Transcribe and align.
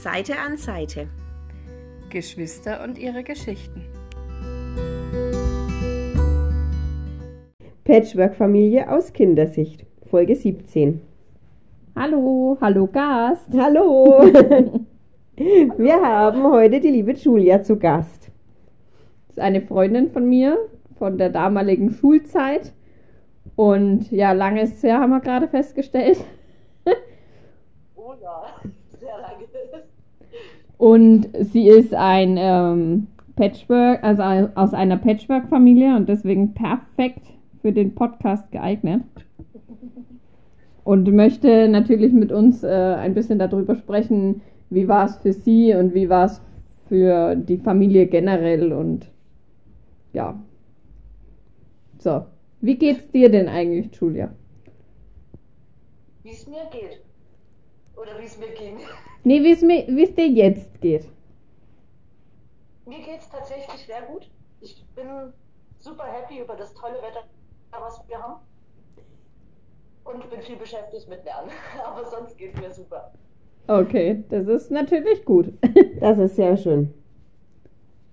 Seite 0.00 0.38
an 0.38 0.56
Seite. 0.56 1.08
Geschwister 2.08 2.84
und 2.84 2.98
ihre 2.98 3.24
Geschichten. 3.24 3.82
Patchwork-Familie 7.82 8.92
aus 8.92 9.12
Kindersicht, 9.12 9.84
Folge 10.08 10.36
17. 10.36 11.00
Hallo, 11.96 12.56
hallo 12.60 12.86
Gast. 12.86 13.48
Hallo! 13.52 14.22
Wir 15.36 16.00
haben 16.00 16.44
heute 16.44 16.78
die 16.78 16.90
liebe 16.90 17.14
Julia 17.14 17.60
zu 17.64 17.76
Gast. 17.76 18.30
Das 19.26 19.38
ist 19.38 19.40
eine 19.40 19.62
Freundin 19.62 20.12
von 20.12 20.28
mir 20.28 20.58
von 20.96 21.18
der 21.18 21.30
damaligen 21.30 21.90
Schulzeit. 21.90 22.72
Und 23.56 24.12
ja, 24.12 24.30
lange 24.30 24.62
ist 24.62 24.76
es 24.76 24.82
her, 24.84 25.00
haben 25.00 25.10
wir 25.10 25.20
gerade 25.20 25.48
festgestellt. 25.48 26.18
Oh 27.96 28.14
ja. 28.22 28.57
Und 30.78 31.28
sie 31.40 31.68
ist 31.68 31.92
ein 31.92 32.36
ähm, 32.38 33.08
Patchwork, 33.34 34.02
also 34.02 34.22
aus 34.54 34.72
einer 34.72 34.96
Patchwork-Familie 34.96 35.94
und 35.96 36.08
deswegen 36.08 36.54
perfekt 36.54 37.26
für 37.60 37.72
den 37.72 37.94
Podcast 37.94 38.50
geeignet. 38.52 39.02
Und 40.84 41.12
möchte 41.12 41.68
natürlich 41.68 42.12
mit 42.12 42.32
uns 42.32 42.62
äh, 42.62 42.68
ein 42.68 43.12
bisschen 43.12 43.38
darüber 43.38 43.74
sprechen, 43.74 44.40
wie 44.70 44.88
war 44.88 45.04
es 45.06 45.16
für 45.16 45.32
sie 45.32 45.74
und 45.74 45.94
wie 45.94 46.08
war 46.08 46.26
es 46.26 46.40
für 46.88 47.34
die 47.34 47.58
Familie 47.58 48.06
generell 48.06 48.72
und 48.72 49.10
ja. 50.12 50.40
So, 51.98 52.24
wie 52.60 52.76
geht's 52.76 53.10
dir 53.10 53.30
denn 53.30 53.48
eigentlich, 53.48 53.94
Julia? 54.00 54.32
Wie 56.22 56.30
es 56.30 56.46
mir 56.46 56.66
geht. 56.70 57.02
Oder 57.96 58.18
wie 58.18 58.24
es 58.24 58.38
mir 58.38 58.48
ging. 58.48 58.78
Nee, 59.24 59.42
wie 59.42 59.52
es 59.52 59.62
mir- 59.62 59.86
wie 59.88 60.04
es 60.04 60.14
dir 60.14 60.28
jetzt 60.28 60.80
geht. 60.80 61.06
Mir 62.86 62.98
geht 62.98 63.18
es 63.20 63.28
tatsächlich 63.30 63.86
sehr 63.86 64.02
gut. 64.02 64.30
Ich 64.60 64.84
bin 64.96 65.06
super 65.78 66.04
happy 66.04 66.40
über 66.42 66.54
das 66.54 66.72
tolle 66.74 66.94
Wetter, 66.94 67.24
was 67.72 68.00
wir 68.08 68.18
haben. 68.18 68.40
Und 70.04 70.30
bin 70.30 70.40
viel 70.40 70.56
beschäftigt 70.56 71.08
mit 71.08 71.24
Lernen. 71.24 71.50
Aber 71.86 72.04
sonst 72.06 72.38
geht 72.38 72.58
mir 72.60 72.70
super. 72.70 73.12
Okay, 73.66 74.24
das 74.30 74.46
ist 74.46 74.70
natürlich 74.70 75.24
gut. 75.24 75.52
Das 76.00 76.16
ist 76.18 76.36
sehr 76.36 76.56
schön. 76.56 76.94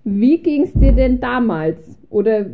Wie 0.04 0.40
ging's 0.40 0.74
dir 0.74 0.92
denn 0.92 1.20
damals? 1.20 1.80
Oder 2.10 2.46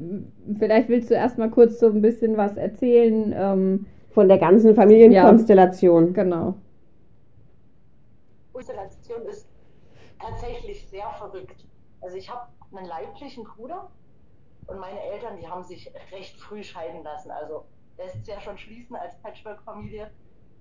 vielleicht 0.60 0.88
willst 0.90 1.10
du 1.10 1.16
erst 1.16 1.38
mal 1.38 1.50
kurz 1.50 1.80
so 1.80 1.88
ein 1.88 2.02
bisschen 2.02 2.38
was 2.38 2.56
erzählen. 2.58 3.34
Ähm, 3.36 3.86
Von 4.12 4.28
der 4.28 4.38
ganzen 4.38 4.76
Familienkonstellation. 4.76 6.14
genau. 6.14 6.54
Konstellation 8.62 9.26
ist 9.26 9.50
tatsächlich 10.20 10.88
sehr 10.88 11.10
verrückt. 11.14 11.66
Also 12.02 12.18
ich 12.18 12.30
habe 12.30 12.48
einen 12.76 12.86
leiblichen 12.86 13.44
Bruder 13.44 13.90
und 14.68 14.80
meine 14.80 15.02
Eltern, 15.02 15.38
die 15.38 15.48
haben 15.48 15.64
sich 15.64 15.92
recht 16.12 16.40
früh 16.40 16.64
scheiden 16.64 17.04
lassen. 17.04 17.32
Also 17.32 17.66
lässt 17.98 18.18
es 18.18 18.28
ja 18.28 18.40
schon 18.40 18.58
schließen 18.58 18.96
als 18.96 19.18
Patchwork-Familie, 19.22 20.12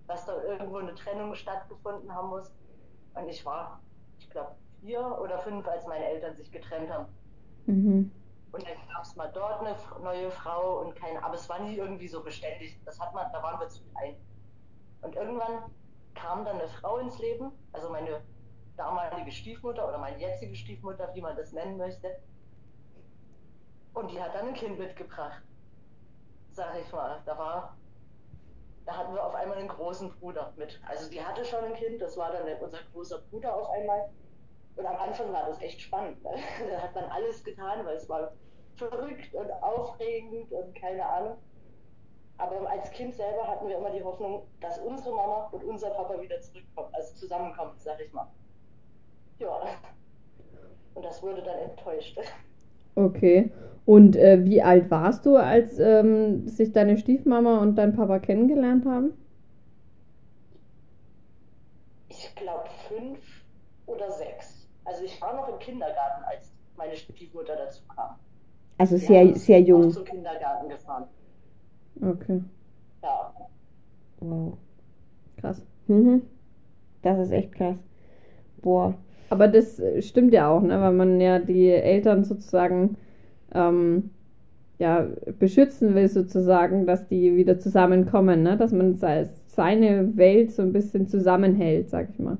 dass 0.08 0.24
da 0.24 0.42
irgendwo 0.42 0.78
eine 0.78 0.94
Trennung 0.94 1.34
stattgefunden 1.34 2.12
haben 2.14 2.30
muss. 2.30 2.50
Und 3.14 3.28
ich 3.28 3.44
war, 3.44 3.80
ich 4.18 4.30
glaube, 4.30 4.54
vier 4.80 5.18
oder 5.20 5.38
fünf, 5.38 5.66
als 5.68 5.86
meine 5.86 6.06
Eltern 6.06 6.34
sich 6.34 6.50
getrennt 6.50 6.90
haben. 6.90 7.06
Mhm. 7.66 8.10
Und 8.52 8.64
dann 8.66 8.88
gab 8.92 9.04
es 9.04 9.14
mal 9.14 9.30
dort 9.32 9.60
eine 9.60 9.76
neue 10.02 10.30
Frau 10.30 10.80
und 10.80 10.96
keine, 10.96 11.22
aber 11.22 11.34
es 11.34 11.48
war 11.48 11.60
nie 11.60 11.76
irgendwie 11.76 12.08
so 12.08 12.22
beständig. 12.22 12.78
Das 12.84 12.98
hat 12.98 13.14
man, 13.14 13.30
da 13.32 13.42
waren 13.42 13.60
wir 13.60 13.68
zu 13.68 13.84
klein. 13.90 14.16
Und 15.02 15.14
irgendwann 15.14 15.70
kam 16.20 16.44
dann 16.44 16.58
eine 16.58 16.68
Frau 16.68 16.98
ins 16.98 17.18
Leben, 17.18 17.52
also 17.72 17.88
meine 17.90 18.22
damalige 18.76 19.32
Stiefmutter 19.32 19.86
oder 19.88 19.98
meine 19.98 20.18
jetzige 20.18 20.54
Stiefmutter, 20.54 21.10
wie 21.14 21.20
man 21.20 21.36
das 21.36 21.52
nennen 21.52 21.76
möchte. 21.76 22.16
Und 23.94 24.10
die 24.10 24.22
hat 24.22 24.34
dann 24.34 24.48
ein 24.48 24.54
Kind 24.54 24.78
mitgebracht. 24.78 25.42
Sag 26.50 26.78
ich 26.78 26.92
mal, 26.92 27.20
da 27.24 27.36
war, 27.38 27.76
da 28.86 28.96
hatten 28.96 29.14
wir 29.14 29.24
auf 29.24 29.34
einmal 29.34 29.58
einen 29.58 29.68
großen 29.68 30.10
Bruder 30.18 30.52
mit. 30.56 30.80
Also 30.86 31.10
die 31.10 31.22
hatte 31.24 31.44
schon 31.44 31.64
ein 31.64 31.74
Kind, 31.74 32.00
das 32.00 32.16
war 32.16 32.32
dann 32.32 32.46
unser 32.60 32.78
großer 32.92 33.18
Bruder 33.30 33.54
auf 33.54 33.68
einmal. 33.70 34.10
Und 34.76 34.86
am 34.86 34.96
Anfang 34.96 35.32
war 35.32 35.46
das 35.46 35.60
echt 35.60 35.80
spannend. 35.80 36.22
Ne? 36.22 36.30
Da 36.70 36.80
hat 36.80 36.94
man 36.94 37.04
alles 37.04 37.42
getan, 37.44 37.84
weil 37.84 37.96
es 37.96 38.08
war 38.08 38.32
verrückt 38.76 39.34
und 39.34 39.50
aufregend 39.62 40.50
und 40.52 40.74
keine 40.74 41.04
Ahnung. 41.04 41.38
Aber 42.40 42.70
als 42.70 42.90
Kind 42.90 43.14
selber 43.14 43.46
hatten 43.46 43.68
wir 43.68 43.76
immer 43.76 43.90
die 43.90 44.02
Hoffnung, 44.02 44.42
dass 44.60 44.78
unsere 44.78 45.14
Mama 45.14 45.48
und 45.52 45.62
unser 45.64 45.90
Papa 45.90 46.20
wieder 46.20 46.40
zurückkommen, 46.40 46.88
also 46.92 47.14
zusammenkommen, 47.14 47.72
sag 47.76 48.00
ich 48.00 48.12
mal. 48.12 48.26
Ja. 49.38 49.60
Und 50.94 51.04
das 51.04 51.22
wurde 51.22 51.42
dann 51.42 51.58
enttäuscht. 51.58 52.18
Okay. 52.94 53.50
Und 53.86 54.16
äh, 54.16 54.44
wie 54.44 54.62
alt 54.62 54.90
warst 54.90 55.26
du, 55.26 55.36
als 55.36 55.78
ähm, 55.78 56.46
sich 56.48 56.72
deine 56.72 56.96
Stiefmama 56.96 57.58
und 57.58 57.76
dein 57.76 57.94
Papa 57.94 58.18
kennengelernt 58.18 58.86
haben? 58.86 59.12
Ich 62.08 62.34
glaube 62.34 62.68
fünf 62.88 63.18
oder 63.86 64.10
sechs. 64.10 64.66
Also 64.84 65.04
ich 65.04 65.20
war 65.20 65.34
noch 65.34 65.48
im 65.48 65.58
Kindergarten, 65.58 66.24
als 66.24 66.52
meine 66.76 66.96
Stiefmutter 66.96 67.56
dazu 67.56 67.82
kam. 67.94 68.16
Also 68.78 68.96
sehr, 68.96 69.34
sehr 69.36 69.60
auch 69.60 69.66
jung. 69.66 69.90
zum 69.90 70.04
Kindergarten 70.04 70.68
gefahren. 70.68 71.04
Okay, 72.02 72.42
Ja. 73.02 73.32
Wow. 74.20 74.56
krass. 75.36 75.62
Mhm. 75.86 76.22
Das 77.02 77.18
ist 77.18 77.30
echt 77.32 77.52
krass. 77.54 77.78
Boah. 78.62 78.94
Aber 79.30 79.48
das 79.48 79.78
äh, 79.78 80.02
stimmt 80.02 80.32
ja 80.32 80.48
auch, 80.50 80.62
ne? 80.62 80.80
weil 80.80 80.92
man 80.92 81.20
ja 81.20 81.38
die 81.38 81.68
Eltern 81.70 82.24
sozusagen 82.24 82.96
ähm, 83.54 84.10
ja, 84.78 85.06
beschützen 85.38 85.94
will, 85.94 86.08
sozusagen, 86.08 86.86
dass 86.86 87.06
die 87.06 87.36
wieder 87.36 87.58
zusammenkommen, 87.58 88.42
ne? 88.42 88.56
dass 88.56 88.72
man 88.72 88.96
se- 88.96 89.30
seine 89.46 90.16
Welt 90.16 90.52
so 90.52 90.62
ein 90.62 90.72
bisschen 90.72 91.06
zusammenhält, 91.06 91.90
sag 91.90 92.08
ich 92.10 92.18
mal. 92.18 92.38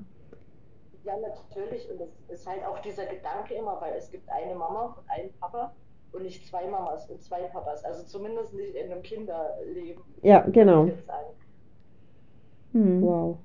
Ja, 1.05 1.13
natürlich. 1.17 1.89
Und 1.91 2.01
es 2.01 2.41
ist 2.41 2.47
halt 2.49 2.65
auch 2.67 2.79
dieser 2.81 3.05
Gedanke 3.07 3.55
immer, 3.55 3.79
weil 3.81 3.95
es 3.97 4.11
gibt 4.11 4.29
eine 4.31 4.55
Mama 4.55 4.97
und 4.99 5.11
einen 5.11 5.31
Papa 5.41 5.73
und 6.13 6.23
nicht 6.23 6.47
zwei 6.47 6.67
Mamas 6.67 7.09
und 7.09 7.23
zwei 7.23 7.43
Papas. 7.43 7.85
Also 7.85 8.05
zumindest 8.05 8.55
nicht 8.55 8.75
in 8.75 8.91
einem 8.91 9.03
Kinderleben. 9.03 10.03
Ja, 10.23 10.41
genau. 10.41 10.89
Hm. 12.73 13.03
Wow. 13.03 13.39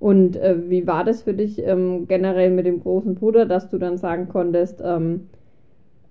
Und 0.00 0.36
äh, 0.36 0.70
wie 0.70 0.86
war 0.86 1.04
das 1.04 1.22
für 1.22 1.34
dich 1.34 1.58
ähm, 1.58 2.06
generell 2.06 2.50
mit 2.50 2.66
dem 2.66 2.80
großen 2.80 3.16
Bruder, 3.16 3.46
dass 3.46 3.68
du 3.68 3.78
dann 3.78 3.98
sagen 3.98 4.28
konntest, 4.28 4.80
ähm, 4.84 5.28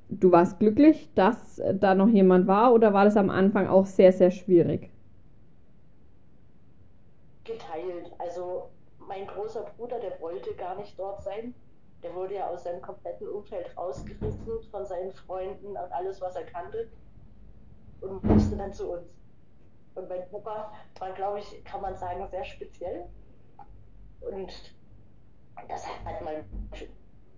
du 0.09 0.31
warst 0.31 0.59
glücklich, 0.59 1.09
dass 1.15 1.59
äh, 1.59 1.73
da 1.73 1.95
noch 1.95 2.09
jemand 2.09 2.47
war, 2.47 2.73
oder 2.73 2.93
war 2.93 3.05
das 3.05 3.15
am 3.15 3.29
Anfang 3.29 3.67
auch 3.67 3.85
sehr, 3.85 4.11
sehr 4.11 4.31
schwierig? 4.31 4.89
Geteilt. 7.45 8.11
Also 8.17 8.63
mein 9.07 9.25
großer 9.25 9.65
Bruder, 9.77 9.99
der 9.99 10.19
wollte 10.19 10.53
gar 10.55 10.77
nicht 10.77 10.99
dort 10.99 11.23
sein. 11.23 11.53
Der 12.07 12.15
wurde 12.15 12.35
ja 12.35 12.47
aus 12.47 12.63
seinem 12.63 12.81
kompletten 12.81 13.27
Umfeld 13.27 13.75
rausgerissen 13.75 14.61
von 14.71 14.85
seinen 14.85 15.11
Freunden 15.11 15.67
und 15.67 15.91
alles, 15.91 16.21
was 16.21 16.37
er 16.37 16.45
kannte. 16.45 16.87
Und 17.99 18.23
musste 18.23 18.55
dann 18.55 18.71
zu 18.71 18.93
uns. 18.93 19.09
Und 19.93 20.07
mein 20.07 20.29
Papa 20.29 20.71
war, 20.99 21.11
glaube 21.13 21.39
ich, 21.39 21.61
kann 21.65 21.81
man 21.81 21.97
sagen, 21.97 22.25
sehr 22.29 22.45
speziell. 22.45 23.09
Und 24.21 24.53
das 25.67 25.85
hat 26.05 26.21
meinem, 26.21 26.45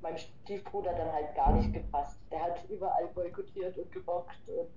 meinem 0.02 0.18
Stiefbruder 0.18 0.94
dann 0.94 1.12
halt 1.12 1.34
gar 1.34 1.52
nicht 1.53 1.74
gepasst. 1.74 2.19
Der 2.31 2.44
hat 2.44 2.63
überall 2.69 3.08
boykottiert 3.08 3.75
und 3.75 3.91
gebockt 3.91 4.47
und 4.50 4.69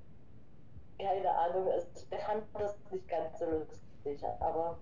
keine 0.99 1.31
Ahnung, 1.37 1.67
es- 1.69 2.09
der 2.09 2.21
fand 2.21 2.45
das 2.55 2.79
nicht 2.91 3.07
ganz 3.09 3.39
so 3.41 3.45
lustig. 3.45 4.25
Aber 4.41 4.79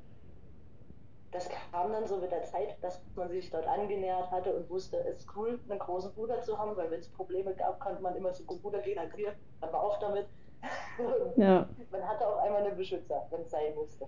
das 1.32 1.48
kam 1.48 1.92
dann 1.92 2.06
so 2.06 2.16
mit 2.16 2.32
der 2.32 2.42
Zeit, 2.42 2.76
dass 2.80 3.00
man 3.14 3.28
sich 3.28 3.50
dort 3.50 3.66
angenähert 3.66 4.30
hatte 4.30 4.52
und 4.52 4.68
wusste, 4.68 4.98
es 5.08 5.18
ist 5.18 5.28
cool, 5.36 5.60
einen 5.68 5.78
großen 5.78 6.12
Bruder 6.12 6.40
zu 6.40 6.58
haben, 6.58 6.76
weil 6.76 6.90
wenn 6.90 6.98
es 6.98 7.08
Probleme 7.08 7.54
gab, 7.54 7.78
konnte 7.78 8.02
man 8.02 8.16
immer 8.16 8.32
zum 8.32 8.46
Bruder 8.46 8.80
gehen, 8.80 8.96
dann 8.96 9.12
hier, 9.14 9.32
dann 9.60 9.72
war 9.72 9.82
auf 9.82 9.98
damit. 10.00 10.26
Ja. 11.36 11.66
Man 11.90 12.06
hatte 12.06 12.26
auch 12.26 12.42
einmal 12.42 12.62
einen 12.62 12.76
Beschützer, 12.76 13.26
wenn 13.30 13.40
es 13.40 13.50
sein 13.50 13.74
musste. 13.74 14.06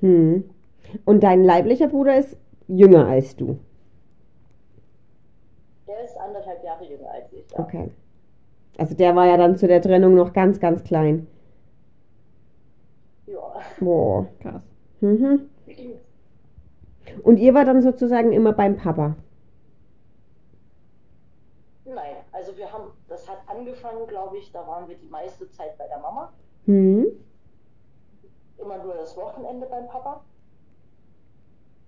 Hm. 0.00 0.48
Und 1.04 1.22
dein 1.24 1.42
leiblicher 1.42 1.88
Bruder 1.88 2.16
ist 2.16 2.36
jünger 2.68 3.08
als 3.08 3.34
du. 3.34 3.58
Der 5.88 6.04
ist 6.04 6.16
anderthalb 6.16 6.62
Jahre 6.62 6.84
jünger 6.84 7.10
als 7.10 7.32
ich. 7.32 7.50
Ja. 7.50 7.58
Okay. 7.58 7.90
Also 8.76 8.94
der 8.94 9.16
war 9.16 9.26
ja 9.26 9.36
dann 9.36 9.56
zu 9.56 9.66
der 9.66 9.82
Trennung 9.82 10.14
noch 10.14 10.32
ganz, 10.32 10.60
ganz 10.60 10.84
klein. 10.84 11.26
Ja. 13.26 13.60
Boah. 13.80 14.26
Krass. 14.40 14.62
Mhm. 15.00 15.48
Und 17.22 17.38
ihr 17.38 17.54
war 17.54 17.64
dann 17.64 17.82
sozusagen 17.82 18.32
immer 18.32 18.52
beim 18.52 18.76
Papa. 18.76 19.16
Nein, 21.84 22.16
also 22.32 22.56
wir 22.56 22.70
haben, 22.70 22.90
das 23.08 23.28
hat 23.28 23.38
angefangen, 23.46 24.06
glaube 24.06 24.38
ich, 24.38 24.52
da 24.52 24.66
waren 24.66 24.88
wir 24.88 24.96
die 24.96 25.08
meiste 25.08 25.50
Zeit 25.50 25.76
bei 25.78 25.86
der 25.88 25.98
Mama. 25.98 26.32
Hm. 26.66 27.06
Immer 28.58 28.78
nur 28.84 28.94
das 28.94 29.16
Wochenende 29.16 29.66
beim 29.66 29.86
Papa. 29.88 30.22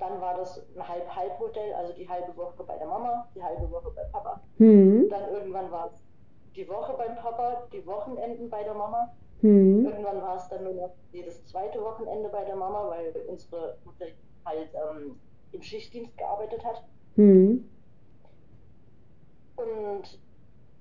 dann 0.01 0.21
war 0.21 0.37
das 0.37 0.63
ein 0.75 0.89
Halb-Halb-Modell, 0.89 1.75
also 1.75 1.93
die 1.93 2.09
halbe 2.09 2.35
Woche 2.37 2.65
bei 2.65 2.77
der 2.79 2.87
Mama, 2.87 3.29
die 3.35 3.43
halbe 3.43 3.71
Woche 3.71 3.91
bei 3.95 4.03
Papa. 4.11 4.41
Hm. 4.57 5.09
Dann 5.11 5.29
irgendwann 5.31 5.71
war 5.71 5.87
es 5.93 6.03
die 6.57 6.69
Woche 6.69 6.95
beim 6.97 7.15
Papa, 7.17 7.65
die 7.73 7.87
Wochenenden 7.87 8.49
bei 8.49 8.63
der 8.65 8.75
Mama. 8.75 9.13
Hm. 9.43 9.85
Irgendwann 9.85 10.23
war 10.23 10.37
es 10.37 10.49
dann 10.49 10.65
nur 10.65 10.73
noch 10.73 10.91
jedes 11.13 11.45
zweite 11.47 11.81
Wochenende 11.83 12.29
bei 12.31 12.45
der 12.45 12.57
Mama, 12.57 12.89
weil 12.89 13.13
unsere 13.29 13.77
Mutter 13.85 14.07
halt 14.45 14.71
ähm, 14.75 15.17
im 15.53 15.63
Schichtdienst 15.63 16.17
gearbeitet 16.17 16.65
hat. 16.65 16.85
Hm. 17.17 17.65
Und 19.57 20.21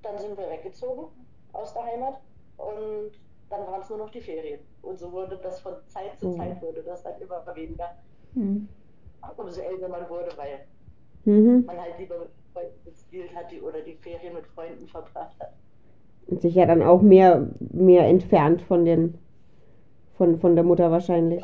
dann 0.01 0.17
sind 0.17 0.38
wir 0.38 0.50
weggezogen 0.50 1.07
aus 1.53 1.73
der 1.73 1.83
Heimat 1.85 2.19
und 2.57 3.11
dann 3.50 3.61
waren 3.67 3.81
es 3.81 3.89
nur 3.89 3.97
noch 4.00 4.09
die 4.11 4.21
Ferien. 4.21 4.59
Und 4.81 4.97
so 4.97 5.11
wurde 5.11 5.38
das 5.41 5.59
von 5.59 5.73
Zeit 5.88 6.17
zu 6.19 6.27
Oh. 6.29 6.31
Zeit 6.33 6.61
wurde 6.61 6.83
das 6.83 7.03
dann 7.03 7.19
immer 7.19 7.44
weniger, 7.56 7.89
Hm. 8.35 8.67
umso 9.38 9.62
älter 9.62 9.89
man 9.89 10.07
wurde, 10.09 10.29
weil 10.38 10.59
Mhm. 11.25 11.65
man 11.65 11.77
halt 11.79 12.00
lieber 12.00 12.19
mit 12.19 12.29
Freunden 12.53 12.85
gespielt 12.85 13.35
hat 13.35 13.51
die, 13.51 13.62
oder 13.62 13.81
die 13.81 13.95
Ferien 13.95 14.33
mit 14.33 14.47
Freunden 14.47 14.88
verbracht 14.88 15.35
hat. 15.39 15.53
Und 16.27 16.41
sich 16.41 16.55
ja 16.55 16.65
dann 16.65 16.81
auch 16.81 17.01
mehr, 17.01 17.47
mehr 17.71 18.07
entfernt 18.07 18.62
von 18.62 18.85
den, 18.85 19.17
von, 20.13 20.38
von 20.38 20.55
der 20.55 20.63
Mutter 20.63 20.91
wahrscheinlich. 20.91 21.44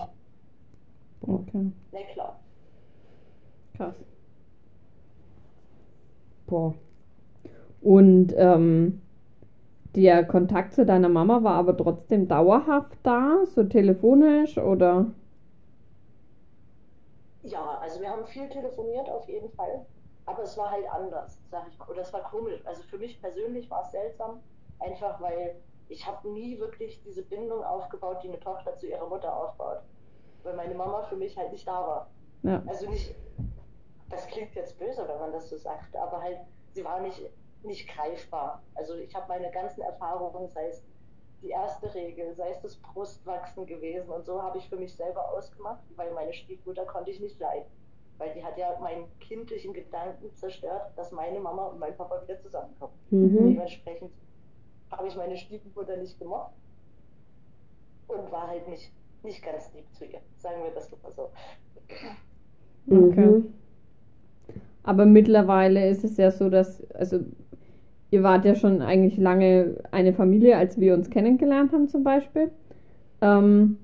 Okay. 1.27 1.71
Na 1.91 1.99
klar. 2.13 2.39
Krass. 3.75 3.95
Boah. 6.45 6.73
Und 7.81 8.33
ähm, 8.37 9.01
der 9.95 10.25
Kontakt 10.25 10.73
zu 10.73 10.85
deiner 10.85 11.09
Mama 11.09 11.43
war 11.43 11.55
aber 11.55 11.75
trotzdem 11.75 12.27
dauerhaft 12.27 12.97
da, 13.03 13.45
so 13.45 13.63
telefonisch 13.63 14.57
oder? 14.57 15.05
Ja, 17.43 17.77
also 17.79 18.01
wir 18.01 18.09
haben 18.09 18.25
viel 18.25 18.49
telefoniert 18.49 19.09
auf 19.09 19.27
jeden 19.29 19.49
Fall, 19.51 19.85
aber 20.25 20.43
es 20.43 20.57
war 20.57 20.71
halt 20.71 20.85
anders, 20.91 21.39
sag 21.49 21.67
ich 21.69 21.77
mal. 21.77 21.87
Oder 21.89 22.01
es 22.01 22.11
war 22.11 22.23
komisch. 22.23 22.59
Also 22.65 22.83
für 22.83 22.97
mich 22.97 23.21
persönlich 23.21 23.69
war 23.69 23.83
es 23.83 23.91
seltsam, 23.91 24.41
einfach 24.79 25.21
weil 25.21 25.55
ich 25.87 26.05
habe 26.05 26.29
nie 26.29 26.59
wirklich 26.59 27.01
diese 27.03 27.21
Bindung 27.21 27.63
aufgebaut, 27.63 28.17
die 28.23 28.29
eine 28.29 28.39
Tochter 28.39 28.75
zu 28.75 28.87
ihrer 28.87 29.07
Mutter 29.07 29.35
aufbaut. 29.35 29.81
Weil 30.45 30.55
meine 30.55 30.75
Mama 30.75 31.01
für 31.03 31.15
mich 31.15 31.35
halt 31.35 31.51
nicht 31.51 31.67
da 31.67 31.73
war. 31.73 32.09
Ja. 32.43 32.61
Also 32.67 32.87
nicht, 32.87 33.15
das 34.09 34.27
klingt 34.27 34.53
jetzt 34.53 34.77
böse, 34.77 35.07
wenn 35.07 35.19
man 35.19 35.31
das 35.31 35.49
so 35.49 35.57
sagt, 35.57 35.95
aber 35.97 36.21
halt, 36.21 36.37
sie 36.73 36.85
war 36.85 37.01
nicht, 37.01 37.19
nicht 37.63 37.89
greifbar. 37.89 38.61
Also 38.75 38.93
ich 38.95 39.15
habe 39.15 39.27
meine 39.27 39.49
ganzen 39.49 39.81
Erfahrungen, 39.81 40.47
sei 40.47 40.67
es 40.67 40.85
die 41.41 41.49
erste 41.49 41.91
Regel, 41.95 42.33
sei 42.35 42.51
es 42.51 42.61
das 42.61 42.75
Brustwachsen 42.75 43.65
gewesen 43.65 44.09
und 44.11 44.23
so 44.23 44.41
habe 44.41 44.59
ich 44.59 44.69
für 44.69 44.77
mich 44.77 44.95
selber 44.95 45.31
ausgemacht, 45.31 45.81
weil 45.95 46.13
meine 46.13 46.31
Stiefmutter 46.31 46.85
konnte 46.85 47.09
ich 47.09 47.19
nicht 47.19 47.39
leiden. 47.39 47.67
Weil 48.19 48.33
die 48.33 48.43
hat 48.43 48.57
ja 48.57 48.77
meinen 48.79 49.07
kindlichen 49.19 49.73
Gedanken 49.73 50.33
zerstört, 50.35 50.91
dass 50.95 51.11
meine 51.11 51.39
Mama 51.39 51.65
und 51.67 51.79
mein 51.79 51.97
Papa 51.97 52.21
wieder 52.21 52.39
zusammenkommen. 52.39 52.93
Mhm. 53.09 53.49
Dementsprechend 53.49 54.11
habe 54.91 55.07
ich 55.07 55.15
meine 55.15 55.35
Stiefmutter 55.35 55.97
nicht 55.97 56.17
gemocht 56.19 56.53
und 58.07 58.31
war 58.31 58.47
halt 58.47 58.67
nicht, 58.67 58.91
nicht 59.23 59.43
ganz 59.43 59.73
lieb 59.73 59.85
zu 59.93 60.05
ihr. 60.05 60.19
Sagen 60.37 60.63
wir 60.63 60.71
das 60.71 60.89
doch 60.89 61.01
mal 61.03 61.11
so. 61.11 61.29
Okay. 62.89 63.25
Mhm. 63.25 63.53
Aber 64.83 65.05
mittlerweile 65.05 65.89
ist 65.89 66.03
es 66.03 66.17
ja 66.17 66.29
so, 66.29 66.49
dass, 66.49 66.83
also 66.91 67.19
ihr 68.11 68.23
wart 68.23 68.45
ja 68.45 68.55
schon 68.55 68.81
eigentlich 68.81 69.17
lange 69.17 69.77
eine 69.91 70.13
Familie, 70.13 70.57
als 70.57 70.79
wir 70.79 70.93
uns 70.93 71.09
kennengelernt 71.09 71.71
haben 71.71 71.87
zum 71.87 72.03
Beispiel. 72.03 72.51
Ähm, 73.21 73.77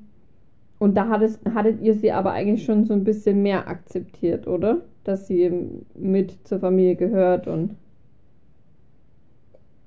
und 0.77 0.95
da 0.95 1.09
hattet, 1.09 1.39
hattet 1.53 1.81
ihr 1.81 1.93
sie 1.95 2.11
aber 2.11 2.31
eigentlich 2.31 2.63
schon 2.65 2.85
so 2.85 2.93
ein 2.93 3.03
bisschen 3.03 3.41
mehr 3.41 3.67
akzeptiert, 3.67 4.47
oder? 4.47 4.81
Dass 5.03 5.27
sie 5.27 5.51
mit 5.95 6.47
zur 6.47 6.59
Familie 6.59 6.95
gehört 6.95 7.47
und. 7.47 7.75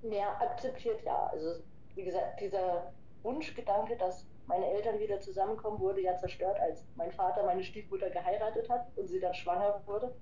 mehr 0.02 0.40
akzeptiert, 0.40 1.02
ja. 1.04 1.30
Also 1.32 1.60
wie 1.94 2.04
gesagt, 2.04 2.40
dieser 2.40 2.92
Wunschgedanke, 3.22 3.96
dass 3.96 4.26
meine 4.46 4.66
Eltern 4.70 4.98
wieder 4.98 5.20
zusammenkommen, 5.20 5.80
wurde 5.80 6.00
ja 6.02 6.16
zerstört, 6.16 6.58
als 6.60 6.86
mein 6.96 7.12
Vater 7.12 7.44
meine 7.44 7.62
Stiefmutter 7.62 8.10
geheiratet 8.10 8.68
hat 8.70 8.86
und 8.96 9.08
sie 9.08 9.20
dann 9.20 9.34
schwanger 9.34 9.82
wurde. 9.86 10.14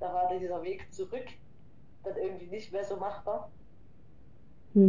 Da 0.00 0.12
war 0.12 0.28
dieser 0.38 0.62
Weg 0.62 0.92
zurück 0.92 1.26
dann 2.04 2.16
irgendwie 2.16 2.48
nicht 2.48 2.72
mehr 2.72 2.84
so 2.84 2.96
machbar. 2.96 3.50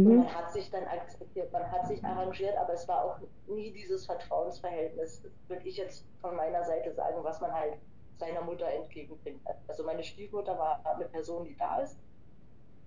Und 0.02 0.04
Mhm. 0.04 0.16
man 0.16 0.34
hat 0.34 0.50
sich 0.52 0.70
dann 0.70 0.84
akzeptiert, 0.84 1.52
man 1.52 1.70
hat 1.70 1.86
sich 1.86 2.04
arrangiert, 2.04 2.56
aber 2.56 2.72
es 2.72 2.88
war 2.88 3.04
auch 3.04 3.18
nie 3.48 3.72
dieses 3.72 4.06
Vertrauensverhältnis, 4.06 5.22
würde 5.48 5.68
ich 5.68 5.76
jetzt 5.76 6.06
von 6.20 6.36
meiner 6.36 6.64
Seite 6.64 6.92
sagen, 6.94 7.22
was 7.22 7.40
man 7.40 7.52
halt 7.52 7.74
seiner 8.18 8.42
Mutter 8.42 8.66
entgegenbringt. 8.68 9.42
Also 9.68 9.84
meine 9.84 10.02
Stiefmutter 10.02 10.58
war 10.58 10.80
eine 10.86 11.06
Person, 11.06 11.44
die 11.44 11.56
da 11.56 11.80
ist, 11.80 11.98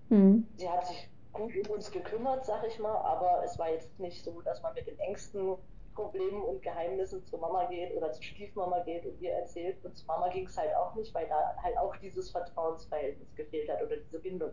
Hm. 0.09 0.44
sie 0.56 0.69
hat 0.69 0.85
sich 0.85 1.09
gut 1.31 1.56
um 1.57 1.71
uns 1.75 1.91
gekümmert, 1.91 2.45
sag 2.45 2.63
ich 2.65 2.79
mal, 2.79 2.95
aber 2.95 3.44
es 3.44 3.57
war 3.59 3.69
jetzt 3.69 3.99
nicht 3.99 4.23
so, 4.23 4.41
dass 4.41 4.61
man 4.61 4.73
mit 4.73 4.88
den 4.88 4.99
engsten 4.99 5.57
Problemen 5.94 6.42
und 6.42 6.62
Geheimnissen 6.62 7.24
zur 7.25 7.40
Mama 7.40 7.66
geht 7.66 7.95
oder 7.95 8.12
zur 8.12 8.24
Stiefmama 8.24 8.80
geht 8.84 9.06
und 9.06 9.22
ihr 9.22 9.31
erzählt. 9.31 9.78
Und 9.84 9.98
zur 9.98 10.07
Mama 10.07 10.30
ging 10.30 10.45
es 10.45 10.57
halt 10.57 10.75
auch 10.75 10.95
nicht, 10.95 11.13
weil 11.13 11.28
da 11.28 11.56
halt 11.62 11.78
auch 11.78 11.95
dieses 11.98 12.31
Vertrauensverhältnis 12.31 13.34
gefehlt 13.36 13.69
hat 13.69 13.84
oder 13.84 13.98
diese 13.98 14.19
Bindung. 14.19 14.51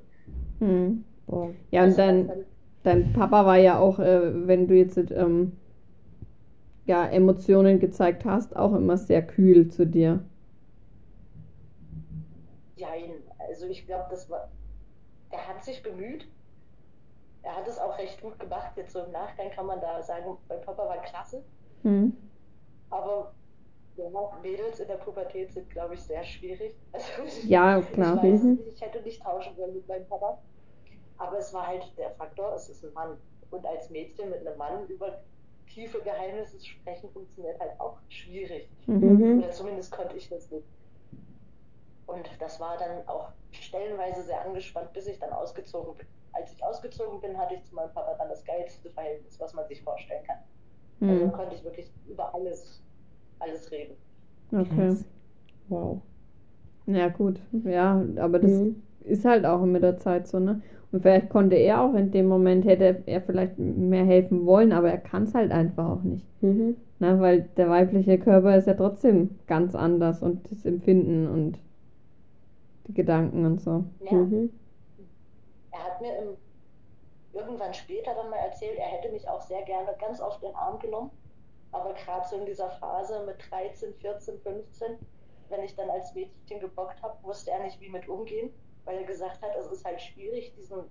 Hm. 0.59 1.05
Boah. 1.27 1.55
Ja, 1.71 1.83
und 1.83 1.89
Also, 1.91 1.97
dein, 1.97 2.47
dein 2.83 3.13
Papa 3.13 3.47
war 3.47 3.57
ja 3.57 3.79
auch, 3.79 3.99
äh, 3.99 4.47
wenn 4.47 4.67
du 4.67 4.75
jetzt 4.75 4.97
ähm, 4.97 5.53
ja, 6.87 7.07
Emotionen 7.07 7.79
gezeigt 7.79 8.25
hast, 8.25 8.57
auch 8.57 8.75
immer 8.75 8.97
sehr 8.97 9.23
kühl 9.27 9.69
zu 9.69 9.87
dir. 9.87 10.25
Jein, 12.77 13.13
also 13.39 13.67
ich 13.67 13.87
glaube, 13.87 14.07
das 14.11 14.29
war, 14.31 14.51
er 15.31 15.47
hat 15.47 15.65
sich 15.65 15.83
bemüht. 15.83 16.27
Er 17.43 17.57
hat 17.57 17.67
es 17.67 17.79
auch 17.79 17.97
recht 17.99 18.21
gut 18.21 18.39
gemacht. 18.39 18.73
Jetzt 18.77 18.93
so 18.93 19.01
im 19.01 19.13
Nachgang 19.13 19.51
kann 19.51 19.67
man 19.67 19.81
da 19.81 20.03
sagen, 20.03 20.37
mein 20.49 20.61
Papa 20.61 20.87
war 20.87 20.99
klasse. 21.03 21.43
Hm. 21.83 22.17
Aber 22.91 23.33
ja, 23.97 24.09
Mädels 24.43 24.81
in 24.81 24.89
der 24.89 24.97
Pubertät 24.97 25.53
sind, 25.53 25.71
glaube 25.71 25.95
ich, 25.95 26.01
sehr 26.03 26.23
schwierig. 26.25 26.75
Also, 26.93 27.47
Ja, 27.47 27.81
klar. 27.81 28.17
Ich 28.25 28.33
weiß, 28.33 28.43
Mhm. 28.43 28.59
ich 28.75 28.81
hätte 28.81 29.01
nicht 29.03 29.23
tauschen 29.23 29.57
wollen 29.57 29.75
mit 29.75 29.89
meinem 29.89 30.07
Papa. 30.07 30.39
Aber 31.19 31.39
es 31.39 31.53
war 31.53 31.67
halt 31.67 31.93
der 31.99 32.11
Faktor, 32.13 32.55
es 32.55 32.69
ist 32.69 32.85
ein 32.85 32.93
Mann. 32.95 33.19
Und 33.51 33.67
als 33.67 33.91
Mädchen 33.91 34.31
mit 34.31 34.47
einem 34.47 34.57
Mann 34.59 34.87
über 34.87 35.21
tiefe 35.69 36.01
Geheimnisse 36.03 36.59
zu 36.59 36.67
sprechen, 36.69 37.11
funktioniert 37.11 37.59
halt 37.61 37.79
auch 37.79 37.99
schwierig. 38.09 38.69
Mhm. 38.87 39.19
Mhm. 39.19 39.39
Oder 39.41 39.51
zumindest 39.51 39.93
konnte 39.93 40.17
ich 40.17 40.29
das 40.29 40.51
nicht. 40.51 40.67
Und 42.07 42.29
das 42.41 42.59
war 42.59 42.77
dann 42.77 43.07
auch 43.07 43.29
stellenweise 43.53 44.23
sehr 44.23 44.41
angespannt, 44.45 44.93
bis 44.93 45.07
ich 45.07 45.19
dann 45.19 45.33
ausgezogen 45.33 45.95
bin. 45.97 46.07
Als 46.33 46.53
ich 46.53 46.63
ausgezogen 46.65 47.21
bin, 47.21 47.37
hatte 47.37 47.55
ich 47.55 47.65
zu 47.65 47.75
meinem 47.75 47.93
Papa 47.93 48.15
dann 48.19 48.29
das 48.29 48.45
geilste 48.45 48.91
Verhältnis, 48.91 49.39
was 49.41 49.55
man 49.55 49.67
sich 49.67 49.83
vorstellen 49.83 50.23
kann. 50.25 50.37
Also 51.09 51.25
Hm. 51.25 51.33
konnte 51.33 51.55
ich 51.55 51.65
wirklich 51.65 51.91
über 52.09 52.35
alles, 52.35 52.83
alles 53.39 53.71
reden. 53.71 53.95
Okay. 54.53 54.97
Wow. 55.69 56.03
Ja, 56.87 57.09
gut. 57.09 57.41
Ja, 57.65 58.05
aber 58.17 58.39
das 58.39 58.51
Mhm. 58.53 58.83
ist 59.05 59.25
halt 59.25 59.45
auch 59.47 59.65
mit 59.65 59.83
der 59.83 59.97
Zeit 59.97 60.27
so, 60.29 60.39
ne? 60.41 60.61
Und 60.93 61.03
vielleicht 61.03 61.31
konnte 61.31 61.55
er 61.57 61.81
auch 61.83 61.95
in 61.95 62.11
dem 62.11 62.27
Moment, 62.27 62.65
hätte 62.65 63.03
er 63.07 63.21
vielleicht 63.23 63.59
mehr 63.59 64.05
helfen 64.05 64.45
wollen, 64.45 64.73
aber 64.73 64.91
er 64.91 64.99
kann 64.99 65.23
es 65.23 65.35
halt 65.35 65.53
einfach 65.53 65.89
auch 65.89 66.03
nicht. 66.03 66.27
Mhm. 66.43 66.77
Ne? 66.99 67.21
Weil 67.21 67.43
der 67.57 67.71
weibliche 67.71 68.19
Körper 68.19 68.57
ist 68.57 68.67
ja 68.67 68.75
trotzdem 68.75 69.39
ganz 69.47 69.75
anders 69.77 70.21
und 70.23 70.51
das 70.51 70.65
Empfinden 70.65 71.29
und 71.29 71.59
die 72.89 72.95
Gedanken 72.95 73.47
und 73.47 73.61
so. 73.61 73.85
Ja, 74.01 74.13
Mhm. 74.13 74.51
Er 75.81 75.85
hat 75.85 76.01
mir 76.01 76.17
im, 76.19 76.37
irgendwann 77.33 77.75
später 77.75 78.15
dann 78.15 78.31
mal 78.31 78.37
erzählt, 78.37 78.79
er 78.79 78.87
hätte 78.87 79.11
mich 79.11 79.29
auch 79.29 79.41
sehr 79.41 79.63
gerne 79.63 79.95
ganz 79.99 80.21
auf 80.21 80.39
den 80.41 80.55
Arm 80.55 80.79
genommen. 80.79 81.11
Aber 81.73 81.95
gerade 81.95 82.27
so 82.29 82.37
in 82.37 82.47
dieser 82.47 82.71
Phase 82.71 83.25
mit 83.27 83.37
13, 83.51 83.95
14, 83.95 84.41
15, 84.41 84.99
wenn 85.49 85.63
ich 85.63 85.75
dann 85.77 85.91
als 85.91 86.15
Mädchen 86.15 86.61
gebockt 86.61 87.01
habe, 87.03 87.23
wusste 87.23 87.53
er 87.53 87.63
nicht, 87.63 87.81
wie 87.81 87.89
mit 87.89 88.09
umgehen, 88.09 88.53
weil 88.85 88.99
er 88.99 89.05
gesagt 89.05 89.43
hat, 89.43 89.55
es 89.57 89.67
ist 89.69 89.85
halt 89.85 90.01
schwierig, 90.01 90.53
diesen, 90.57 90.85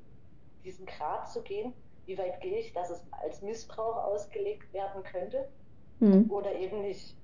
diesen 0.63 0.85
Grad 0.85 1.29
zu 1.29 1.41
gehen. 1.41 1.73
Wie 2.05 2.17
weit 2.17 2.39
gehe 2.41 2.59
ich, 2.59 2.73
dass 2.73 2.89
es 2.89 3.05
als 3.11 3.41
Missbrauch 3.41 3.97
ausgelegt 3.97 4.73
werden 4.73 5.03
könnte 5.03 5.49
Hm. 5.99 6.31
oder 6.31 6.55
eben 6.55 6.81
nicht. 6.81 7.15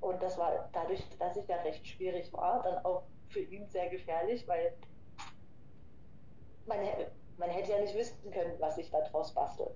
Und 0.00 0.22
das 0.22 0.36
war 0.36 0.68
dadurch, 0.72 1.02
dass 1.18 1.36
ich 1.36 1.48
ja 1.48 1.56
recht 1.62 1.86
schwierig 1.86 2.32
war, 2.32 2.62
dann 2.62 2.84
auch 2.84 3.02
für 3.28 3.40
ihn 3.40 3.66
sehr 3.68 3.88
gefährlich, 3.88 4.46
weil 4.46 4.74
man, 6.66 6.78
man 7.38 7.50
hätte 7.50 7.72
ja 7.72 7.80
nicht 7.80 7.96
wissen 7.96 8.30
können, 8.30 8.52
was 8.58 8.78
ich 8.78 8.90
da 8.90 9.00
draus 9.10 9.32
bastel. 9.32 9.66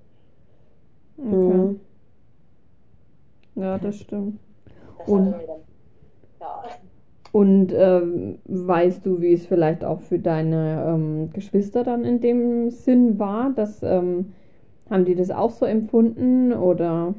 Okay. 1.19 1.35
Mhm. 1.35 1.81
Ja, 3.57 3.79
das 3.79 3.97
stimmt. 4.01 4.39
Das 4.99 5.09
Und- 5.09 5.33
dann, 5.33 5.41
ja, 6.41 6.65
Und 7.33 7.73
ähm, 7.73 8.39
weißt 8.47 9.05
du, 9.05 9.21
wie 9.21 9.33
es 9.33 9.47
vielleicht 9.47 9.85
auch 9.85 10.01
für 10.01 10.19
deine 10.19 10.85
ähm, 10.89 11.31
Geschwister 11.33 11.85
dann 11.85 12.05
in 12.05 12.21
dem 12.21 12.71
Sinn 12.71 13.19
war? 13.19 13.51
Dass, 13.51 13.83
ähm, 13.83 14.33
haben 14.89 15.05
die 15.05 15.15
das 15.15 15.31
auch 15.31 15.51
so 15.51 15.67
empfunden 15.67 16.53
oder? 16.53 17.15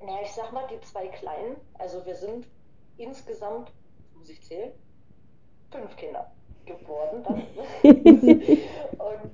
naja, 0.00 0.18
ich 0.22 0.32
sag 0.32 0.52
mal, 0.52 0.64
die 0.70 0.80
zwei 0.80 1.08
Kleinen, 1.08 1.56
also 1.78 2.04
wir 2.04 2.14
sind 2.14 2.46
insgesamt, 2.98 3.72
muss 4.16 4.28
ich 4.28 4.42
zählen, 4.42 4.70
fünf 5.70 5.96
Kinder 5.96 6.30
geworden. 6.66 7.22
Dann. 7.22 7.42
und 7.82 9.30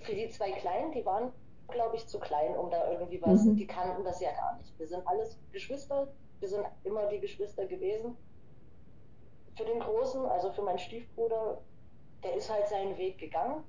für 0.00 0.14
die 0.14 0.28
zwei 0.28 0.52
Kleinen, 0.52 0.92
die 0.92 1.04
waren, 1.04 1.32
glaube 1.68 1.96
ich, 1.96 2.06
zu 2.06 2.18
klein, 2.20 2.56
um 2.56 2.70
da 2.70 2.90
irgendwie 2.90 3.20
was, 3.22 3.44
Mhm. 3.44 3.56
die 3.56 3.66
kannten 3.66 4.04
das 4.04 4.20
ja 4.20 4.30
gar 4.32 4.56
nicht. 4.58 4.78
Wir 4.78 4.86
sind 4.86 5.06
alles 5.06 5.38
Geschwister, 5.52 6.08
wir 6.40 6.48
sind 6.48 6.64
immer 6.84 7.06
die 7.06 7.20
Geschwister 7.20 7.66
gewesen. 7.66 8.16
Für 9.56 9.64
den 9.64 9.80
Großen, 9.80 10.24
also 10.26 10.52
für 10.52 10.62
meinen 10.62 10.78
Stiefbruder, 10.78 11.60
der 12.22 12.34
ist 12.34 12.52
halt 12.52 12.68
seinen 12.68 12.96
Weg 12.98 13.18
gegangen. 13.18 13.64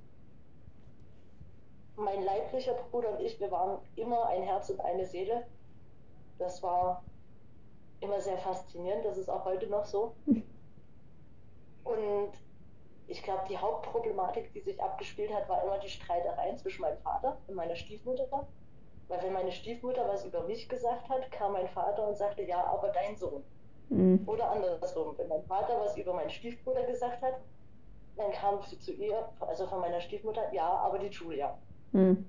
Mein 1.96 2.24
leiblicher 2.24 2.74
Bruder 2.92 3.18
und 3.18 3.22
ich, 3.26 3.40
wir 3.40 3.50
waren 3.50 3.80
immer 3.96 4.28
ein 4.28 4.44
Herz 4.44 4.70
und 4.70 4.80
eine 4.82 5.06
Seele. 5.06 5.48
Das 6.38 6.62
war 6.62 7.04
immer 8.00 8.22
sehr 8.22 8.38
faszinierend, 8.38 9.04
das 9.06 9.18
ist 9.18 9.30
auch 9.30 9.46
heute 9.46 9.68
noch 9.68 9.86
so. 9.86 10.14
Und 11.88 12.32
ich 13.08 13.24
glaube, 13.24 13.44
die 13.50 13.58
Hauptproblematik, 13.58 14.52
die 14.54 14.60
sich 14.60 14.82
abgespielt 14.82 15.34
hat, 15.34 15.48
war 15.48 15.64
immer 15.64 15.80
die 15.80 15.90
Streitereien 15.90 16.58
zwischen 16.58 16.82
meinem 16.82 16.98
Vater 17.00 17.38
und 17.48 17.56
meiner 17.56 17.76
Stiefmutter. 17.76 18.48
Weil 19.08 19.24
wenn 19.24 19.34
meine 19.34 19.52
Stiefmutter 19.52 20.08
was 20.08 20.26
über 20.26 20.44
mich 20.44 20.68
gesagt 20.68 21.08
hat, 21.08 21.32
kam 21.32 21.54
mein 21.54 21.70
Vater 21.70 22.06
und 22.08 22.18
sagte, 22.18 22.44
ja, 22.44 22.64
aber 22.66 22.90
dein 22.90 23.16
Sohn. 23.16 23.44
Mhm. 23.90 24.24
Oder 24.26 24.52
andersrum, 24.52 25.18
wenn 25.18 25.30
mein 25.30 25.44
Vater 25.44 25.80
was 25.80 25.96
über 25.98 26.14
meinen 26.14 26.30
Stiefbruder 26.30 26.84
gesagt 26.84 27.22
hat, 27.22 27.40
dann 28.18 28.32
kam 28.32 28.62
sie 28.64 28.80
zu 28.80 28.92
ihr, 28.92 29.30
also 29.40 29.68
von 29.68 29.80
meiner 29.80 30.02
Stiefmutter, 30.02 30.52
ja, 30.54 30.68
aber 30.68 31.00
die 31.00 31.08
Julia. 31.08 31.58
Mhm. 31.94 32.26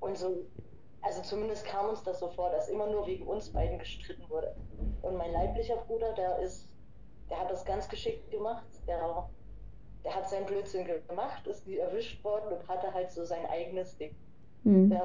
Und 0.00 0.18
so, 0.18 0.44
also 1.00 1.22
zumindest 1.22 1.64
kam 1.64 1.88
uns 1.88 2.02
das 2.02 2.20
so 2.20 2.28
vor, 2.28 2.50
dass 2.50 2.68
immer 2.68 2.88
nur 2.88 3.06
wegen 3.06 3.26
uns 3.26 3.50
beiden 3.50 3.78
gestritten 3.78 4.28
wurde. 4.28 4.54
Und 5.00 5.16
mein 5.16 5.32
leiblicher 5.32 5.76
Bruder, 5.76 6.12
der 6.12 6.38
ist, 6.40 6.68
der 7.32 7.40
hat 7.40 7.50
das 7.50 7.64
ganz 7.64 7.88
geschickt 7.88 8.30
gemacht. 8.30 8.66
Der, 8.86 9.26
der 10.04 10.14
hat 10.14 10.28
seinen 10.28 10.44
Blödsinn 10.44 10.86
gemacht, 11.08 11.46
ist 11.46 11.66
nie 11.66 11.78
erwischt 11.78 12.22
worden 12.22 12.52
und 12.58 12.68
hatte 12.68 12.92
halt 12.92 13.10
so 13.10 13.24
sein 13.24 13.46
eigenes 13.46 13.96
Ding. 13.96 14.10
Mhm. 14.64 14.90
Der 14.90 15.00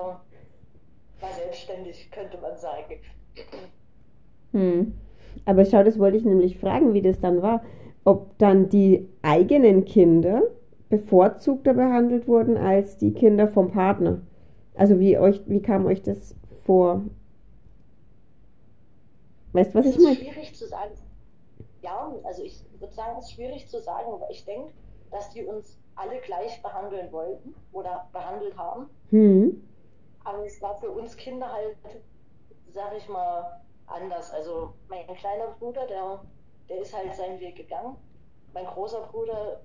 war 1.21 1.31
selbstständig, 1.39 2.11
könnte 2.11 2.37
man 2.37 2.57
sagen. 2.57 2.95
Mhm. 4.51 4.93
Aber 5.45 5.63
schau, 5.63 5.83
das 5.83 5.97
wollte 5.99 6.17
ich 6.17 6.25
nämlich 6.25 6.57
fragen, 6.59 6.93
wie 6.93 7.01
das 7.01 7.21
dann 7.21 7.41
war. 7.41 7.63
Ob 8.03 8.37
dann 8.39 8.67
die 8.67 9.07
eigenen 9.21 9.85
Kinder 9.85 10.41
bevorzugter 10.89 11.73
behandelt 11.73 12.27
wurden 12.27 12.57
als 12.57 12.97
die 12.97 13.13
Kinder 13.13 13.47
vom 13.47 13.71
Partner. 13.71 14.19
Also 14.75 14.99
wie 14.99 15.17
euch, 15.17 15.41
wie 15.45 15.61
kam 15.61 15.85
euch 15.85 16.01
das 16.01 16.35
vor? 16.65 17.03
Weißt 19.53 19.73
du, 19.73 19.79
was 19.79 19.85
Es 19.85 19.91
ich 19.91 19.97
ist 19.97 20.03
meine? 20.03 20.15
schwierig 20.17 20.53
zu 20.53 20.67
sagen. 20.67 20.91
Ja, 21.87 22.13
also 22.25 22.43
ich 22.43 22.61
würde 22.79 22.93
sagen, 22.93 23.17
es 23.17 23.27
ist 23.27 23.35
schwierig 23.35 23.69
zu 23.69 23.79
sagen, 23.79 24.11
aber 24.11 24.29
ich 24.29 24.43
denke, 24.43 24.73
dass 25.09 25.29
die 25.29 25.45
uns 25.45 25.79
alle 25.95 26.19
gleich 26.19 26.61
behandeln 26.61 27.09
wollten 27.13 27.55
oder 27.71 28.09
behandelt 28.11 28.57
haben. 28.57 28.89
Hm. 29.09 29.65
Aber 30.25 30.45
es 30.45 30.61
war 30.61 30.75
für 30.75 30.91
uns 30.91 31.15
Kinder 31.15 31.49
halt, 31.49 31.77
sag 32.73 32.93
ich 32.97 33.07
mal, 33.07 33.61
anders. 33.85 34.33
Also 34.33 34.73
mein 34.89 35.07
kleiner 35.15 35.55
Bruder, 35.59 35.87
der, 35.87 36.25
der 36.67 36.81
ist 36.81 36.93
halt 36.93 37.15
seinen 37.15 37.39
Weg 37.39 37.55
gegangen. 37.55 37.95
Mein 38.53 38.65
großer 38.65 39.03
Bruder, 39.03 39.61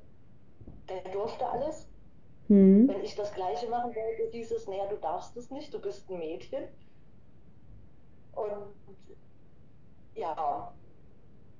der 0.88 1.02
durfte 1.11 1.45
alles. 1.45 1.88
Hm. 2.47 2.87
Wenn 2.87 3.02
ich 3.02 3.17
das 3.17 3.35
Gleiche 3.35 3.69
machen 3.69 3.93
wollte, 3.97 4.31
hieß 4.31 4.52
es, 4.52 4.69
naja, 4.69 4.87
du 4.87 4.97
darfst 4.97 5.37
es 5.37 5.50
nicht, 5.50 5.75
du 5.75 5.81
bist 5.81 6.09
ein 6.09 6.21
Mädchen. 6.21 6.69
Und 8.33 8.75
ja, 10.14 10.73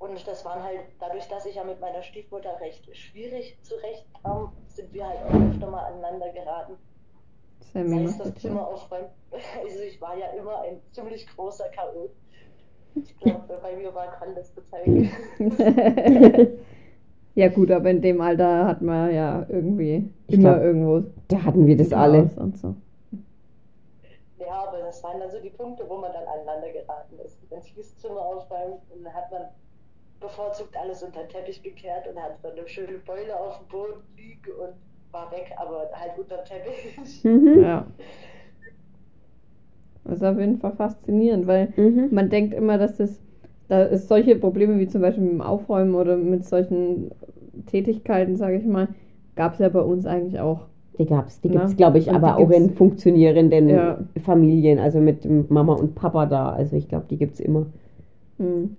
und 0.03 0.27
das 0.27 0.45
waren 0.45 0.63
halt, 0.63 0.81
dadurch, 0.99 1.29
dass 1.29 1.47
ich 1.47 1.55
ja 1.55 1.65
mit 1.65 1.81
meiner 1.81 2.03
Stiefmutter 2.03 2.59
recht 2.61 2.85
schwierig 2.97 3.57
zurechtkam, 3.63 4.51
sind 4.67 4.93
wir 4.93 5.07
halt 5.07 5.19
auch 5.23 5.49
öfter 5.49 5.71
mal 5.71 5.85
aneinander 5.85 6.33
geraten. 6.33 6.73
Sehr 7.73 7.89
Sei 7.89 8.03
es 8.03 8.19
das 8.19 8.35
Zimmer 8.35 8.67
aufräumen. 8.67 9.09
Also 9.65 9.83
ich 9.83 10.01
war 10.01 10.17
ja 10.19 10.27
immer 10.39 10.63
ein 10.63 10.81
ziemlich 10.91 11.27
großer 11.29 11.69
Chaot. 11.71 12.11
Ich 12.97 13.17
glaube, 13.21 13.59
bei 13.63 13.77
mir 13.77 13.95
war 13.95 14.11
kann 14.11 14.35
das 14.35 14.51
bezeichnen. 14.51 15.09
ja 17.35 17.49
gut, 17.49 17.71
aber 17.71 17.89
in 17.89 18.03
dem 18.03 18.21
Alter 18.21 18.67
hat 18.67 18.83
man 18.83 19.15
ja 19.15 19.47
irgendwie 19.49 20.11
Ich 20.27 20.35
immer 20.35 20.55
glaub, 20.55 20.65
irgendwo 20.65 21.03
Da 21.29 21.45
hatten 21.45 21.67
wir 21.67 21.77
das 21.77 21.93
alle. 21.93 22.29
Und 22.37 22.59
so. 22.59 22.75
Ja, 24.39 24.67
aber 24.69 24.81
das 24.81 25.03
waren 25.03 25.21
dann 25.21 25.31
so 25.31 25.41
die 25.41 25.51
Punkte, 25.51 25.89
wo 25.89 25.97
man 25.97 26.13
dann 26.13 26.27
aneinander 26.27 26.71
geraten 26.73 27.19
ist. 27.25 27.39
Wenn 27.49 27.61
es 27.61 27.67
hieß 27.67 27.97
Zimmer 27.99 28.21
aufräumen, 28.21 28.81
dann 29.03 29.15
hat 29.15 29.31
man 29.31 29.43
bevorzugt 30.23 30.77
alles 30.77 31.03
unter 31.03 31.21
den 31.21 31.29
Teppich 31.29 31.63
gekehrt 31.63 32.07
und 32.09 32.21
hat 32.23 32.39
dann 32.43 32.53
eine 32.53 32.67
schöne 32.69 32.99
Beule 33.07 33.39
auf 33.39 33.59
dem 33.59 33.69
Boden 33.69 34.01
liegen 34.17 34.53
und 34.59 34.75
war 35.13 35.31
weg, 35.31 35.53
aber 35.57 35.91
halt 35.93 36.13
unter 36.19 36.37
den 36.39 36.45
Teppich. 36.47 37.25
Mhm. 37.25 37.63
Ja. 37.63 37.87
Das 40.05 40.17
ist 40.17 40.25
auf 40.25 40.39
jeden 40.39 40.59
Fall 40.59 40.73
faszinierend, 40.73 41.47
weil 41.47 41.73
Mhm. 41.77 42.09
man 42.11 42.29
denkt 42.29 42.55
immer, 42.55 42.79
dass 42.79 42.97
das, 42.97 43.21
da 43.69 43.83
ist 43.85 44.09
solche 44.09 44.37
Probleme 44.37 44.79
wie 44.79 44.89
zum 44.89 45.01
Beispiel 45.01 45.23
mit 45.23 45.33
dem 45.35 45.41
Aufräumen 45.41 45.95
oder 45.95 46.17
mit 46.17 46.45
solchen 46.45 47.11
Tätigkeiten, 47.67 48.37
sage 48.37 48.57
ich 48.57 48.65
mal, 48.65 48.89
gab 49.37 49.53
es 49.55 49.59
ja 49.61 49.69
bei 49.69 49.81
uns 49.81 50.07
eigentlich 50.07 50.41
auch. 50.41 50.63
Die 50.99 51.07
gab's, 51.07 51.41
die 51.41 51.49
Na, 51.49 51.61
gibt's, 51.61 51.77
glaube 51.77 51.99
ich, 51.99 52.09
und 52.09 52.17
aber 52.17 52.37
auch 52.37 52.51
in 52.51 52.71
funktionierenden 52.71 53.69
Ja. 53.69 53.99
Familien, 54.25 54.79
also 54.79 54.99
mit 55.01 55.25
Mama 55.51 55.75
und 55.75 55.95
Papa 55.95 56.27
da. 56.27 56.51
Also 56.51 56.77
ich 56.77 56.89
glaube, 56.89 57.07
die 57.09 57.17
gibt's 57.17 57.41
immer. 57.41 57.67
Hm. 58.39 58.77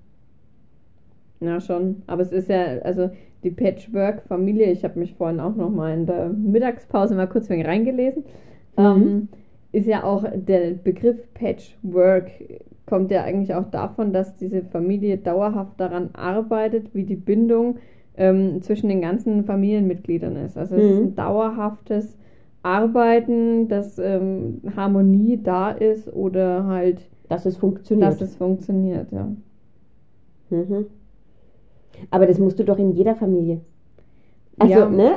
Ja, 1.44 1.60
schon. 1.60 2.04
Aber 2.08 2.22
es 2.22 2.32
ist 2.32 2.50
ja, 2.50 2.80
also 2.84 3.10
die 3.44 3.52
Patchwork-Familie, 3.52 4.72
ich 4.72 4.84
habe 4.84 5.00
mich 5.00 5.14
vorhin 5.16 5.40
auch 5.40 5.56
noch 5.56 5.70
mal 5.70 5.94
in 5.94 6.06
der 6.06 6.30
Mittagspause 6.30 7.16
mal 7.16 7.28
kurz 7.28 7.50
wegen 7.50 7.66
reingelesen, 7.66 8.24
Mhm. 8.78 8.84
ähm, 8.84 9.28
ist 9.72 9.88
ja 9.88 10.04
auch 10.04 10.24
der 10.34 10.72
Begriff 10.72 11.18
Patchwork 11.34 12.32
kommt 12.86 13.12
ja 13.12 13.24
eigentlich 13.24 13.54
auch 13.56 13.70
davon, 13.72 14.14
dass 14.14 14.36
diese 14.36 14.62
Familie 14.64 15.18
dauerhaft 15.18 15.80
daran 15.80 16.10
arbeitet, 16.14 16.94
wie 16.94 17.04
die 17.04 17.16
Bindung 17.16 17.78
ähm, 18.16 18.62
zwischen 18.62 18.90
den 18.90 19.02
ganzen 19.02 19.44
Familienmitgliedern 19.44 20.36
ist. 20.36 20.58
Also 20.58 20.76
es 20.76 20.84
ist 20.86 21.00
Mhm. 21.00 21.08
ein 21.08 21.16
dauerhaftes 21.16 22.18
Arbeiten, 22.62 23.68
dass 23.68 23.98
ähm, 24.00 24.62
Harmonie 24.76 25.40
da 25.42 25.72
ist 25.72 26.12
oder 26.14 26.66
halt, 26.66 27.10
Dass 27.30 27.46
es 27.46 27.58
funktioniert. 27.58 28.12
dass 28.12 28.22
es 28.22 28.36
funktioniert, 28.36 29.12
ja. 29.12 29.28
Mhm. 30.50 30.86
Aber 32.12 32.26
das 32.28 32.40
musst 32.40 32.60
du 32.60 32.64
doch 32.64 32.78
in 32.78 32.92
jeder 32.92 33.16
Familie. 33.16 33.62
Also, 34.60 34.74
Ja. 34.74 34.90
ne? 34.90 35.12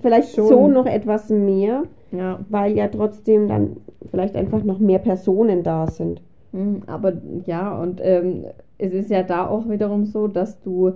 Vielleicht 0.00 0.34
Schon. 0.34 0.46
so 0.48 0.68
noch 0.68 0.86
etwas 0.86 1.30
mehr, 1.30 1.84
Ja, 2.12 2.40
weil 2.48 2.76
ja 2.76 2.88
trotzdem 2.88 3.46
dann 3.46 3.76
vielleicht 4.10 4.34
einfach 4.36 4.64
noch 4.64 4.78
mehr 4.80 4.98
Personen 4.98 5.62
da 5.62 5.86
sind. 5.86 6.22
Mhm, 6.52 6.82
Aber 6.86 7.12
ja, 7.46 7.80
und 7.80 8.00
ähm, 8.02 8.44
es 8.78 8.92
ist 8.92 9.10
ja 9.10 9.22
da 9.22 9.46
auch 9.46 9.68
wiederum 9.68 10.04
so, 10.06 10.26
dass 10.26 10.60
du, 10.60 10.92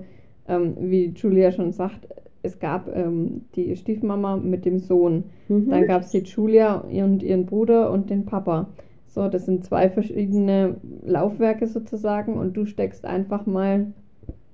ähm, 0.49 0.75
wie 0.81 1.13
Julia 1.15 1.53
schon 1.53 1.71
sagt, 1.73 2.09
es 2.43 2.59
gab 2.59 2.95
ähm, 2.95 3.43
die 3.55 3.77
Stiefmama 3.77 4.37
mit 4.37 4.65
dem 4.65 4.79
Sohn. 4.79 5.25
Mhm. 5.49 5.71
Dann 5.71 5.87
gab 5.87 6.03
es 6.03 6.11
die 6.11 6.19
Julia 6.19 6.79
und 6.79 7.23
ihren 7.23 7.47
Bruder 7.47 7.91
und 7.93 8.11
den 8.11 8.27
Papa. 8.27 8.67
So, 9.07 9.29
das 9.29 9.47
sind 9.47 9.65
zwei 9.65 9.89
verschiedene 9.89 10.75
Laufwerke 11.07 11.69
sozusagen 11.69 12.35
und 12.35 12.57
du 12.57 12.67
steckst 12.67 13.05
einfach 13.05 13.47
mal 13.47 13.87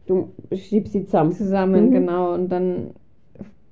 Du 0.07 0.31
schiebst 0.53 0.93
sie 0.93 1.05
zusammen. 1.05 1.33
zusammen, 1.33 1.87
Mhm. 1.89 1.93
genau. 1.93 2.35
Und 2.35 2.49
dann 2.51 2.91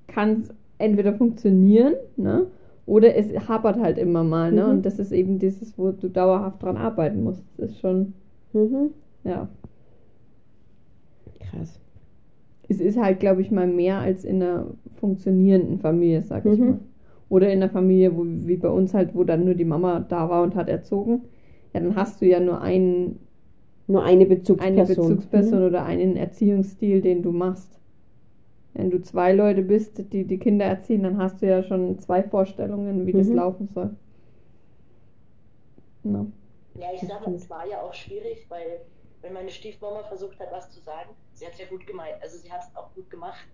kann 0.07 0.41
es 0.41 0.51
entweder 0.79 1.13
funktionieren, 1.15 1.95
ne? 2.17 2.47
Oder 2.87 3.17
es 3.17 3.49
hapert 3.49 3.79
halt 3.81 3.99
immer 3.99 4.25
mal, 4.25 4.51
ne? 4.53 4.65
Mhm. 4.65 4.71
Und 4.71 4.87
das 4.87 4.99
ist 4.99 5.13
eben 5.13 5.39
dieses, 5.39 5.77
wo 5.79 5.91
du 5.91 6.09
dauerhaft 6.09 6.63
dran 6.63 6.77
arbeiten 6.77 7.23
musst. 7.23 7.45
Das 7.57 7.71
ist 7.71 7.81
schon, 7.81 8.15
Mhm. 8.53 8.91
ja. 9.25 9.49
Krass. 11.41 11.79
Es 12.69 12.81
ist 12.81 12.99
halt, 12.99 13.21
glaube 13.21 13.41
ich, 13.43 13.51
mal 13.51 13.67
mehr 13.67 13.99
als 13.99 14.25
in 14.25 14.43
einer 14.43 14.67
funktionierenden 15.01 15.79
Familie, 15.79 16.23
sag 16.23 16.45
ich 16.47 16.59
Mhm. 16.59 16.67
mal. 16.67 16.79
Oder 17.31 17.53
in 17.53 17.63
einer 17.63 17.71
Familie, 17.71 18.17
wo, 18.17 18.25
wie 18.25 18.57
bei 18.57 18.69
uns 18.69 18.95
halt, 18.95 19.15
wo 19.15 19.25
dann 19.25 19.45
nur 19.45 19.55
die 19.55 19.65
Mama 19.65 20.01
da 20.01 20.29
war 20.31 20.43
und 20.43 20.55
hat 20.55 20.69
erzogen. 20.69 21.23
Ja, 21.75 21.81
dann 21.81 21.95
hast 21.97 22.21
du 22.23 22.27
ja 22.27 22.41
nur 22.41 22.63
einen, 22.63 23.19
Nur 23.89 24.05
eine 24.05 24.27
Bezugsperson. 24.27 24.77
eine 24.79 24.87
Bezugsperson 24.87 25.61
Mhm. 25.61 25.67
oder 25.67 25.85
einen 25.85 26.17
Erziehungsstil, 26.17 27.01
den 27.03 27.23
du 27.23 27.33
machst. 27.33 27.81
Wenn 28.75 28.91
du 28.91 29.01
zwei 29.03 29.33
Leute 29.33 29.63
bist, 29.63 30.13
die 30.13 30.25
die 30.25 30.39
Kinder 30.39 30.67
erziehen, 30.67 31.03
dann 31.03 31.19
hast 31.19 31.43
du 31.43 31.47
ja 31.49 31.63
schon 31.65 31.99
zwei 31.99 32.23
Vorstellungen, 32.23 33.07
wie 33.07 33.13
das 33.13 33.29
Mhm. 33.29 33.35
laufen 33.35 33.69
soll. 33.75 33.97
Ja. 36.05 36.27
Ja, 36.75 36.93
ich 36.93 37.01
Das 37.01 37.09
sag 37.09 37.21
mal, 37.21 37.23
stimmt. 37.23 37.37
es 37.37 37.51
war 37.51 37.67
ja 37.67 37.83
auch 37.83 37.95
schwierig, 37.95 38.47
weil 38.49 38.81
wenn 39.23 39.33
meine 39.33 39.51
Stiefmama 39.51 40.05
versucht 40.05 40.39
hat, 40.39 40.53
was 40.53 40.71
zu 40.71 40.81
sagen, 40.81 41.11
sie 41.35 41.45
hat 41.47 41.55
es 41.55 41.59
ja 41.61 41.67
gut 41.67 41.87
gemeint, 41.87 42.15
also 42.23 42.39
sie 42.39 42.53
hat 42.53 42.63
es 42.63 42.77
auch 42.77 42.95
gut 42.95 43.11
gemacht. 43.11 43.49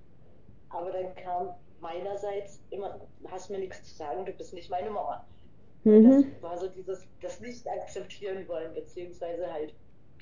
Aber 0.68 0.90
dann 0.90 1.14
kam 1.14 1.48
meinerseits 1.80 2.60
immer, 2.70 3.00
du 3.22 3.30
hast 3.30 3.50
mir 3.50 3.58
nichts 3.58 3.82
zu 3.84 3.94
sagen, 3.94 4.24
du 4.26 4.32
bist 4.32 4.52
nicht 4.52 4.70
meine 4.70 4.90
Mama. 4.90 5.24
Mhm. 5.84 6.04
Das 6.04 6.42
war 6.42 6.58
so 6.58 6.68
dieses, 6.68 7.06
das 7.22 7.40
nicht 7.40 7.66
akzeptieren 7.68 8.46
wollen, 8.48 8.74
beziehungsweise 8.74 9.50
halt 9.52 9.74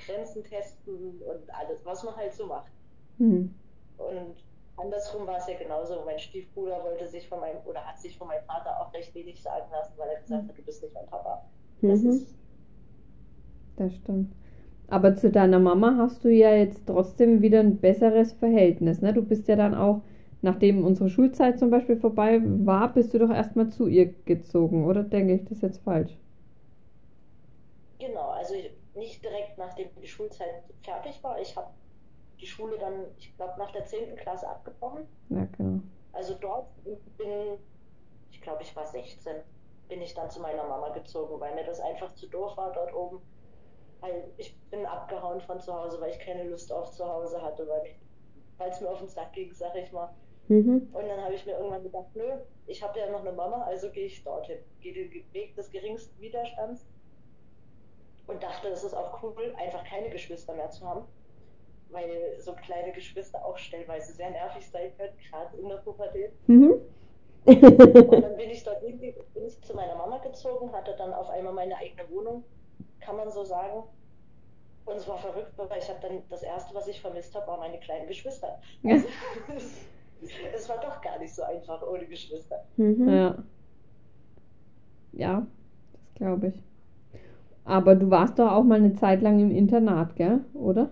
Grenzen 0.06 0.42
testen 0.44 1.20
und 1.22 1.54
alles, 1.54 1.84
was 1.84 2.02
man 2.04 2.16
halt 2.16 2.32
so 2.34 2.46
macht. 2.46 2.72
Hm. 3.18 3.54
Und 3.96 4.36
andersrum 4.76 5.26
war 5.26 5.38
es 5.38 5.46
ja 5.46 5.56
genauso. 5.58 6.04
Mein 6.04 6.18
Stiefbruder 6.18 6.82
wollte 6.84 7.06
sich 7.06 7.28
von 7.28 7.40
meinem, 7.40 7.58
oder 7.66 7.84
hat 7.86 7.98
sich 8.00 8.16
von 8.18 8.28
meinem 8.28 8.44
Vater 8.44 8.80
auch 8.80 8.92
recht 8.92 9.14
wenig 9.14 9.40
sagen 9.42 9.70
lassen, 9.70 9.94
weil 9.98 10.08
er 10.10 10.20
gesagt 10.20 10.48
hat, 10.48 10.58
du 10.58 10.62
bist 10.62 10.82
nicht 10.82 10.94
mein 10.94 11.06
Papa. 11.06 11.42
Das 11.80 12.02
Mhm. 12.02 12.10
ist, 12.10 12.36
Das 13.76 13.94
stimmt. 13.94 14.34
Aber 14.88 15.14
zu 15.16 15.30
deiner 15.30 15.58
Mama 15.58 15.96
hast 15.98 16.24
du 16.24 16.30
ja 16.30 16.54
jetzt 16.54 16.86
trotzdem 16.86 17.42
wieder 17.42 17.60
ein 17.60 17.80
besseres 17.80 18.32
Verhältnis, 18.34 19.00
ne? 19.02 19.12
Du 19.14 19.22
bist 19.22 19.48
ja 19.48 19.56
dann 19.56 19.74
auch, 19.74 20.02
nachdem 20.42 20.84
unsere 20.84 21.08
Schulzeit 21.10 21.58
zum 21.58 21.70
Beispiel 21.70 21.96
vorbei 21.96 22.40
war, 22.44 22.92
bist 22.92 23.14
du 23.14 23.18
doch 23.18 23.30
erstmal 23.30 23.68
zu 23.70 23.86
ihr 23.88 24.06
gezogen, 24.24 24.86
oder 24.86 25.02
denke 25.04 25.34
ich 25.34 25.44
das 25.44 25.60
jetzt 25.62 25.78
falsch? 25.82 26.18
Genau, 28.02 28.30
also 28.30 28.54
nicht 28.94 29.24
direkt 29.24 29.58
nachdem 29.58 29.88
die 30.00 30.06
Schulzeit 30.06 30.64
fertig 30.82 31.22
war. 31.22 31.40
Ich 31.40 31.56
habe 31.56 31.72
die 32.40 32.46
Schule 32.46 32.76
dann, 32.78 33.06
ich 33.18 33.34
glaube, 33.36 33.54
nach 33.58 33.70
der 33.70 33.84
10. 33.84 34.16
Klasse 34.16 34.48
abgebrochen. 34.48 35.06
Ja, 35.28 35.46
genau. 35.56 35.80
Also 36.12 36.34
dort 36.34 36.66
bin, 37.16 37.58
ich 38.30 38.42
glaube, 38.42 38.62
ich 38.62 38.74
war 38.74 38.84
16, 38.84 39.36
bin 39.88 40.02
ich 40.02 40.14
dann 40.14 40.30
zu 40.30 40.40
meiner 40.40 40.64
Mama 40.64 40.90
gezogen, 40.90 41.40
weil 41.40 41.54
mir 41.54 41.64
das 41.64 41.80
einfach 41.80 42.12
zu 42.14 42.28
doof 42.28 42.56
war 42.56 42.72
dort 42.72 42.92
oben. 42.92 43.22
Weil 44.00 44.32
ich 44.36 44.58
bin 44.70 44.84
abgehauen 44.84 45.40
von 45.40 45.60
zu 45.60 45.72
Hause, 45.72 46.00
weil 46.00 46.10
ich 46.10 46.18
keine 46.18 46.44
Lust 46.44 46.72
auf 46.72 46.90
zu 46.90 47.06
Hause 47.06 47.40
hatte, 47.40 47.66
weil 47.68 48.68
es 48.68 48.80
mir 48.80 48.90
auf 48.90 48.98
den 48.98 49.08
Sack 49.08 49.32
ging, 49.32 49.52
sag 49.54 49.76
ich 49.76 49.92
mal. 49.92 50.12
Mhm. 50.48 50.88
Und 50.92 51.08
dann 51.08 51.22
habe 51.22 51.34
ich 51.34 51.46
mir 51.46 51.52
irgendwann 51.52 51.84
gedacht, 51.84 52.08
nö, 52.14 52.38
ich 52.66 52.82
habe 52.82 52.98
ja 52.98 53.08
noch 53.10 53.20
eine 53.20 53.32
Mama, 53.32 53.62
also 53.62 53.90
gehe 53.90 54.06
ich 54.06 54.24
dorthin. 54.24 54.58
Gehe 54.80 54.92
den 54.92 55.32
Weg 55.32 55.54
des 55.54 55.70
geringsten 55.70 56.20
Widerstands. 56.20 56.84
Und 58.26 58.42
dachte, 58.42 58.68
es 58.68 58.84
ist 58.84 58.94
auch 58.94 59.22
cool, 59.22 59.54
einfach 59.58 59.84
keine 59.84 60.08
Geschwister 60.10 60.54
mehr 60.54 60.70
zu 60.70 60.86
haben. 60.86 61.04
Weil 61.90 62.38
so 62.38 62.54
kleine 62.54 62.92
Geschwister 62.92 63.44
auch 63.44 63.58
stellenweise 63.58 64.12
sehr 64.12 64.30
nervig 64.30 64.68
sein 64.70 64.96
können, 64.96 65.12
gerade 65.28 65.56
in 65.56 65.68
der 65.68 65.76
Pubertät. 65.76 66.32
Mhm. 66.46 66.80
Und 67.44 68.22
dann 68.22 68.36
bin 68.36 68.50
ich 68.50 68.62
dort 68.62 68.82
irgendwie 68.82 69.14
bin 69.34 69.46
ich 69.46 69.60
zu 69.62 69.74
meiner 69.74 69.96
Mama 69.96 70.18
gezogen, 70.18 70.72
hatte 70.72 70.94
dann 70.96 71.12
auf 71.12 71.28
einmal 71.28 71.52
meine 71.52 71.76
eigene 71.76 72.08
Wohnung, 72.10 72.44
kann 73.00 73.16
man 73.16 73.30
so 73.30 73.44
sagen. 73.44 73.82
Und 74.84 74.96
es 74.96 75.06
war 75.08 75.18
verrückt, 75.18 75.52
weil 75.56 75.78
ich 75.78 75.88
habe 75.88 76.00
dann 76.00 76.22
das 76.28 76.42
erste, 76.42 76.74
was 76.74 76.88
ich 76.88 77.00
vermisst 77.00 77.34
habe, 77.34 77.46
war 77.46 77.58
meine 77.58 77.78
kleinen 77.78 78.06
Geschwister. 78.06 78.60
Ja. 78.82 78.94
Also, 78.94 79.08
es 80.54 80.68
war 80.68 80.80
doch 80.80 81.00
gar 81.00 81.18
nicht 81.18 81.34
so 81.34 81.42
einfach 81.42 81.82
ohne 81.82 82.06
Geschwister. 82.06 82.64
Mhm. 82.76 83.08
Ja. 83.08 83.44
Ja, 85.12 85.46
das 85.92 86.14
glaube 86.14 86.48
ich. 86.48 86.62
Aber 87.64 87.94
du 87.94 88.10
warst 88.10 88.38
doch 88.38 88.50
auch 88.50 88.64
mal 88.64 88.76
eine 88.78 88.94
Zeit 88.94 89.22
lang 89.22 89.38
im 89.38 89.50
Internat, 89.50 90.16
gell? 90.16 90.40
Oder? 90.54 90.90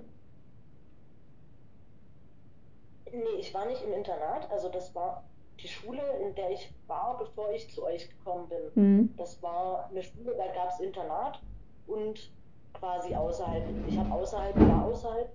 Nee, 3.12 3.40
ich 3.40 3.52
war 3.52 3.66
nicht 3.66 3.82
im 3.82 3.92
Internat, 3.92 4.48
also 4.50 4.68
das 4.68 4.94
war 4.94 5.24
die 5.60 5.68
Schule, 5.68 6.00
in 6.24 6.34
der 6.34 6.50
ich 6.52 6.72
war, 6.86 7.18
bevor 7.18 7.50
ich 7.52 7.68
zu 7.70 7.84
euch 7.84 8.08
gekommen 8.08 8.48
bin. 8.48 8.82
Hm. 8.82 9.14
Das 9.16 9.42
war 9.42 9.88
eine 9.90 10.02
Schule, 10.02 10.34
da 10.36 10.46
gab 10.54 10.70
es 10.70 10.80
Internat 10.80 11.42
und 11.86 12.30
quasi 12.72 13.14
außerhalb. 13.14 13.64
Ich 13.88 13.98
habe 13.98 14.12
außerhalb, 14.12 14.56
war 14.56 14.84
außerhalb, 14.84 15.28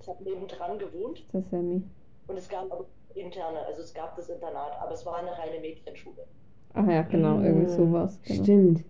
ich 0.00 0.08
habe 0.08 0.22
nebendran 0.22 0.78
gewohnt 0.78 1.18
Ist 1.18 1.34
das 1.34 1.50
Sammy? 1.50 1.82
und 2.28 2.36
es 2.38 2.48
gab 2.48 2.70
auch 2.70 2.84
interne, 3.14 3.64
also 3.66 3.82
es 3.82 3.92
gab 3.92 4.14
das 4.16 4.28
Internat, 4.28 4.80
aber 4.80 4.92
es 4.92 5.04
war 5.04 5.16
eine 5.16 5.36
reine 5.36 5.60
Mädchenschule. 5.60 6.26
Ach 6.74 6.86
ja, 6.86 7.02
genau, 7.02 7.40
irgendwie 7.40 7.68
sowas. 7.68 8.20
Genau. 8.22 8.42
Stimmt. 8.42 8.84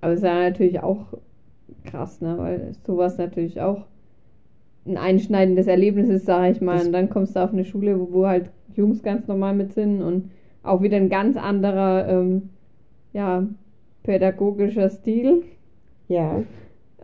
Aber 0.00 0.12
es 0.12 0.20
ist 0.20 0.24
ja 0.24 0.34
natürlich 0.34 0.80
auch 0.82 1.06
krass, 1.84 2.20
ne? 2.20 2.36
Weil 2.38 2.72
sowas 2.86 3.18
natürlich 3.18 3.60
auch 3.60 3.86
ein 4.86 4.96
einschneidendes 4.96 5.66
Erlebnis 5.66 6.08
ist, 6.08 6.26
sage 6.26 6.52
ich 6.52 6.60
mal. 6.60 6.78
Das- 6.78 6.86
Und 6.86 6.92
dann 6.92 7.10
kommst 7.10 7.36
du 7.36 7.40
auf 7.44 7.52
eine 7.52 7.64
Schule, 7.64 7.98
wo, 8.00 8.08
wo 8.12 8.26
halt 8.26 8.50
Jungs 8.76 9.02
ganz 9.02 9.26
normal 9.28 9.54
mit 9.54 9.72
sind 9.74 10.02
und 10.02 10.30
auch 10.62 10.80
wieder 10.82 10.96
ein 10.96 11.08
ganz 11.08 11.36
anderer, 11.36 12.08
ähm, 12.08 12.50
ja, 13.12 13.46
pädagogischer 14.02 14.88
Stil, 14.90 15.42
Ja. 16.08 16.42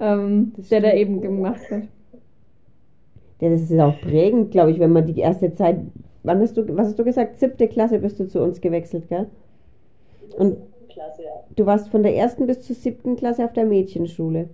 ähm, 0.01 0.53
der 0.71 0.81
da 0.81 0.93
eben 0.93 1.21
gemacht 1.21 1.61
wird. 1.71 1.85
Ja, 3.41 3.51
das 3.51 3.63
ist 3.71 3.79
auch 3.79 4.01
prägend, 4.01 4.51
glaube 4.51 4.71
ich, 4.71 4.79
wenn 4.79 4.93
man 4.93 5.07
die 5.07 5.19
erste 5.21 5.53
Zeit. 5.53 5.77
Wann 6.23 6.41
hast 6.41 6.57
du, 6.57 6.67
was 6.77 6.89
hast 6.89 6.99
du 6.99 7.05
gesagt? 7.05 7.39
Siebte 7.39 7.69
Klasse 7.69 7.99
bist 7.99 8.19
du 8.19 8.27
zu 8.27 8.41
uns 8.43 8.61
gewechselt, 8.61 9.09
gell? 9.09 9.27
Und- 10.39 10.57
Klasse, 10.89 11.23
ja. 11.25 11.36
Du 11.57 11.65
warst 11.65 11.89
von 11.89 12.03
der 12.03 12.15
ersten 12.15 12.47
bis 12.47 12.63
zur 12.63 12.77
siebten 12.77 13.17
Klasse 13.17 13.45
auf 13.45 13.53
der 13.55 13.65
Mädchenschule. 13.65 14.51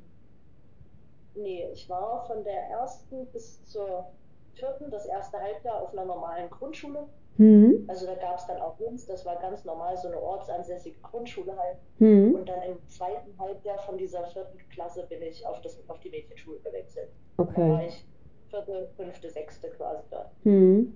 Nee, 1.34 1.66
ich 1.72 1.88
war 1.88 2.24
von 2.26 2.44
der 2.44 2.68
ersten 2.70 3.26
bis 3.32 3.62
zur 3.64 4.06
vierten, 4.54 4.90
das 4.90 5.06
erste 5.06 5.38
Halbjahr 5.40 5.82
auf 5.82 5.92
einer 5.92 6.04
normalen 6.04 6.48
Grundschule. 6.50 7.08
Hm. 7.38 7.84
Also 7.88 8.06
da 8.06 8.14
gab 8.14 8.38
es 8.38 8.46
dann 8.46 8.60
auch 8.60 8.78
uns, 8.78 9.06
das 9.06 9.24
war 9.24 9.36
ganz 9.36 9.64
normal, 9.64 9.96
so 9.96 10.08
eine 10.08 10.20
ortsansässige 10.20 11.00
Grundschule 11.00 11.56
halt. 11.56 11.78
Hm. 11.98 12.34
Und 12.34 12.48
dann 12.48 12.62
im 12.62 12.78
zweiten 12.88 13.36
Halbjahr 13.38 13.78
von 13.78 13.96
dieser 13.96 14.24
vierten 14.26 14.58
Klasse 14.70 15.06
bin 15.08 15.22
ich 15.22 15.44
auf, 15.46 15.60
das, 15.62 15.78
auf 15.88 15.98
die 16.00 16.10
Mädchenschule 16.10 16.58
gewechselt. 16.60 17.08
Da 17.36 17.44
war 17.44 17.48
Okay. 17.48 17.86
ich 17.88 18.06
vierte, 18.50 18.90
fünfte, 18.96 19.30
sechste 19.30 19.70
quasi 19.70 20.02
dort. 20.10 20.30
Hm. 20.44 20.94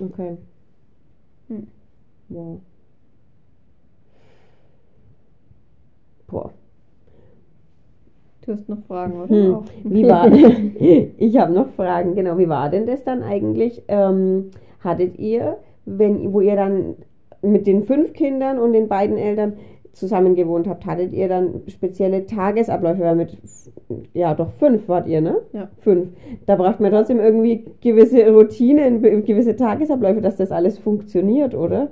Okay. 0.00 0.38
Hm. 1.48 1.68
Wow. 2.30 2.60
Boah. 6.26 6.50
Du 8.46 8.52
hast 8.52 8.68
noch 8.68 8.78
Fragen, 8.86 9.20
oder? 9.20 9.28
Hm. 9.28 9.58
Wie 9.84 10.08
war 10.08 10.30
Ich 11.18 11.36
habe 11.36 11.52
noch 11.52 11.68
Fragen, 11.70 12.14
genau. 12.14 12.38
Wie 12.38 12.48
war 12.48 12.70
denn 12.70 12.86
das 12.86 13.02
dann 13.02 13.22
eigentlich? 13.22 13.82
Ähm, 13.88 14.50
hattet 14.80 15.18
ihr, 15.18 15.58
wenn, 15.84 16.32
wo 16.32 16.40
ihr 16.40 16.56
dann 16.56 16.94
mit 17.42 17.66
den 17.66 17.82
fünf 17.82 18.12
Kindern 18.12 18.58
und 18.58 18.72
den 18.72 18.88
beiden 18.88 19.16
Eltern 19.16 19.54
zusammen 19.92 20.34
gewohnt 20.34 20.68
habt, 20.68 20.86
hattet 20.86 21.12
ihr 21.12 21.28
dann 21.28 21.62
spezielle 21.68 22.26
Tagesabläufe? 22.26 23.00
Weil 23.00 23.16
mit, 23.16 23.36
ja, 24.12 24.34
doch 24.34 24.52
fünf 24.52 24.88
wart 24.88 25.08
ihr, 25.08 25.20
ne? 25.20 25.38
Ja. 25.52 25.68
Fünf. 25.78 26.10
Da 26.46 26.56
braucht 26.56 26.80
man 26.80 26.92
trotzdem 26.92 27.18
irgendwie 27.18 27.64
gewisse 27.80 28.30
Routinen, 28.30 29.02
gewisse 29.24 29.56
Tagesabläufe, 29.56 30.20
dass 30.20 30.36
das 30.36 30.52
alles 30.52 30.78
funktioniert, 30.78 31.54
oder? 31.54 31.88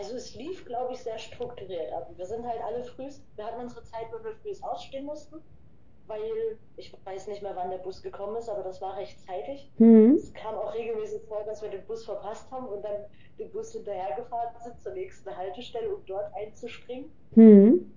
Also 0.00 0.16
es 0.16 0.34
lief, 0.34 0.64
glaube 0.64 0.94
ich, 0.94 1.02
sehr 1.02 1.18
strukturiert 1.18 1.92
ab. 1.92 2.10
Wir 2.16 2.24
sind 2.24 2.46
halt 2.46 2.62
alle 2.62 2.82
früh, 2.82 3.10
wir 3.36 3.44
hatten 3.44 3.60
unsere 3.60 3.82
Zeit, 3.82 4.06
wo 4.10 4.24
wir 4.24 4.34
früh 4.36 4.54
ausstehen 4.62 5.04
mussten, 5.04 5.42
weil 6.06 6.56
ich 6.78 6.90
weiß 7.04 7.26
nicht 7.26 7.42
mehr, 7.42 7.54
wann 7.54 7.68
der 7.68 7.78
Bus 7.78 8.02
gekommen 8.02 8.36
ist, 8.36 8.48
aber 8.48 8.62
das 8.62 8.80
war 8.80 8.96
recht 8.96 9.20
zeitig. 9.20 9.70
Hm. 9.76 10.14
Es 10.14 10.32
kam 10.32 10.54
auch 10.54 10.72
regelmäßig 10.72 11.20
vor, 11.28 11.44
dass 11.44 11.60
wir 11.60 11.68
den 11.68 11.84
Bus 11.84 12.06
verpasst 12.06 12.50
haben 12.50 12.66
und 12.68 12.82
dann 12.82 13.04
den 13.38 13.50
Bus 13.50 13.72
hinterhergefahren 13.72 14.54
sind 14.64 14.80
zur 14.80 14.92
nächsten 14.92 15.36
Haltestelle, 15.36 15.94
um 15.94 16.02
dort 16.06 16.32
einzuspringen. 16.34 17.12
Hm. 17.34 17.92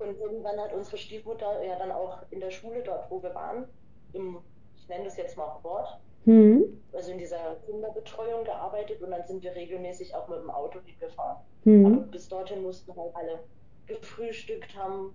Und 0.00 0.18
irgendwann 0.18 0.58
hat 0.58 0.72
unsere 0.72 0.98
Stiefmutter 0.98 1.62
ja 1.62 1.78
dann 1.78 1.92
auch 1.92 2.22
in 2.30 2.40
der 2.40 2.50
Schule 2.50 2.82
dort, 2.82 3.08
wo 3.08 3.22
wir 3.22 3.32
waren, 3.36 3.68
im, 4.14 4.38
ich 4.76 4.88
nenne 4.88 5.04
das 5.04 5.16
jetzt 5.16 5.36
mal 5.36 5.62
Hort, 5.62 6.00
Hm. 6.26 6.82
also 6.92 7.12
in 7.12 7.18
dieser 7.18 7.56
Kinderbetreuung 7.66 8.44
gearbeitet 8.44 9.00
und 9.02 9.10
dann 9.12 9.24
sind 9.26 9.42
wir 9.42 9.54
regelmäßig 9.54 10.14
auch 10.14 10.28
mit 10.28 10.38
dem 10.40 10.50
Auto 10.50 10.80
hingefahren. 10.80 11.38
Aber 11.64 12.04
Hm. 12.04 12.10
bis 12.10 12.28
dorthin 12.28 12.62
mussten 12.62 12.94
halt 12.96 13.14
alle 13.14 13.40
gefrühstückt 13.86 14.76
haben. 14.76 15.14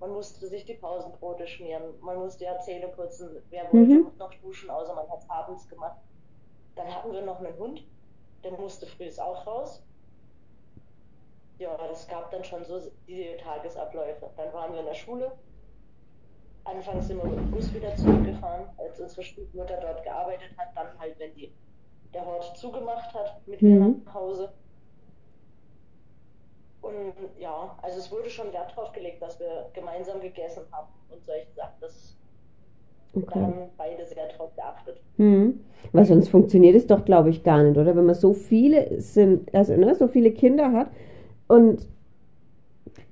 Man 0.00 0.10
musste 0.12 0.46
sich 0.48 0.64
die 0.64 0.74
Pausenbrote 0.74 1.46
schmieren. 1.46 1.82
Man 2.00 2.18
musste 2.18 2.44
ja 2.44 2.58
Zähne 2.60 2.88
putzen. 2.88 3.42
Wer 3.50 3.64
wollte 3.72 3.94
Mhm. 3.94 4.12
noch 4.18 4.32
duschen, 4.34 4.70
außer 4.70 4.94
man 4.94 5.08
hat 5.10 5.18
es 5.20 5.30
abends 5.30 5.68
gemacht. 5.68 5.98
Dann 6.76 6.94
hatten 6.94 7.12
wir 7.12 7.22
noch 7.22 7.40
einen 7.40 7.56
Hund. 7.58 7.84
Der 8.44 8.52
musste 8.52 8.86
früh 8.86 9.08
auch 9.20 9.46
raus. 9.46 9.82
Ja, 11.58 11.76
das 11.88 12.06
gab 12.06 12.30
dann 12.30 12.44
schon 12.44 12.64
so 12.64 12.80
die 13.08 13.36
Tagesabläufe. 13.42 14.30
Dann 14.36 14.52
waren 14.52 14.72
wir 14.72 14.80
in 14.80 14.86
der 14.86 14.94
Schule. 14.94 15.32
Anfangs 16.70 17.08
sind 17.08 17.22
wir 17.22 17.28
mit 17.30 17.38
dem 17.38 17.50
Bus 17.50 17.72
wieder 17.74 17.94
zurückgefahren, 17.96 18.66
als 18.76 19.00
unsere 19.00 19.22
Stiefmutter 19.22 19.78
dort 19.80 20.02
gearbeitet 20.04 20.50
hat. 20.56 20.68
Dann 20.76 20.86
halt, 20.98 21.18
wenn 21.18 21.34
die, 21.34 21.52
der 22.12 22.24
Hort 22.26 22.56
zugemacht 22.56 23.12
hat, 23.14 23.40
mit 23.46 23.60
ihr 23.62 23.76
Mhm. 23.80 24.02
nach 24.04 24.14
Hause. 24.14 24.50
Und 26.80 27.12
ja, 27.38 27.76
also 27.82 27.98
es 27.98 28.10
wurde 28.12 28.30
schon 28.30 28.52
Wert 28.52 28.74
drauf 28.76 28.92
gelegt, 28.92 29.20
dass 29.20 29.38
wir 29.40 29.66
gemeinsam 29.74 30.20
gegessen 30.20 30.62
haben 30.72 30.88
und 31.10 31.24
solche 31.24 31.50
Sachen. 31.54 31.74
Das, 31.80 32.16
Da 33.14 33.20
Okay. 33.22 33.40
haben 33.40 33.70
beide 33.76 34.04
sehr 34.06 34.28
drauf 34.28 34.54
geachtet. 34.54 35.00
Hm. 35.16 35.60
Weil 35.92 36.04
sonst 36.04 36.28
funktioniert 36.28 36.76
es 36.76 36.86
doch, 36.86 37.04
glaube 37.04 37.30
ich, 37.30 37.42
gar 37.42 37.62
nicht, 37.62 37.76
oder? 37.78 37.96
Wenn 37.96 38.06
man 38.06 38.14
so 38.14 38.32
viele 38.32 39.00
sind, 39.00 39.52
also 39.54 39.74
ne, 39.76 39.94
so 39.94 40.06
viele 40.08 40.30
Kinder 40.30 40.72
hat 40.72 40.88
und 41.48 41.88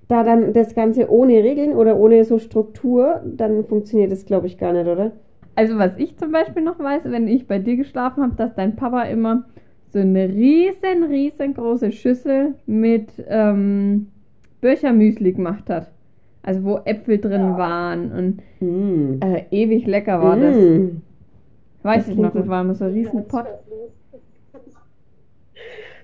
da 0.09 0.23
dann 0.23 0.53
das 0.53 0.75
Ganze 0.75 1.11
ohne 1.11 1.42
Regeln 1.42 1.73
oder 1.75 1.97
ohne 1.97 2.25
so 2.25 2.38
Struktur, 2.38 3.21
dann 3.25 3.64
funktioniert 3.64 4.12
es, 4.12 4.25
glaube 4.25 4.47
ich, 4.47 4.57
gar 4.59 4.73
nicht, 4.73 4.87
oder? 4.87 5.12
Also 5.57 5.79
was 5.79 5.97
ich 5.97 6.16
zum 6.19 6.33
Beispiel 6.33 6.62
noch 6.62 6.79
weiß, 6.79 7.03
wenn 7.07 7.29
ich 7.29 7.47
bei 7.47 7.59
dir 7.59 7.77
geschlafen 7.77 8.23
habe, 8.23 8.37
dass 8.37 8.55
dein 8.55 8.77
Papa 8.77 9.03
immer 9.05 9.45
so 9.90 9.99
eine 9.99 10.29
riesen, 10.29 11.05
riesengroße 11.09 11.90
Schüssel 11.92 12.55
mit 12.66 13.11
ähm, 13.29 14.09
Birchermüsli 14.61 15.33
gemacht 15.33 15.71
hat. 15.71 15.88
Also 16.42 16.62
wo 16.64 16.77
Äpfel 16.85 17.19
drin 17.19 17.40
Ja. 17.40 17.59
waren 17.59 18.12
und 18.12 18.42
Mm. 18.61 19.21
äh, 19.23 19.45
ewig 19.51 19.87
lecker 19.87 20.23
war 20.23 20.37
das. 20.37 20.57
Mm. 20.57 21.03
Weiß 21.83 22.05
Das 22.05 22.09
ich 22.09 22.16
noch, 22.19 22.33
das 22.33 22.47
war 22.49 22.62
immer 22.62 22.75
so 22.75 22.85
ein 22.85 22.92
riesen 22.92 23.14
Wir 23.14 23.23
Pott. 23.23 23.47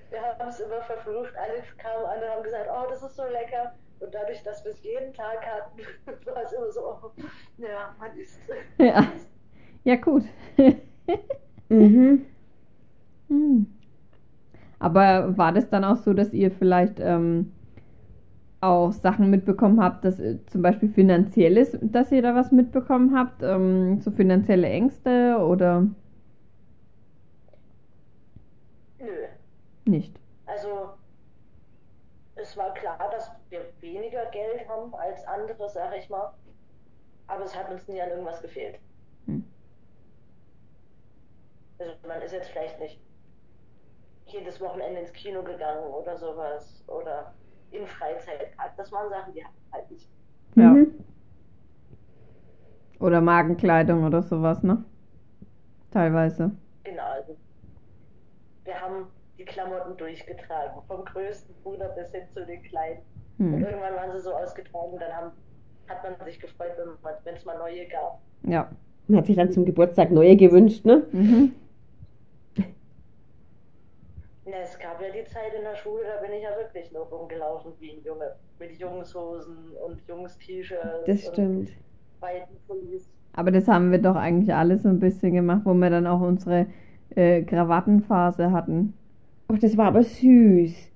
Wir 0.09 0.21
haben 0.21 0.49
es 0.49 0.59
immer 0.59 0.81
verflucht. 0.81 1.33
Alle 1.37 1.61
kamen 1.77 2.05
an 2.05 2.17
und 2.23 2.29
haben 2.35 2.43
gesagt, 2.43 2.67
oh, 2.69 2.85
das 2.89 3.03
ist 3.03 3.15
so 3.15 3.23
lecker. 3.23 3.73
Und 3.99 4.13
dadurch, 4.13 4.43
dass 4.43 4.63
wir 4.65 4.71
es 4.71 4.83
jeden 4.83 5.13
Tag 5.13 5.45
hatten, 5.45 5.79
war 6.25 6.43
es 6.43 6.53
immer 6.53 6.71
so, 6.71 6.81
oh, 6.81 7.11
ja, 7.57 7.95
man 7.99 8.17
isst. 8.17 8.39
Ja, 8.77 9.07
ja 9.83 9.95
gut. 9.95 10.23
Mhm. 11.69 12.25
Hm. 13.29 13.65
Aber 14.79 15.37
war 15.37 15.51
das 15.53 15.69
dann 15.69 15.83
auch 15.83 15.95
so, 15.95 16.13
dass 16.13 16.33
ihr 16.33 16.51
vielleicht 16.51 16.99
ähm, 16.99 17.51
auch 18.61 18.91
Sachen 18.91 19.29
mitbekommen 19.29 19.81
habt, 19.81 20.05
dass 20.05 20.19
äh, 20.19 20.37
zum 20.47 20.61
Beispiel 20.61 20.89
finanzielles, 20.89 21.77
dass 21.81 22.11
ihr 22.11 22.21
da 22.21 22.35
was 22.35 22.51
mitbekommen 22.51 23.17
habt, 23.17 23.43
ähm, 23.43 23.99
so 24.01 24.11
finanzielle 24.11 24.67
Ängste 24.67 25.37
oder 25.39 25.87
Nö. 28.99 29.27
nicht? 29.85 30.19
Also, 30.45 30.91
es 32.35 32.55
war 32.57 32.73
klar, 32.73 32.97
dass 33.11 33.31
weniger 33.83 34.25
Geld 34.31 34.67
haben 34.67 34.95
als 34.95 35.23
andere, 35.27 35.69
sag 35.69 35.95
ich 35.95 36.09
mal. 36.09 36.33
Aber 37.27 37.43
es 37.43 37.55
hat 37.55 37.69
uns 37.69 37.87
nie 37.87 38.01
an 38.01 38.09
irgendwas 38.09 38.41
gefehlt. 38.41 38.79
Hm. 39.27 39.45
Also, 41.77 41.93
man 42.07 42.21
ist 42.21 42.31
jetzt 42.31 42.49
vielleicht 42.49 42.79
nicht 42.79 42.99
jedes 44.25 44.59
Wochenende 44.59 45.01
ins 45.01 45.13
Kino 45.13 45.43
gegangen 45.43 45.85
oder 45.85 46.17
sowas. 46.17 46.83
Oder 46.87 47.33
in 47.71 47.85
Freizeitpark. 47.85 48.75
Das 48.77 48.91
waren 48.91 49.09
Sachen, 49.09 49.33
die 49.33 49.43
hatten 49.43 49.55
wir 49.65 49.77
halt 49.77 49.91
nicht. 49.91 50.09
Ja. 50.55 50.69
Mhm. 50.69 50.93
Oder 52.99 53.21
Magenkleidung 53.21 54.05
oder 54.05 54.21
sowas, 54.21 54.63
ne? 54.63 54.83
Teilweise. 55.91 56.51
Genau, 56.83 57.03
also 57.03 57.35
wir 58.63 58.79
haben 58.79 59.07
die 59.37 59.45
Klamotten 59.45 59.97
durchgetragen, 59.97 60.81
vom 60.87 61.03
größten 61.03 61.53
Bruder 61.63 61.89
bis 61.89 62.11
hin 62.11 62.27
zu 62.33 62.45
den 62.45 62.61
kleinen. 62.63 63.01
Und 63.39 63.53
Hm. 63.53 63.63
irgendwann 63.63 63.95
waren 63.95 64.11
sie 64.11 64.19
so 64.19 64.33
ausgetragen, 64.33 64.97
dann 64.99 65.11
haben, 65.15 65.31
hat 65.87 66.03
man 66.03 66.27
sich 66.27 66.39
gefreut, 66.39 66.71
wenn 67.23 67.35
es 67.35 67.45
mal 67.45 67.57
neue 67.57 67.85
gab. 67.87 68.19
Ja. 68.43 68.69
Man 69.07 69.17
hat 69.19 69.25
sich 69.25 69.35
dann 69.35 69.51
zum 69.51 69.65
Geburtstag 69.65 70.11
neue 70.11 70.35
gewünscht, 70.37 70.85
ne? 70.85 71.03
Mhm. 71.11 71.51
Na, 74.45 74.57
es 74.61 74.77
gab 74.77 75.01
ja 75.01 75.07
die 75.09 75.23
Zeit 75.29 75.53
in 75.57 75.63
der 75.63 75.75
Schule, 75.75 76.03
da 76.03 76.21
bin 76.25 76.35
ich 76.37 76.43
ja 76.43 76.49
wirklich 76.57 76.91
nur 76.91 77.03
rumgelaufen 77.05 77.71
wie 77.79 77.91
ein 77.91 78.03
Junge. 78.03 78.35
Mit 78.59 78.77
Jungshosen 78.79 79.57
und 79.85 80.01
Jungs-T-Shirts 80.07 81.05
Das 81.05 81.27
und 81.27 81.33
stimmt. 81.33 81.71
weiten 82.19 82.53
Pullis. 82.67 83.09
Aber 83.33 83.51
das 83.51 83.67
haben 83.67 83.91
wir 83.91 83.99
doch 83.99 84.15
eigentlich 84.15 84.53
alles 84.53 84.83
so 84.83 84.89
ein 84.89 84.99
bisschen 84.99 85.33
gemacht, 85.33 85.61
wo 85.65 85.73
wir 85.73 85.89
dann 85.89 86.05
auch 86.07 86.21
unsere 86.21 86.67
äh, 87.15 87.41
Krawattenphase 87.43 88.51
hatten. 88.51 88.93
Ach, 89.47 89.57
das 89.59 89.75
war 89.77 89.87
aber 89.87 90.03
süß. 90.03 90.91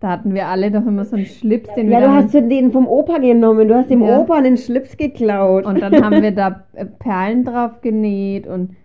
Da 0.00 0.10
hatten 0.10 0.32
wir 0.32 0.46
alle 0.46 0.70
doch 0.70 0.86
immer 0.86 1.04
so 1.04 1.16
einen 1.16 1.26
Schlips, 1.26 1.74
den 1.74 1.90
Ja, 1.90 1.98
wir 1.98 2.06
du 2.06 2.12
dann 2.12 2.22
hast 2.24 2.32
so 2.32 2.40
den 2.40 2.70
vom 2.70 2.86
Opa 2.86 3.18
genommen. 3.18 3.66
Du 3.66 3.74
hast 3.74 3.90
dem 3.90 4.02
Ja. 4.02 4.20
Opa 4.20 4.36
einen 4.36 4.56
Schlips 4.56 4.96
geklaut. 4.96 5.66
Und 5.66 5.80
dann 5.80 6.04
haben 6.04 6.22
wir 6.22 6.30
da 6.32 6.64
äh, 6.74 6.84
Perlen 6.86 7.44
drauf 7.44 7.80
genäht 7.80 8.46
und 8.46 8.76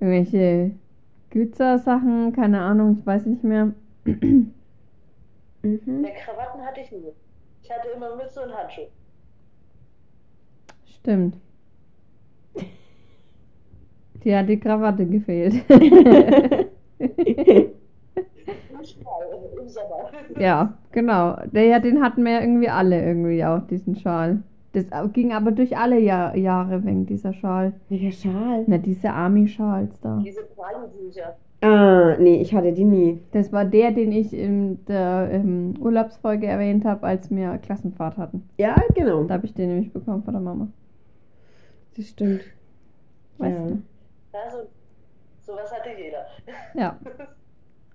irgendwelche 0.00 0.70
Glitzer-Sachen, 1.30 2.32
keine 2.32 2.60
Ahnung, 2.60 2.96
ich 3.00 3.06
weiß 3.06 3.26
nicht 3.26 3.44
mehr. 3.44 3.72
mhm. 4.04 4.52
Ne, 5.62 6.08
Krawatten 6.24 6.62
hatte 6.64 6.80
ich 6.80 6.90
nie. 6.92 7.12
Ich 7.62 7.70
hatte 7.70 7.88
immer 7.94 8.16
Mütze 8.16 8.40
und 8.42 8.54
Handschuhe. 8.56 8.86
Stimmt. 10.86 11.36
Die 14.24 14.34
hat 14.34 14.48
die 14.48 14.58
Krawatte 14.58 15.04
gefehlt. 15.04 15.56
Im 18.46 18.84
Schal, 18.84 19.60
im 19.60 19.68
Sommer. 19.68 20.10
ja, 20.38 20.74
genau. 20.92 21.36
Der, 21.52 21.64
ja, 21.64 21.78
den 21.78 22.02
hatten 22.02 22.24
wir 22.24 22.32
ja 22.32 22.40
irgendwie 22.40 22.68
alle 22.68 23.04
irgendwie 23.04 23.44
auch, 23.44 23.60
diesen 23.66 23.96
Schal. 23.96 24.42
Das 24.72 24.86
ging 25.12 25.32
aber 25.32 25.52
durch 25.52 25.76
alle 25.76 26.00
Jahr, 26.00 26.36
Jahre 26.36 26.84
wegen 26.84 27.06
dieser 27.06 27.32
Schal. 27.32 27.74
Welcher 27.88 28.10
Schal? 28.10 28.64
Na, 28.66 28.78
diese 28.78 29.10
Army-Schals 29.10 30.00
da. 30.00 30.20
Diese 30.24 30.42
Qualentücher. 30.42 31.36
Ah, 31.60 32.16
nee, 32.18 32.42
ich 32.42 32.54
hatte 32.54 32.72
die 32.72 32.84
nie. 32.84 33.20
Das 33.32 33.52
war 33.52 33.64
der, 33.64 33.92
den 33.92 34.12
ich 34.12 34.34
in 34.34 34.84
der 34.86 35.28
ähm, 35.30 35.74
Urlaubsfolge 35.80 36.46
erwähnt 36.46 36.84
habe, 36.84 37.06
als 37.06 37.30
wir 37.30 37.56
Klassenfahrt 37.58 38.18
hatten. 38.18 38.48
Ja, 38.58 38.76
genau. 38.94 39.22
Da 39.24 39.34
habe 39.34 39.46
ich 39.46 39.54
den 39.54 39.68
nämlich 39.68 39.92
bekommen 39.92 40.24
von 40.24 40.34
der 40.34 40.42
Mama. 40.42 40.68
Das 41.96 42.08
stimmt. 42.08 42.42
Weißt 43.38 43.56
ja. 43.56 43.66
du? 43.66 43.82
Ja, 44.32 44.50
so, 44.50 44.58
sowas 45.52 45.72
hatte 45.72 45.90
jeder. 45.96 46.26
Ja. 46.74 46.98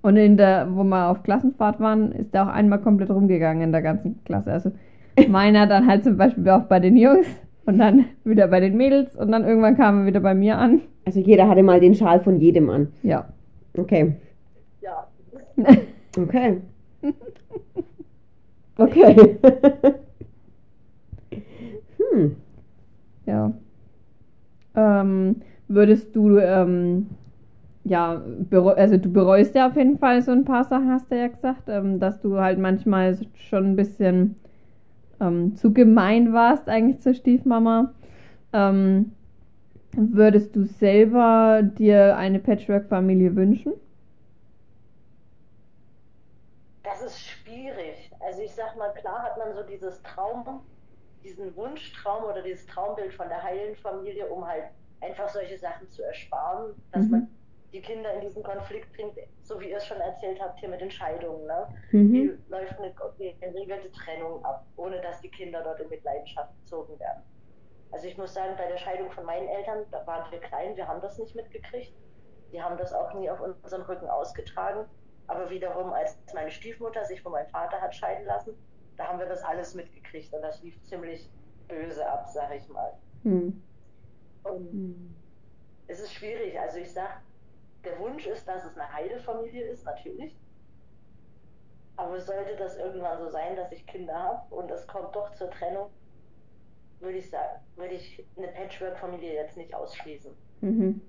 Und 0.02 0.16
in 0.16 0.38
der, 0.38 0.68
wo 0.72 0.84
wir 0.84 1.10
auf 1.10 1.24
Klassenfahrt 1.24 1.80
waren, 1.80 2.12
ist 2.14 2.34
der 2.34 2.44
auch 2.44 2.54
einmal 2.54 2.80
komplett 2.80 3.10
rumgegangen 3.10 3.64
in 3.64 3.72
der 3.72 3.82
ganzen 3.82 4.24
Klasse. 4.24 4.52
Also 4.52 4.72
meiner 5.28 5.68
dann 5.68 5.88
halt 5.88 6.04
zum 6.04 6.18
Beispiel 6.18 6.50
auch 6.50 6.64
bei 6.64 6.80
den 6.80 6.96
Jungs 6.96 7.28
und 7.66 7.80
dann 7.80 8.06
wieder 8.24 8.48
bei 8.48 8.60
den 8.60 8.78
Mädels 8.78 9.16
und 9.16 9.32
dann 9.32 9.46
irgendwann 9.46 9.76
kam 9.76 10.02
er 10.02 10.06
wieder 10.08 10.22
bei 10.22 10.34
mir 10.34 10.58
an. 10.58 10.82
Also 11.06 11.20
jeder 11.20 11.50
hatte 11.50 11.64
mal 11.64 11.80
den 11.80 11.96
Schal 11.96 12.20
von 12.20 12.40
jedem 12.40 12.70
an. 12.70 12.88
Ja. 13.04 13.28
Okay. 13.78 14.14
Ja. 14.82 15.08
Okay. 16.18 16.60
Okay. 18.78 19.38
hm. 21.98 22.36
Ja. 23.26 23.54
Ähm, 24.76 25.36
würdest 25.68 26.16
du, 26.16 26.38
ähm, 26.40 27.08
ja, 27.90 28.22
also 28.78 28.98
du 28.98 29.12
bereust 29.12 29.56
ja 29.56 29.68
auf 29.68 29.76
jeden 29.76 29.98
Fall 29.98 30.22
so 30.22 30.32
ein 30.32 30.46
paar 30.46 30.64
Sachen, 30.66 30.90
hast 30.92 31.12
du 31.12 31.18
ja 31.18 31.28
gesagt, 31.28 31.64
ähm, 31.70 32.00
dass 32.00 32.22
du 32.22 32.40
halt 32.40 32.60
manchmal 32.60 33.18
schon 33.36 33.72
ein 33.72 33.76
bisschen 33.76 34.36
ähm, 35.22 35.56
zu 35.56 35.74
gemein 35.74 36.34
warst 36.34 36.70
eigentlich 36.70 37.02
zur 37.02 37.14
Stiefmama. 37.16 37.94
Ähm, 38.54 39.14
würdest 39.94 40.56
du 40.56 40.66
selber 40.66 41.62
dir 41.64 42.18
eine 42.18 42.40
Patchwork-Familie 42.40 43.36
wünschen? 43.36 43.74
Das 46.84 47.02
ist 47.02 47.20
schwierig. 47.20 48.12
Also 48.20 48.42
ich 48.42 48.54
sag 48.56 48.76
mal, 48.78 48.94
klar 48.94 49.24
hat 49.24 49.38
man 49.38 49.54
so 49.54 49.64
dieses 49.64 50.02
Traum, 50.04 50.66
diesen 51.24 51.56
Wunschtraum 51.56 52.24
oder 52.26 52.42
dieses 52.42 52.66
Traumbild 52.68 53.14
von 53.14 53.28
der 53.30 53.44
heilen 53.44 53.76
Familie, 53.76 54.28
um 54.30 54.46
halt 54.48 54.66
einfach 55.02 55.30
solche 55.30 55.58
Sachen 55.58 55.90
zu 55.90 56.04
ersparen, 56.04 56.76
dass 56.92 57.10
Mhm. 57.10 57.10
man 57.10 57.28
die 57.72 57.82
Kinder 57.82 58.14
in 58.14 58.22
diesen 58.22 58.42
Konflikt 58.44 58.92
bringt, 58.94 59.18
so 59.44 59.60
wie 59.60 59.70
ihr 59.70 59.78
es 59.78 59.86
schon 59.86 60.00
erzählt 60.00 60.40
habt 60.42 60.60
hier 60.60 60.70
mit 60.70 60.82
den 60.82 60.90
Scheidungen. 60.92 61.46
Ne? 61.46 61.68
Wie 61.92 62.24
Mhm. 62.24 62.44
läuft 62.50 62.80
eine 62.80 62.94
geregelte 63.40 63.92
Trennung 63.92 64.44
ab, 64.44 64.66
ohne 64.76 65.00
dass 65.02 65.22
die 65.22 65.30
Kinder 65.30 65.62
dort 65.64 65.80
in 65.80 65.90
Mitleidenschaft 65.90 66.52
gezogen 66.62 67.00
werden. 67.00 67.22
Also 67.92 68.08
ich 68.08 68.18
muss 68.18 68.34
sagen, 68.34 68.56
bei 68.58 68.68
der 68.68 68.78
Scheidung 68.78 69.10
von 69.12 69.26
meinen 69.26 69.48
Eltern, 69.48 69.86
da 69.92 70.06
waren 70.06 70.32
wir 70.32 70.40
klein, 70.40 70.76
wir 70.76 70.88
haben 70.88 71.02
das 71.02 71.18
nicht 71.20 71.36
mitgekriegt. 71.36 71.94
Die 72.52 72.62
haben 72.62 72.78
das 72.78 72.94
auch 72.94 73.14
nie 73.14 73.30
auf 73.30 73.40
unserem 73.42 73.84
Rücken 73.84 74.08
ausgetragen. 74.08 74.86
Aber 75.28 75.50
wiederum, 75.52 75.94
als 75.94 76.18
meine 76.34 76.50
Stiefmutter 76.50 77.06
sich 77.06 77.22
von 77.22 77.32
meinem 77.32 77.50
Vater 77.50 77.80
hat 77.80 77.94
scheiden 77.94 78.26
lassen, 78.26 78.56
da 78.98 79.08
haben 79.08 79.20
wir 79.20 79.28
das 79.28 79.44
alles 79.44 79.76
mitgekriegt 79.76 80.34
und 80.34 80.42
das 80.42 80.62
lief 80.64 80.82
ziemlich 80.84 81.30
böse 81.68 82.08
ab, 82.08 82.28
sag 82.28 82.54
ich 82.56 82.68
mal. 82.70 82.94
Hm. 83.24 83.62
Und 84.44 85.16
es 85.88 86.00
ist 86.00 86.14
schwierig. 86.14 86.60
Also 86.60 86.80
ich 86.80 86.92
sag, 86.92 87.22
der 87.84 88.00
Wunsch 88.00 88.28
ist, 88.28 88.48
dass 88.48 88.66
es 88.66 88.78
eine 88.78 88.92
heile 88.92 89.20
Familie 89.20 89.66
ist, 89.66 89.86
natürlich. 89.86 90.36
Aber 91.96 92.20
sollte 92.20 92.56
das 92.58 92.78
irgendwann 92.78 93.20
so 93.20 93.30
sein, 93.30 93.56
dass 93.56 93.72
ich 93.72 93.86
Kinder 93.86 94.14
habe 94.14 94.56
und 94.56 94.72
es 94.72 94.88
kommt 94.88 95.16
doch 95.16 95.34
zur 95.34 95.50
Trennung, 95.50 95.88
würde 97.00 97.18
ich 97.18 97.30
sagen, 97.30 97.60
würde 97.76 97.96
ich 97.96 98.26
eine 98.38 98.48
Patchwork-Familie 98.48 99.34
jetzt 99.34 99.58
nicht 99.58 99.74
ausschließen. 99.74 100.32
Mhm. 100.62 101.02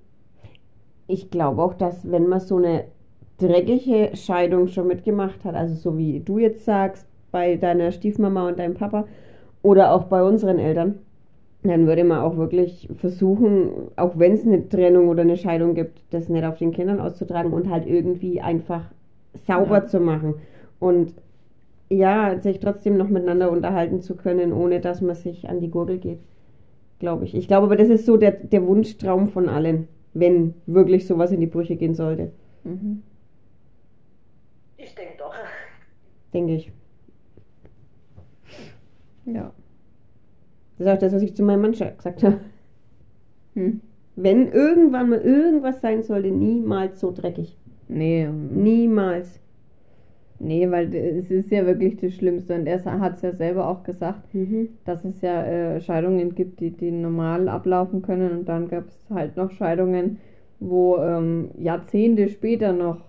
Ich 1.07 1.31
glaube 1.31 1.63
auch, 1.63 1.75
dass 1.75 2.11
wenn 2.11 2.29
man 2.29 2.41
so 2.41 2.57
eine 2.57 2.87
dreckige 3.39 4.17
Scheidung 4.17 4.69
schon 4.69 4.87
mitgemacht 4.87 5.45
hat, 5.45 5.55
also 5.55 5.75
so 5.75 5.99
wie 5.99 6.21
du 6.21 6.39
jetzt 6.39 6.65
sagst, 6.65 7.07
bei 7.31 7.57
deiner 7.57 7.93
Stiefmama 7.93 8.49
und 8.49 8.59
deinem 8.59 8.75
Papa 8.75 9.07
oder 9.63 9.93
auch 9.93 10.05
bei 10.05 10.23
unseren 10.23 10.59
Eltern, 10.59 11.05
dann 11.63 11.87
würde 11.87 12.05
man 12.05 12.21
auch 12.21 12.37
wirklich 12.37 12.89
versuchen, 12.95 13.71
auch 13.97 14.19
wenn 14.19 14.33
es 14.33 14.45
eine 14.47 14.69
Trennung 14.69 15.09
oder 15.09 15.23
eine 15.23 15.37
Scheidung 15.37 15.75
gibt, 15.75 16.01
das 16.11 16.29
nicht 16.29 16.45
auf 16.45 16.59
den 16.59 16.73
Kindern 16.73 17.01
auszutragen 17.01 17.53
und 17.53 17.69
halt 17.71 17.87
irgendwie 17.87 18.41
einfach 18.41 18.85
sauber 19.47 19.81
Ja. 19.81 19.87
zu 19.87 20.01
machen. 20.01 20.35
Und 20.79 21.15
ja, 21.91 22.39
sich 22.41 22.61
trotzdem 22.61 22.97
noch 22.97 23.09
miteinander 23.09 23.51
unterhalten 23.51 24.01
zu 24.01 24.17
können, 24.17 24.53
ohne 24.53 24.81
dass 24.81 25.01
man 25.03 25.15
sich 25.17 25.49
an 25.49 25.61
die 25.61 25.71
Gurgel 25.71 25.99
geht, 25.99 26.21
glaube 26.99 27.25
ich. 27.25 27.35
Ich 27.35 27.47
glaube 27.49 27.67
aber, 27.67 27.77
das 27.77 27.89
ist 27.89 28.07
so 28.07 28.17
der, 28.17 28.31
der 28.33 28.67
Wunschtraum 28.67 29.29
von 29.29 29.49
allen, 29.49 29.89
wenn 30.15 30.55
wirklich 30.67 31.07
sowas 31.07 31.31
in 31.33 31.41
die 31.41 31.47
Brüche 31.47 31.77
gehen 31.77 31.95
sollte. 31.95 32.31
Mhm. 32.65 33.03
Ich 34.79 34.95
denke 34.95 35.15
doch. 35.19 35.35
Denke 36.33 36.55
ich. 36.55 36.73
Ja. 39.27 39.53
Das 40.81 40.87
ist 40.89 40.95
auch 40.95 40.99
das, 40.99 41.13
was 41.13 41.21
ich 41.23 41.37
zu 41.37 41.43
meinem 41.43 41.61
Mann 41.61 41.73
gesagt 41.73 42.23
habe. 42.23 42.41
Hm. 43.55 43.81
Wenn 44.17 44.49
irgendwann 44.51 45.11
mal 45.11 45.21
irgendwas 45.21 45.83
sein 45.83 46.03
sollte, 46.03 46.31
niemals 46.31 47.01
so 47.01 47.13
dreckig. 47.13 47.59
Nee, 47.87 48.27
Niemals. 48.29 49.41
nee, 50.39 50.71
weil 50.71 50.95
es 50.95 51.31
ist 51.31 51.51
ja 51.51 51.67
wirklich 51.67 51.99
das 51.99 52.15
Schlimmste. 52.15 52.55
Und 52.55 52.67
er 52.67 52.83
hat 52.83 53.17
es 53.17 53.21
ja 53.23 53.33
selber 53.33 53.69
auch 53.69 53.83
gesagt, 53.83 54.33
Mhm. 54.35 54.71
dass 54.87 55.05
es 55.05 55.21
ja 55.21 55.45
äh, 55.45 55.81
Scheidungen 55.83 56.35
gibt, 56.35 56.61
die, 56.61 56.71
die 56.71 56.91
normal 56.93 57.51
ablaufen 57.51 58.01
können. 58.01 58.31
Und 58.39 58.49
dann 58.49 58.69
gab 58.69 58.89
es 58.89 59.05
halt 59.11 59.37
noch 59.37 59.51
Scheidungen, 59.51 60.17
wo 60.61 60.97
ähm, 60.97 61.51
Jahrzehnte 61.59 62.31
später 62.31 62.73
noch 62.73 63.05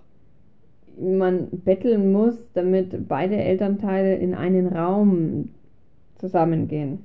man 1.00 1.48
betteln 1.50 2.12
muss, 2.12 2.52
damit 2.52 3.08
beide 3.08 3.36
Elternteile 3.36 4.16
in 4.16 4.34
einen 4.34 4.66
Raum 4.66 5.48
zusammengehen. 6.18 6.98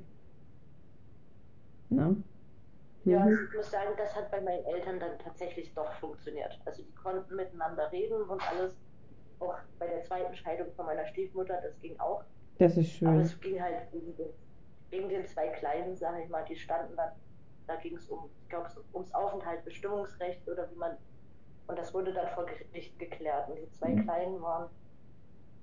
Na? 1.89 2.15
Ja, 3.05 3.25
Mhm. 3.25 3.49
ich 3.49 3.55
muss 3.55 3.71
sagen, 3.71 3.91
das 3.97 4.15
hat 4.15 4.29
bei 4.31 4.41
meinen 4.41 4.65
Eltern 4.65 4.99
dann 4.99 5.17
tatsächlich 5.19 5.73
doch 5.73 5.91
funktioniert. 5.93 6.59
Also 6.65 6.83
die 6.83 6.91
konnten 6.93 7.35
miteinander 7.35 7.91
reden 7.91 8.21
und 8.29 8.41
alles. 8.51 8.73
Auch 9.39 9.55
bei 9.79 9.87
der 9.87 10.01
zweiten 10.03 10.35
Scheidung 10.35 10.71
von 10.75 10.87
meiner 10.87 11.05
Stiefmutter, 11.05 11.61
das 11.61 11.79
ging 11.79 11.97
auch. 11.99 12.23
Das 12.57 12.75
ist 12.75 12.91
Aber 13.05 13.17
schön. 13.17 13.19
es 13.21 13.39
ging 13.39 13.61
halt 13.61 13.75
wegen 14.89 15.09
den, 15.09 15.25
zwei 15.27 15.47
Kleinen, 15.49 15.95
sage 15.95 16.23
ich 16.23 16.29
mal, 16.29 16.43
die 16.45 16.55
standen 16.55 16.95
dann, 16.95 17.11
da 17.67 17.75
ging 17.75 17.95
es 17.95 18.07
um, 18.09 18.29
ich 18.41 18.49
glaube, 18.49 18.67
ums 18.93 19.13
Aufenthaltsbestimmungsrecht 19.13 20.47
oder 20.49 20.69
wie 20.71 20.75
man, 20.75 20.97
und 21.67 21.77
das 21.77 21.93
wurde 21.93 22.13
dann 22.13 22.27
vor 22.33 22.45
Gericht 22.45 22.97
geklärt. 22.97 23.47
Und 23.49 23.57
die 23.57 23.69
zwei 23.71 23.89
Mhm. 23.89 24.03
Kleinen 24.03 24.41
waren, 24.41 24.69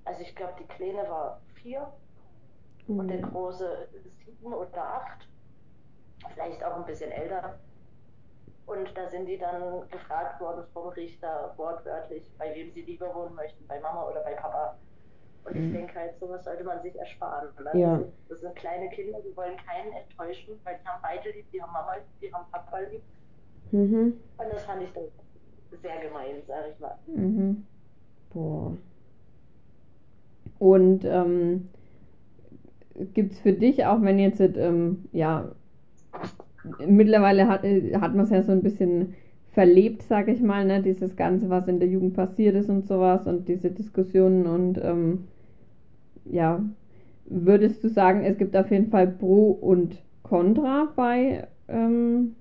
also 0.05 0.21
ich 0.23 0.35
glaube, 0.37 0.55
die 0.61 0.67
Kleine 0.67 1.09
war 1.09 1.41
vier 1.55 1.93
und 2.87 3.09
der 3.09 3.19
Mhm. 3.19 3.31
Große 3.33 3.89
sieben 4.25 4.53
oder 4.55 4.83
acht, 4.83 5.29
vielleicht 6.33 6.63
auch 6.65 6.77
ein 6.77 6.85
bisschen 6.87 7.11
älter. 7.11 7.59
Und 8.67 8.89
da 8.97 9.07
sind 9.09 9.27
die 9.27 9.37
dann 9.37 9.89
gefragt 9.91 10.41
worden 10.41 10.65
vom 10.73 10.89
Richter 10.89 11.53
wortwörtlich, 11.57 12.31
bei 12.39 12.55
wem 12.55 12.71
sie 12.73 12.83
lieber 12.83 13.15
wohnen 13.15 13.35
möchten, 13.35 13.67
bei 13.67 13.79
Mama 13.81 14.09
oder 14.09 14.23
bei 14.23 14.33
Papa. 14.35 14.77
Und 15.45 15.55
ich 15.57 15.61
Mhm. 15.63 15.73
denke 15.75 15.95
halt, 15.99 16.19
sowas 16.19 16.43
sollte 16.45 16.65
man 16.65 16.81
sich 16.81 16.99
ersparen. 16.99 17.49
Ne? 17.63 17.79
Ja. 17.81 17.91
Das, 17.91 17.99
sind, 17.99 18.13
das 18.31 18.41
sind 18.41 18.57
kleine 18.57 18.89
Kinder, 18.89 19.19
die 19.21 19.37
wollen 19.37 19.59
keinen 19.59 19.93
enttäuschen, 19.93 20.59
weil 20.65 20.79
die 20.83 20.89
haben 20.89 21.03
beide 21.03 21.31
lieb, 21.31 21.45
die 21.53 21.61
haben 21.63 21.73
Mama 21.73 21.97
lieb, 21.97 22.05
die 22.23 22.33
haben 22.33 22.47
Papa 22.51 22.79
lieb. 22.79 23.03
Mhm. 23.73 24.19
Und 24.39 24.53
das 24.53 24.65
fand 24.65 24.83
ich 24.83 24.93
dann 24.95 25.05
sehr 25.83 26.01
gemein, 26.01 26.37
sag 26.47 26.65
ich 26.73 26.81
mal. 26.81 26.97
Mhm. 27.07 27.67
Boah. 28.33 28.73
Und 30.59 31.05
ähm, 31.05 31.69
gibt 33.13 33.33
es 33.33 33.41
für 33.41 33.53
dich 33.53 33.85
auch, 33.85 34.01
wenn 34.01 34.19
jetzt, 34.19 34.41
ähm, 34.41 35.09
ja, 35.13 35.51
mittlerweile 36.87 37.49
hat, 37.49 37.65
äh, 37.65 37.97
hat 37.97 38.15
man 38.15 38.25
es 38.25 38.31
ja 38.31 38.43
so 38.43 38.53
ein 38.53 38.63
bisschen 38.63 39.15
verlebt, 39.53 40.03
sag 40.03 40.29
ich 40.29 40.41
mal, 40.41 40.65
ne, 40.65 40.83
dieses 40.83 41.17
Ganze, 41.17 41.49
was 41.49 41.69
in 41.69 41.79
der 41.79 41.89
Jugend 41.89 42.15
passiert 42.15 42.57
ist 42.57 42.69
und 42.69 42.87
sowas 42.87 43.27
und 43.27 43.49
diese 43.49 43.71
Diskussionen 43.71 44.47
und 44.47 44.81
ähm, 44.83 45.29
ja, 46.25 46.65
würdest 47.27 47.85
du 47.85 47.89
sagen, 47.89 48.25
es 48.25 48.37
gibt 48.37 48.57
auf 48.57 48.71
jeden 48.71 48.91
Fall 48.91 49.07
Pro 49.07 49.51
und 49.51 50.03
Contra 50.23 50.93
bei, 50.97 51.47
ähm, 51.69 52.35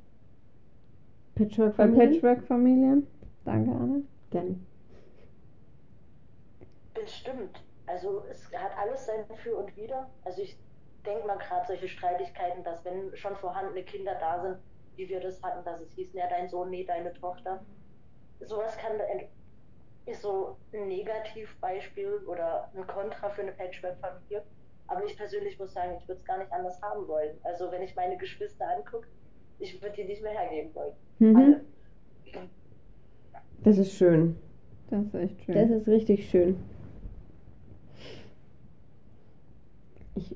Patchwork? 1.36 1.76
Patchwork-Familien? 1.76 3.08
Danke, 3.46 3.72
Anne. 3.72 4.04
Gerne. 4.32 4.56
Bestimmt. 6.94 7.62
Also 7.86 8.24
es 8.32 8.46
hat 8.54 8.72
alles 8.82 9.06
sein 9.06 9.26
Für 9.36 9.58
und 9.58 9.76
Wider. 9.76 10.10
Also 10.24 10.42
ich 10.42 10.58
denke 11.04 11.28
mal 11.28 11.38
gerade 11.38 11.68
solche 11.68 11.88
Streitigkeiten, 11.88 12.64
dass 12.64 12.84
wenn 12.86 13.16
schon 13.16 13.36
vorhandene 13.36 13.84
Kinder 13.84 14.16
da 14.16 14.42
sind, 14.42 14.58
wie 14.96 15.10
wir 15.10 15.20
das 15.20 15.42
hatten, 15.42 15.64
dass 15.66 15.82
es 15.82 15.92
hieß, 15.94 16.14
ja 16.14 16.28
dein 16.28 16.48
Sohn, 16.48 16.70
nee, 16.70 16.84
deine 16.84 17.14
Tochter. 17.14 17.64
Sowas 18.40 18.78
kann 18.78 19.00
ist 20.06 20.22
so 20.22 20.58
ein 20.74 20.88
Negativbeispiel 20.88 22.26
oder 22.28 22.70
ein 22.76 22.86
Kontra 22.88 23.30
für 23.30 23.42
eine 23.42 23.54
Patchwork-Familie. 23.54 24.44
Aber 24.88 25.06
ich 25.06 25.16
persönlich 25.16 25.58
muss 25.58 25.74
sagen, 25.74 25.96
ich 25.98 26.08
würde 26.08 26.20
es 26.20 26.26
gar 26.26 26.38
nicht 26.38 26.52
anders 26.52 26.82
haben 26.82 27.08
wollen. 27.08 27.38
Also 27.44 27.72
wenn 27.72 27.82
ich 27.82 27.96
meine 27.96 28.18
Geschwister 28.18 28.68
angucke, 28.68 29.08
ich 29.60 29.82
würde 29.82 29.96
die 29.96 30.04
nicht 30.04 30.22
mehr 30.22 30.34
hergeben 30.34 30.76
wollen. 30.76 30.94
Mhm. 31.20 31.36
Alle. 31.36 31.62
Das 33.64 33.78
ist 33.78 33.94
schön. 33.94 34.38
Das 34.90 35.06
ist 35.06 35.16
echt 35.16 35.44
schön. 35.44 35.56
Das 35.56 35.70
ist 35.70 35.88
richtig 35.88 36.30
schön. 36.30 36.62
Ich 40.16 40.36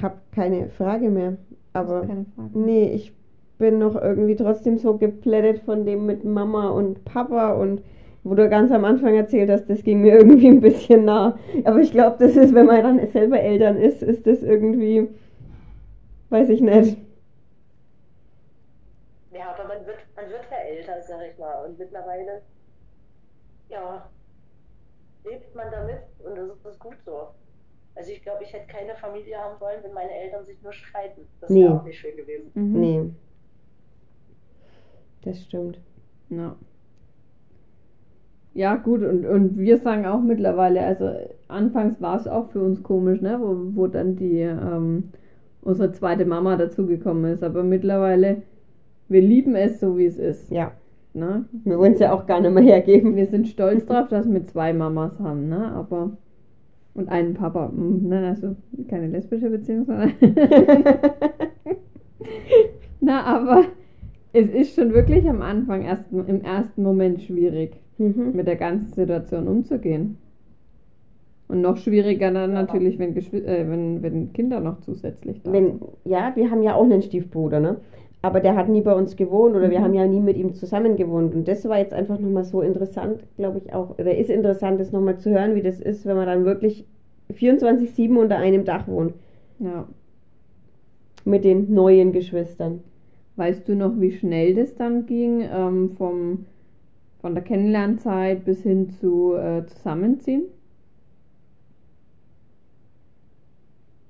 habe 0.00 0.16
keine 0.32 0.68
Frage 0.70 1.10
mehr. 1.10 1.36
Aber 1.72 2.02
keine 2.06 2.26
Frage. 2.36 2.58
nee, 2.58 2.92
ich 2.92 3.12
bin 3.58 3.78
noch 3.78 3.94
irgendwie 3.94 4.36
trotzdem 4.36 4.78
so 4.78 4.96
geplättet 4.96 5.60
von 5.60 5.86
dem 5.86 6.06
mit 6.06 6.24
Mama 6.24 6.70
und 6.70 7.04
Papa 7.04 7.52
und 7.52 7.82
wo 8.24 8.34
du 8.34 8.48
ganz 8.48 8.70
am 8.70 8.84
Anfang 8.84 9.14
erzählt 9.14 9.50
hast, 9.50 9.68
das 9.68 9.82
ging 9.82 10.00
mir 10.00 10.14
irgendwie 10.18 10.48
ein 10.48 10.60
bisschen 10.60 11.04
nah. 11.04 11.38
Aber 11.64 11.80
ich 11.80 11.92
glaube, 11.92 12.16
das 12.18 12.36
ist, 12.36 12.54
wenn 12.54 12.66
man 12.66 12.82
dann 12.82 13.06
selber 13.08 13.40
Eltern 13.40 13.76
ist, 13.76 14.02
ist 14.02 14.26
das 14.26 14.42
irgendwie, 14.42 15.08
weiß 16.30 16.48
ich 16.48 16.60
nicht. 16.60 16.98
Ja, 19.32 19.54
aber 19.54 19.68
man 19.68 19.86
wird, 19.86 19.98
man 20.14 20.28
wird 20.28 20.44
ja 20.50 20.56
älter, 20.58 21.02
sag 21.02 21.20
ich 21.30 21.38
mal. 21.38 21.64
Und 21.66 21.78
mittlerweile, 21.78 22.42
ja, 23.68 24.06
lebt 25.24 25.54
man 25.54 25.70
damit 25.70 26.02
und 26.24 26.36
das 26.36 26.72
ist 26.72 26.80
gut 26.80 26.96
so. 27.04 27.28
Also 27.94 28.10
ich 28.10 28.22
glaube, 28.22 28.42
ich 28.44 28.52
hätte 28.52 28.66
keine 28.68 28.94
Familie 28.94 29.36
haben 29.38 29.60
wollen, 29.60 29.82
wenn 29.82 29.92
meine 29.92 30.10
Eltern 30.12 30.44
sich 30.44 30.60
nur 30.62 30.72
streiten. 30.72 31.22
Das 31.40 31.50
wäre 31.50 31.58
Nee. 31.60 31.68
auch 31.68 31.84
nicht 31.84 31.98
schön 31.98 32.16
gewesen. 32.16 32.50
Mhm. 32.54 32.80
Nee. 32.80 33.02
Das 35.22 35.42
stimmt. 35.42 35.78
Ja. 36.30 36.56
Ja, 38.54 38.76
gut, 38.76 39.02
und, 39.02 39.24
und 39.24 39.56
wir 39.58 39.78
sagen 39.78 40.04
auch 40.04 40.20
mittlerweile, 40.20 40.82
also 40.84 41.10
anfangs 41.48 42.00
war 42.02 42.16
es 42.20 42.28
auch 42.28 42.50
für 42.50 42.60
uns 42.62 42.82
komisch, 42.82 43.20
ne, 43.22 43.38
wo, 43.40 43.74
wo 43.76 43.86
dann 43.86 44.16
die, 44.16 44.40
ähm, 44.40 45.10
unsere 45.62 45.92
zweite 45.92 46.26
Mama 46.26 46.56
dazugekommen 46.56 47.32
ist, 47.32 47.42
aber 47.42 47.62
mittlerweile, 47.62 48.42
wir 49.08 49.22
lieben 49.22 49.54
es 49.54 49.80
so, 49.80 49.96
wie 49.96 50.04
es 50.06 50.18
ist. 50.18 50.50
Ja. 50.50 50.72
Ne? 51.14 51.46
Wir 51.64 51.78
wollen 51.78 51.92
es 51.94 51.98
ja 52.00 52.12
auch 52.12 52.26
gar 52.26 52.40
nicht 52.40 52.52
mehr 52.52 52.62
hergeben. 52.62 53.16
Wir 53.16 53.26
sind 53.26 53.48
stolz 53.48 53.86
drauf, 53.86 54.08
dass 54.08 54.30
wir 54.30 54.44
zwei 54.44 54.72
Mamas 54.74 55.18
haben, 55.18 55.48
ne, 55.48 55.72
aber, 55.72 56.10
und 56.94 57.08
einen 57.08 57.34
Papa, 57.34 57.68
mm, 57.68 58.08
ne, 58.08 58.28
also 58.28 58.56
keine 58.88 59.08
lesbische 59.08 59.50
Beziehung, 59.50 59.84
sondern, 59.84 60.12
na, 63.00 63.22
aber 63.24 63.64
es 64.32 64.48
ist 64.48 64.74
schon 64.74 64.92
wirklich 64.92 65.28
am 65.28 65.42
Anfang, 65.42 65.82
erst, 65.82 66.04
im 66.12 66.42
ersten 66.42 66.82
Moment 66.82 67.22
schwierig. 67.22 67.82
mhm. 68.02 68.32
mit 68.34 68.46
der 68.46 68.56
ganzen 68.56 68.92
Situation 68.92 69.48
umzugehen. 69.48 70.18
Und 71.48 71.60
noch 71.60 71.76
schwieriger 71.76 72.30
dann 72.30 72.54
natürlich, 72.54 72.98
wenn, 72.98 73.14
äh, 73.16 73.68
wenn, 73.68 74.02
wenn 74.02 74.32
Kinder 74.32 74.60
noch 74.60 74.80
zusätzlich 74.80 75.42
da 75.42 75.52
Wenn, 75.52 75.78
sind. 75.78 75.82
ja, 76.04 76.32
wir 76.34 76.50
haben 76.50 76.62
ja 76.62 76.74
auch 76.74 76.84
einen 76.84 77.02
Stiefbruder, 77.02 77.60
ne? 77.60 77.76
Aber 78.22 78.40
der 78.40 78.54
hat 78.56 78.68
nie 78.68 78.82
bei 78.82 78.94
uns 78.94 79.16
gewohnt 79.16 79.56
oder 79.56 79.70
wir 79.70 79.80
Mhm. 79.80 79.84
haben 79.84 79.94
ja 79.94 80.06
nie 80.06 80.20
mit 80.20 80.36
ihm 80.36 80.54
zusammen 80.54 80.96
gewohnt. 80.96 81.34
Und 81.34 81.48
das 81.48 81.68
war 81.68 81.78
jetzt 81.78 81.92
einfach 81.92 82.18
nochmal 82.18 82.44
so 82.44 82.62
interessant, 82.62 83.24
glaube 83.36 83.58
ich 83.58 83.72
auch, 83.74 83.98
oder 83.98 84.16
ist 84.16 84.30
interessant, 84.30 84.80
das 84.80 84.92
nochmal 84.92 85.18
zu 85.18 85.30
hören, 85.30 85.54
wie 85.56 85.62
das 85.62 85.80
ist, 85.80 86.06
wenn 86.06 86.16
man 86.16 86.26
dann 86.26 86.44
wirklich 86.44 86.86
24-7 87.32 88.16
unter 88.18 88.36
einem 88.38 88.64
Dach 88.64 88.86
wohnt. 88.88 89.14
Ja. 89.58 89.86
Mit 91.24 91.44
den 91.44 91.72
neuen 91.74 92.12
Geschwistern. 92.12 92.82
Weißt 93.36 93.68
du 93.68 93.74
noch, 93.74 93.92
wie 94.00 94.12
schnell 94.12 94.54
das 94.54 94.74
dann 94.76 95.06
ging, 95.06 95.40
ähm, 95.52 95.90
vom, 95.96 96.46
von 97.20 97.34
der 97.34 97.42
Kennenlernzeit 97.44 98.44
bis 98.44 98.62
hin 98.62 98.90
zu 98.90 99.34
äh, 99.34 99.64
Zusammenziehen? 99.66 100.44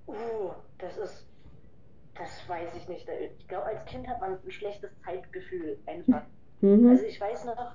Uh, 0.06 0.50
das 0.78 0.96
ist, 0.98 1.21
das 2.22 2.48
weiß 2.48 2.74
ich 2.76 2.88
nicht. 2.88 3.08
Ich 3.08 3.48
glaube, 3.48 3.66
als 3.66 3.84
Kind 3.84 4.06
hat 4.06 4.20
man 4.20 4.38
ein 4.42 4.50
schlechtes 4.50 4.90
Zeitgefühl 5.04 5.78
einfach. 5.86 6.22
Mhm. 6.60 6.88
Also 6.88 7.04
ich 7.04 7.20
weiß 7.20 7.44
noch, 7.46 7.74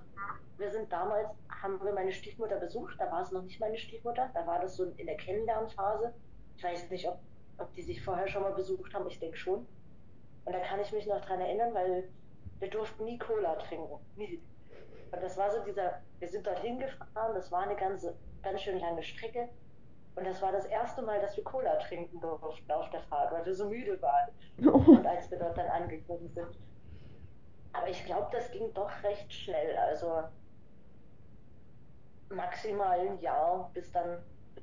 wir 0.58 0.72
sind 0.72 0.92
damals, 0.92 1.30
haben 1.50 1.84
wir 1.84 1.92
meine 1.92 2.12
Stiefmutter 2.12 2.58
besucht, 2.58 2.96
da 2.98 3.12
war 3.12 3.22
es 3.22 3.32
noch 3.32 3.44
nicht 3.44 3.60
meine 3.60 3.78
Stiefmutter, 3.78 4.30
da 4.34 4.48
war 4.48 4.60
das 4.60 4.78
so 4.78 4.86
in 4.86 5.06
der 5.06 5.18
Kennenlernphase. 5.18 6.14
Ich 6.56 6.64
weiß 6.64 6.90
nicht, 6.90 7.08
ob, 7.08 7.20
ob 7.58 7.74
die 7.74 7.82
sich 7.82 8.02
vorher 8.02 8.28
schon 8.28 8.42
mal 8.42 8.54
besucht 8.54 8.94
haben, 8.94 9.08
ich 9.08 9.20
denke 9.20 9.38
schon. 9.38 9.68
Und 10.46 10.54
da 10.54 10.60
kann 10.60 10.80
ich 10.80 10.92
mich 10.94 11.06
noch 11.08 11.20
dran 11.22 11.42
erinnern, 11.42 11.74
weil 11.74 12.08
wir 12.60 12.70
durften 12.70 13.04
nie 13.04 13.18
Cola 13.18 13.56
trinken. 13.56 14.00
Nie. 14.16 14.42
Und 15.12 15.22
das 15.22 15.38
war 15.38 15.52
so 15.52 15.64
dieser, 15.64 16.02
wir 16.20 16.28
sind 16.28 16.48
dorthin 16.48 16.80
gefahren, 16.80 17.36
das 17.36 17.52
war 17.52 17.64
eine 17.64 17.76
ganze, 17.76 18.16
ganz 18.44 18.62
schön 18.62 18.80
lange 18.80 19.04
Strecke. 19.04 19.50
Und 20.17 20.25
das 20.25 20.41
war 20.41 20.51
das 20.51 20.65
erste 20.65 21.03
Mal, 21.03 21.21
dass 21.21 21.38
wir 21.38 21.43
Cola 21.43 21.75
trinken 21.75 22.19
durften 22.19 22.71
auf 22.71 22.89
der 22.89 23.01
Fahrt, 23.01 23.32
weil 23.32 23.45
wir 23.45 23.53
so 23.53 23.69
müde 23.69 24.01
waren. 24.01 24.30
Oh, 24.65 24.91
Und 24.91 25.06
als 25.06 25.30
wir 25.30 25.38
dort 25.38 25.56
dann 25.56 25.67
angekommen 25.67 26.27
sind. 26.30 26.47
Aber 27.71 27.88
ich 27.88 28.03
glaube, 28.03 28.27
das 28.32 28.49
ging 28.49 28.73
doch 28.73 28.89
recht 29.03 29.32
schnell. 29.32 29.77
Also 29.77 30.23
maximal 32.30 32.99
ein 32.99 33.19
Jahr, 33.19 33.69
bis 33.75 33.91
dann, 33.91 34.17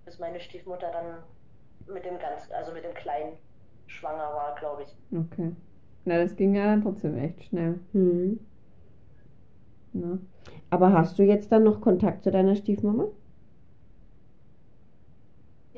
bis 0.05 0.19
meine 0.19 0.41
Stiefmutter 0.41 0.91
dann 0.91 1.23
mit 1.87 2.05
dem 2.05 2.19
ganz, 2.19 2.51
also 2.51 2.73
mit 2.73 2.83
dem 2.83 2.95
Kleinen 2.95 3.37
schwanger 3.87 4.35
war, 4.35 4.57
glaube 4.57 4.83
ich. 4.83 4.97
Okay. 5.17 5.53
Na, 6.05 6.19
das 6.19 6.35
ging 6.35 6.57
ja 6.57 6.67
dann 6.67 6.83
trotzdem 6.83 7.17
echt 7.17 7.45
schnell. 7.45 7.79
Hm. 7.93 8.41
Ne? 9.93 10.19
Aber 10.71 10.93
hast 10.93 11.17
du 11.17 11.23
jetzt 11.23 11.53
dann 11.53 11.63
noch 11.63 11.81
Kontakt 11.81 12.25
zu 12.25 12.33
deiner 12.33 12.57
Stiefmama? 12.57 13.07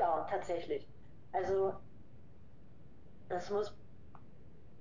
Ja, 0.07 0.25
tatsächlich. 0.31 0.87
Also, 1.33 1.75
das 3.29 3.51
muss. 3.51 3.77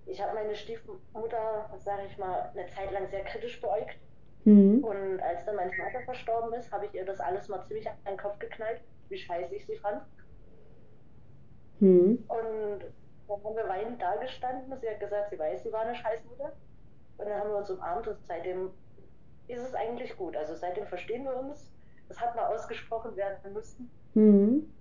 Ich 0.06 0.22
habe 0.22 0.36
meine 0.36 0.56
Stiefmutter, 0.56 1.68
sage 1.80 2.04
ich 2.08 2.18
mal, 2.20 2.52
eine 2.54 2.68
Zeit 2.68 2.92
lang 2.92 3.08
sehr 3.08 3.24
kritisch 3.24 3.60
beäugt. 3.60 3.98
Hm. 4.44 4.84
Und 4.84 5.20
als 5.22 5.44
dann 5.46 5.56
mein 5.56 5.74
Vater 5.74 6.02
verstorben 6.06 6.54
ist, 6.54 6.72
habe 6.72 6.86
ich 6.86 6.94
ihr 6.94 7.06
das 7.06 7.20
alles 7.20 7.50
mal 7.50 7.64
ziemlich 7.64 7.90
an 7.90 7.96
den 8.08 8.18
Kopf 8.18 8.38
geknallt, 8.38 8.82
wie 9.10 9.18
scheiße 9.18 9.56
ich 9.56 9.66
sie 9.66 9.78
fand. 9.78 10.04
Hm. 11.80 12.24
Und 12.28 12.80
dann 13.28 13.44
haben 13.44 13.56
wir 13.56 13.68
weinend 13.68 14.00
da 14.00 14.18
gestanden. 14.18 14.78
Sie 14.80 14.88
hat 14.88 15.00
gesagt, 15.00 15.32
sie 15.32 15.40
weiß, 15.40 15.64
sie 15.64 15.74
war 15.74 15.82
eine 15.82 15.96
Scheißmutter. 15.96 16.54
Und 17.18 17.26
dann 17.28 17.40
haben 17.40 17.50
wir 17.50 17.58
uns 17.58 17.72
umarmt 17.72 18.08
und 18.08 18.24
seitdem 18.28 18.70
ist 19.48 19.62
es 19.62 19.74
eigentlich 19.74 20.16
gut. 20.18 20.38
Also 20.38 20.54
seitdem 20.54 20.86
verstehen 20.86 21.24
wir 21.24 21.36
uns. 21.36 21.72
Das 22.08 22.22
hat 22.22 22.36
mal 22.36 22.54
ausgesprochen 22.54 23.16
werden 23.16 23.54
müssen. 23.54 23.90
Hm. 24.14 24.72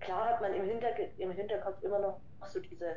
Klar 0.00 0.28
hat 0.30 0.40
man 0.40 0.54
im, 0.54 0.64
Hinterge 0.64 1.10
im 1.18 1.30
Hinterkopf 1.30 1.82
immer 1.82 1.98
noch 1.98 2.20
so 2.46 2.60
diese 2.60 2.96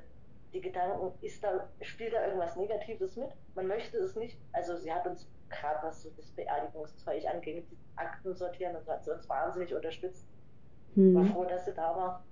die 0.54 0.62
Gedanken, 0.62 1.12
ist 1.22 1.44
da, 1.44 1.68
spielt 1.82 2.14
da 2.14 2.26
irgendwas 2.26 2.56
Negatives 2.56 3.18
mit? 3.18 3.30
Man 3.56 3.68
möchte 3.68 3.98
es 3.98 4.16
nicht. 4.16 4.38
Also 4.54 4.78
sie 4.78 4.94
hat 4.94 5.06
uns 5.06 5.30
gerade 5.50 5.86
was 5.86 6.04
so 6.04 6.10
das 6.16 6.32
Beerdigungszeug 6.32 7.26
anging, 7.26 7.66
die 7.70 7.78
Akten 7.96 8.34
sortieren 8.34 8.76
und 8.76 8.86
so 8.86 8.92
hat 8.94 9.04
sie 9.04 9.12
uns 9.12 9.28
wahnsinnig 9.28 9.74
unterstützt. 9.74 10.26
War 10.96 11.24
Hm. 11.24 11.32
froh, 11.34 11.46
dass 11.46 11.66
sie 11.66 11.74
da 11.74 11.96
war. 11.96 12.24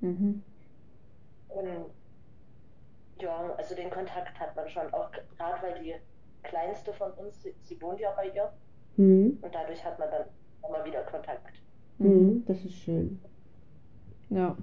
Mhm. 0.00 0.42
Und 1.48 1.90
ja, 3.20 3.54
also 3.56 3.74
den 3.74 3.90
Kontakt 3.90 4.38
hat 4.38 4.56
man 4.56 4.68
schon, 4.68 4.92
auch 4.94 5.10
gerade 5.36 5.62
weil 5.62 5.82
die 5.82 5.94
kleinste 6.42 6.92
von 6.92 7.12
uns, 7.12 7.42
sie, 7.42 7.54
sie 7.60 7.80
wohnt 7.80 8.00
ja 8.00 8.12
bei 8.12 8.28
ihr 8.28 8.52
Hm. 8.96 9.38
und 9.40 9.54
dadurch 9.54 9.84
hat 9.84 9.98
man 9.98 10.10
dann 10.10 10.26
immer 10.66 10.84
wieder 10.84 11.02
Kontakt. 11.04 11.62
Hm. 12.02 12.42
Das 12.46 12.64
ist 12.64 12.74
schön. 12.74 13.18
Ja. 14.30 14.56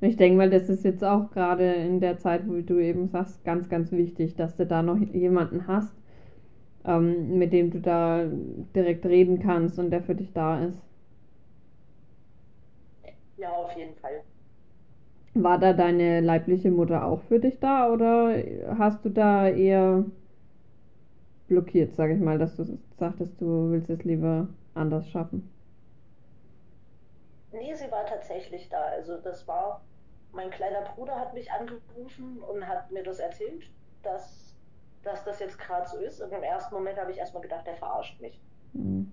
Und 0.00 0.08
ich 0.08 0.16
denke 0.16 0.36
mal, 0.38 0.50
das 0.50 0.68
ist 0.68 0.84
jetzt 0.84 1.04
auch 1.04 1.30
gerade 1.30 1.64
in 1.74 2.00
der 2.00 2.18
Zeit, 2.18 2.48
wo 2.48 2.60
du 2.60 2.78
eben 2.80 3.08
sagst, 3.08 3.44
ganz, 3.44 3.68
ganz 3.68 3.92
wichtig, 3.92 4.36
dass 4.36 4.56
du 4.56 4.66
da 4.66 4.82
noch 4.82 4.98
jemanden 4.98 5.66
hast, 5.68 5.94
ähm, 6.86 7.38
mit 7.38 7.52
dem 7.52 7.70
du 7.70 7.80
da 7.80 8.26
direkt 8.74 9.06
reden 9.06 9.40
kannst 9.40 9.78
und 9.78 9.90
der 9.90 10.02
für 10.02 10.14
dich 10.16 10.32
da 10.34 10.64
ist. 10.64 10.82
Ja, 13.36 13.50
auf 13.50 13.76
jeden 13.76 13.94
Fall. 13.96 14.22
War 15.34 15.58
da 15.58 15.74
deine 15.74 16.20
leibliche 16.20 16.70
Mutter 16.70 17.04
auch 17.04 17.20
für 17.22 17.38
dich 17.38 17.58
da 17.60 17.90
oder 17.92 18.34
hast 18.78 19.04
du 19.04 19.10
da 19.10 19.46
eher 19.48 20.04
blockiert, 21.48 21.94
sage 21.94 22.14
ich 22.14 22.20
mal, 22.20 22.36
dass 22.38 22.56
du 22.56 22.64
sagtest, 22.98 23.40
du 23.40 23.70
willst 23.70 23.90
es 23.90 24.02
lieber 24.04 24.48
anders 24.74 25.08
schaffen? 25.08 25.51
Nee, 27.52 27.74
sie 27.74 27.90
war 27.90 28.06
tatsächlich 28.06 28.68
da. 28.68 28.80
Also 28.82 29.18
das 29.18 29.46
war, 29.46 29.82
mein 30.32 30.50
kleiner 30.50 30.82
Bruder 30.82 31.18
hat 31.18 31.34
mich 31.34 31.50
angerufen 31.50 32.38
und 32.42 32.66
hat 32.66 32.90
mir 32.90 33.02
das 33.02 33.18
erzählt, 33.18 33.70
dass, 34.02 34.56
dass 35.02 35.24
das 35.24 35.38
jetzt 35.38 35.58
gerade 35.58 35.88
so 35.88 35.98
ist. 35.98 36.20
Und 36.20 36.32
im 36.32 36.42
ersten 36.42 36.74
Moment 36.74 36.98
habe 36.98 37.12
ich 37.12 37.18
erstmal 37.18 37.42
gedacht, 37.42 37.66
der 37.66 37.76
verarscht 37.76 38.20
mich. 38.20 38.40
Mhm. 38.72 39.12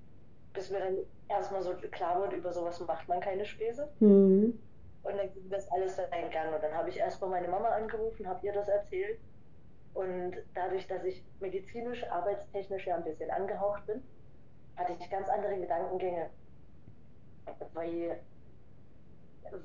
Bis 0.54 0.72
mir 0.72 0.80
dann 0.80 0.98
erstmal 1.28 1.62
so 1.62 1.74
klar 1.92 2.20
wurde, 2.22 2.38
über 2.38 2.52
sowas 2.52 2.80
macht 2.80 3.08
man 3.08 3.20
keine 3.20 3.46
Späße. 3.46 3.88
Hm. 4.00 4.60
Und 5.04 5.18
dann 5.18 5.32
ging 5.34 5.50
das 5.50 5.72
alles 5.72 5.96
seinen 5.96 6.30
Gang. 6.32 6.54
Und 6.54 6.64
dann 6.64 6.74
habe 6.74 6.90
ich 6.90 6.98
erstmal 6.98 7.30
meine 7.30 7.48
Mama 7.48 7.70
angerufen, 7.70 8.28
habe 8.28 8.46
ihr 8.46 8.54
das 8.54 8.68
erzählt. 8.68 9.20
Und 9.94 10.38
dadurch, 10.54 10.88
dass 10.88 11.04
ich 11.04 11.24
medizinisch, 11.40 12.04
arbeitstechnisch 12.10 12.88
ja 12.88 12.96
ein 12.96 13.04
bisschen 13.04 13.30
angehaucht 13.32 13.86
bin, 13.86 14.04
hatte 14.76 14.94
ich 15.00 15.10
ganz 15.10 15.30
andere 15.30 15.58
Gedankengänge. 15.60 16.30
Weil 17.74 18.20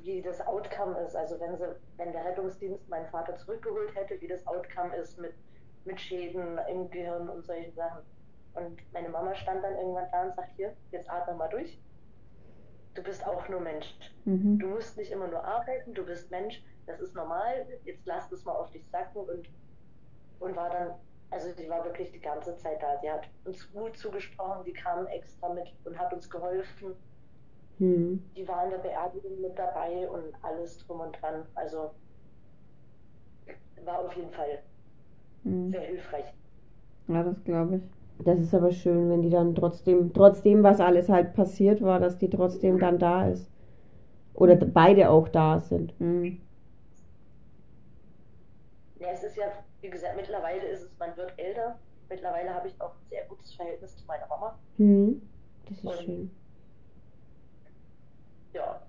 wie 0.02 0.22
das 0.22 0.40
Outcome 0.46 0.98
ist, 1.00 1.16
also 1.16 1.38
wenn 1.40 1.56
sie, 1.56 1.76
wenn 1.96 2.12
der 2.12 2.24
Rettungsdienst 2.24 2.88
meinen 2.88 3.06
Vater 3.08 3.36
zurückgeholt 3.36 3.94
hätte, 3.94 4.20
wie 4.20 4.28
das 4.28 4.46
Outcome 4.46 4.94
ist 4.96 5.18
mit, 5.18 5.34
mit 5.84 6.00
Schäden 6.00 6.58
im 6.70 6.90
Gehirn 6.90 7.28
und 7.28 7.44
solchen 7.44 7.74
Sachen. 7.74 8.02
Und 8.54 8.80
meine 8.92 9.08
Mama 9.08 9.34
stand 9.34 9.64
dann 9.64 9.76
irgendwann 9.76 10.08
da 10.12 10.22
und 10.22 10.34
sagt, 10.34 10.52
hier, 10.56 10.74
jetzt 10.92 11.10
atme 11.10 11.34
mal 11.34 11.48
durch. 11.48 11.80
Du 12.94 13.02
bist 13.02 13.26
auch 13.26 13.48
nur 13.48 13.60
Mensch. 13.60 13.86
Mhm. 14.24 14.58
Du 14.58 14.68
musst 14.68 14.96
nicht 14.96 15.10
immer 15.10 15.26
nur 15.26 15.44
arbeiten, 15.44 15.94
du 15.94 16.04
bist 16.04 16.30
Mensch, 16.30 16.62
das 16.86 17.00
ist 17.00 17.14
normal, 17.14 17.66
jetzt 17.84 18.06
lass 18.06 18.28
das 18.28 18.44
mal 18.44 18.52
auf 18.52 18.70
dich 18.70 18.86
sacken 18.90 19.22
und, 19.22 19.48
und 20.38 20.54
war 20.54 20.70
dann, 20.70 20.94
also 21.30 21.50
sie 21.52 21.68
war 21.68 21.84
wirklich 21.84 22.12
die 22.12 22.20
ganze 22.20 22.56
Zeit 22.56 22.80
da. 22.80 22.98
Sie 23.00 23.10
hat 23.10 23.28
uns 23.44 23.72
Mut 23.72 23.96
zugesprochen, 23.96 24.64
die 24.64 24.72
kam 24.72 25.06
extra 25.08 25.52
mit 25.52 25.74
und 25.84 25.98
hat 25.98 26.12
uns 26.12 26.30
geholfen. 26.30 26.94
Hm. 27.78 28.22
Die 28.36 28.46
war 28.46 28.64
in 28.64 28.70
der 28.70 28.78
Beerdigung 28.78 29.40
mit 29.40 29.58
dabei 29.58 30.08
und 30.08 30.32
alles 30.42 30.78
drum 30.86 31.00
und 31.00 31.20
dran. 31.20 31.44
Also 31.54 31.90
war 33.84 33.98
auf 33.98 34.14
jeden 34.16 34.30
Fall 34.30 34.60
Mhm. 35.42 35.70
sehr 35.70 35.80
hilfreich. 35.82 36.24
Ja, 37.08 37.22
das 37.22 37.42
glaube 37.44 37.76
ich. 37.76 37.82
Das 38.24 38.38
ist 38.38 38.54
aber 38.54 38.70
schön, 38.70 39.10
wenn 39.10 39.20
die 39.22 39.28
dann 39.28 39.54
trotzdem, 39.54 40.12
trotzdem, 40.14 40.62
was 40.62 40.80
alles 40.80 41.08
halt 41.08 41.34
passiert 41.34 41.82
war, 41.82 42.00
dass 42.00 42.16
die 42.16 42.30
trotzdem 42.30 42.78
dann 42.78 42.98
da 42.98 43.28
ist. 43.28 43.50
Oder 44.34 44.56
beide 44.56 45.10
auch 45.10 45.28
da 45.28 45.60
sind. 45.60 45.98
Mhm. 46.00 46.40
Ja, 49.00 49.08
es 49.12 49.22
ist 49.24 49.36
ja, 49.36 49.44
wie 49.82 49.90
gesagt, 49.90 50.16
mittlerweile 50.16 50.66
ist 50.68 50.82
es, 50.82 50.98
man 50.98 51.14
wird 51.16 51.32
älter. 51.38 51.78
Mittlerweile 52.08 52.54
habe 52.54 52.68
ich 52.68 52.80
auch 52.80 52.90
ein 52.94 53.06
sehr 53.10 53.24
gutes 53.26 53.52
Verhältnis 53.54 53.96
zu 53.96 54.06
meiner 54.06 54.26
Mama. 54.28 54.58
Hm. 54.78 55.20
Das 55.68 55.78
ist 55.78 55.84
Und- 55.84 55.98
schön. 56.04 56.30
Ja, 58.54 58.86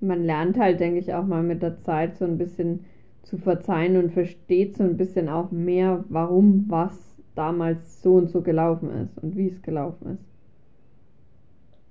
Man 0.00 0.24
lernt 0.24 0.58
halt, 0.58 0.78
denke 0.78 0.98
ich, 1.00 1.14
auch 1.14 1.24
mal 1.24 1.42
mit 1.42 1.62
der 1.62 1.78
Zeit 1.78 2.18
so 2.18 2.26
ein 2.26 2.36
bisschen 2.36 2.84
zu 3.22 3.38
verzeihen 3.38 3.96
und 3.96 4.12
versteht 4.12 4.76
so 4.76 4.82
ein 4.84 4.98
bisschen 4.98 5.28
auch 5.30 5.50
mehr, 5.52 6.04
warum 6.10 6.66
was 6.68 7.16
damals 7.34 8.02
so 8.02 8.14
und 8.16 8.28
so 8.28 8.42
gelaufen 8.42 8.90
ist 8.90 9.16
und 9.22 9.36
wie 9.38 9.48
es 9.48 9.62
gelaufen 9.62 10.18
ist. 10.18 10.24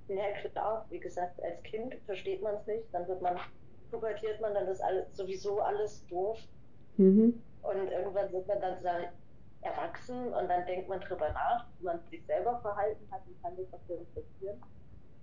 Ja, 0.10 0.34
klar, 0.34 0.86
wie 0.90 1.00
gesagt, 1.00 1.42
als 1.42 1.64
Kind 1.64 1.96
versteht 2.06 2.42
man 2.42 2.56
es 2.56 2.66
nicht, 2.68 2.94
dann 2.94 3.08
wird 3.08 3.22
man, 3.22 3.40
pubertiert 3.90 4.42
man, 4.42 4.54
dann 4.54 4.68
ist 4.68 4.82
alles, 4.82 5.16
sowieso 5.16 5.62
alles 5.62 6.06
doof 6.08 6.38
Mhm. 6.98 7.40
und 7.62 7.88
irgendwann 7.90 8.32
wird 8.34 8.48
man 8.48 8.60
dann 8.62 8.82
sa- 8.82 9.14
erwachsen 9.62 10.34
und 10.34 10.48
dann 10.50 10.66
denkt 10.66 10.88
man 10.90 11.00
drüber 11.02 11.32
nach, 11.32 11.68
wie 11.78 11.84
man 11.86 12.00
sich 12.10 12.26
selber 12.26 12.60
verhalten 12.62 13.10
hat 13.12 13.26
und 13.28 13.42
kann 13.42 13.56
das 13.58 13.72
auch 13.74 13.82
reflektieren 13.90 14.62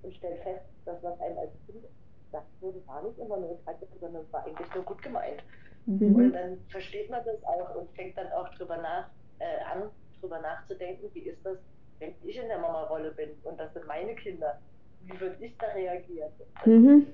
und 0.03 0.15
stellt 0.15 0.43
fest, 0.43 0.65
dass 0.85 1.03
was 1.03 1.19
einem 1.21 1.39
als 1.39 1.51
Kind 1.67 1.85
gesagt 2.27 2.47
wurde, 2.61 2.87
war 2.87 3.03
nicht 3.03 3.19
immer 3.19 3.37
nur 3.39 3.59
Kacke, 3.65 3.87
sondern 4.01 4.25
war 4.33 4.45
eigentlich 4.45 4.75
nur 4.75 4.85
gut 4.85 5.03
gemeint. 5.03 5.43
Mhm. 5.87 6.15
Und 6.15 6.33
dann 6.33 6.59
versteht 6.69 7.11
man 7.11 7.25
das 7.25 7.43
auch 7.45 7.75
und 7.77 7.89
fängt 7.95 8.17
dann 8.17 8.31
auch 8.33 8.49
drüber 8.55 8.77
nach, 8.77 9.09
äh, 9.39 9.63
an, 9.73 9.89
drüber 10.21 10.41
nachzudenken, 10.41 11.09
wie 11.15 11.21
ist 11.21 11.45
das, 11.45 11.59
wenn 11.99 12.13
ich 12.25 12.37
in 12.37 12.49
der 12.49 12.59
Mama-Rolle 12.59 13.13
bin 13.13 13.31
und 13.45 13.59
das 13.59 13.73
sind 13.73 13.87
meine 13.87 14.15
Kinder. 14.17 14.59
Wie 15.05 15.19
würde 15.21 15.37
ich 15.45 15.57
da 15.59 15.67
reagieren? 15.69 16.31
Mhm. 16.65 17.07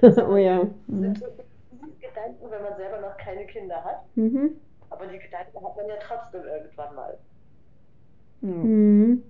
oh 0.02 0.36
ja. 0.36 0.60
Das 0.86 1.00
sind 1.00 1.18
so 1.18 1.26
diese 1.72 1.90
Gedanken, 2.00 2.50
wenn 2.50 2.62
man 2.62 2.76
selber 2.76 3.00
noch 3.00 3.16
keine 3.16 3.44
Kinder 3.46 3.82
hat, 3.82 4.04
Mhm. 4.16 4.56
aber 4.90 5.06
die 5.08 5.18
Gedanken 5.18 5.64
hat 5.64 5.76
man 5.76 5.88
ja 5.88 5.96
trotzdem 6.00 6.44
irgendwann 6.44 6.94
mal. 6.94 7.18
Mhm. 8.42 9.22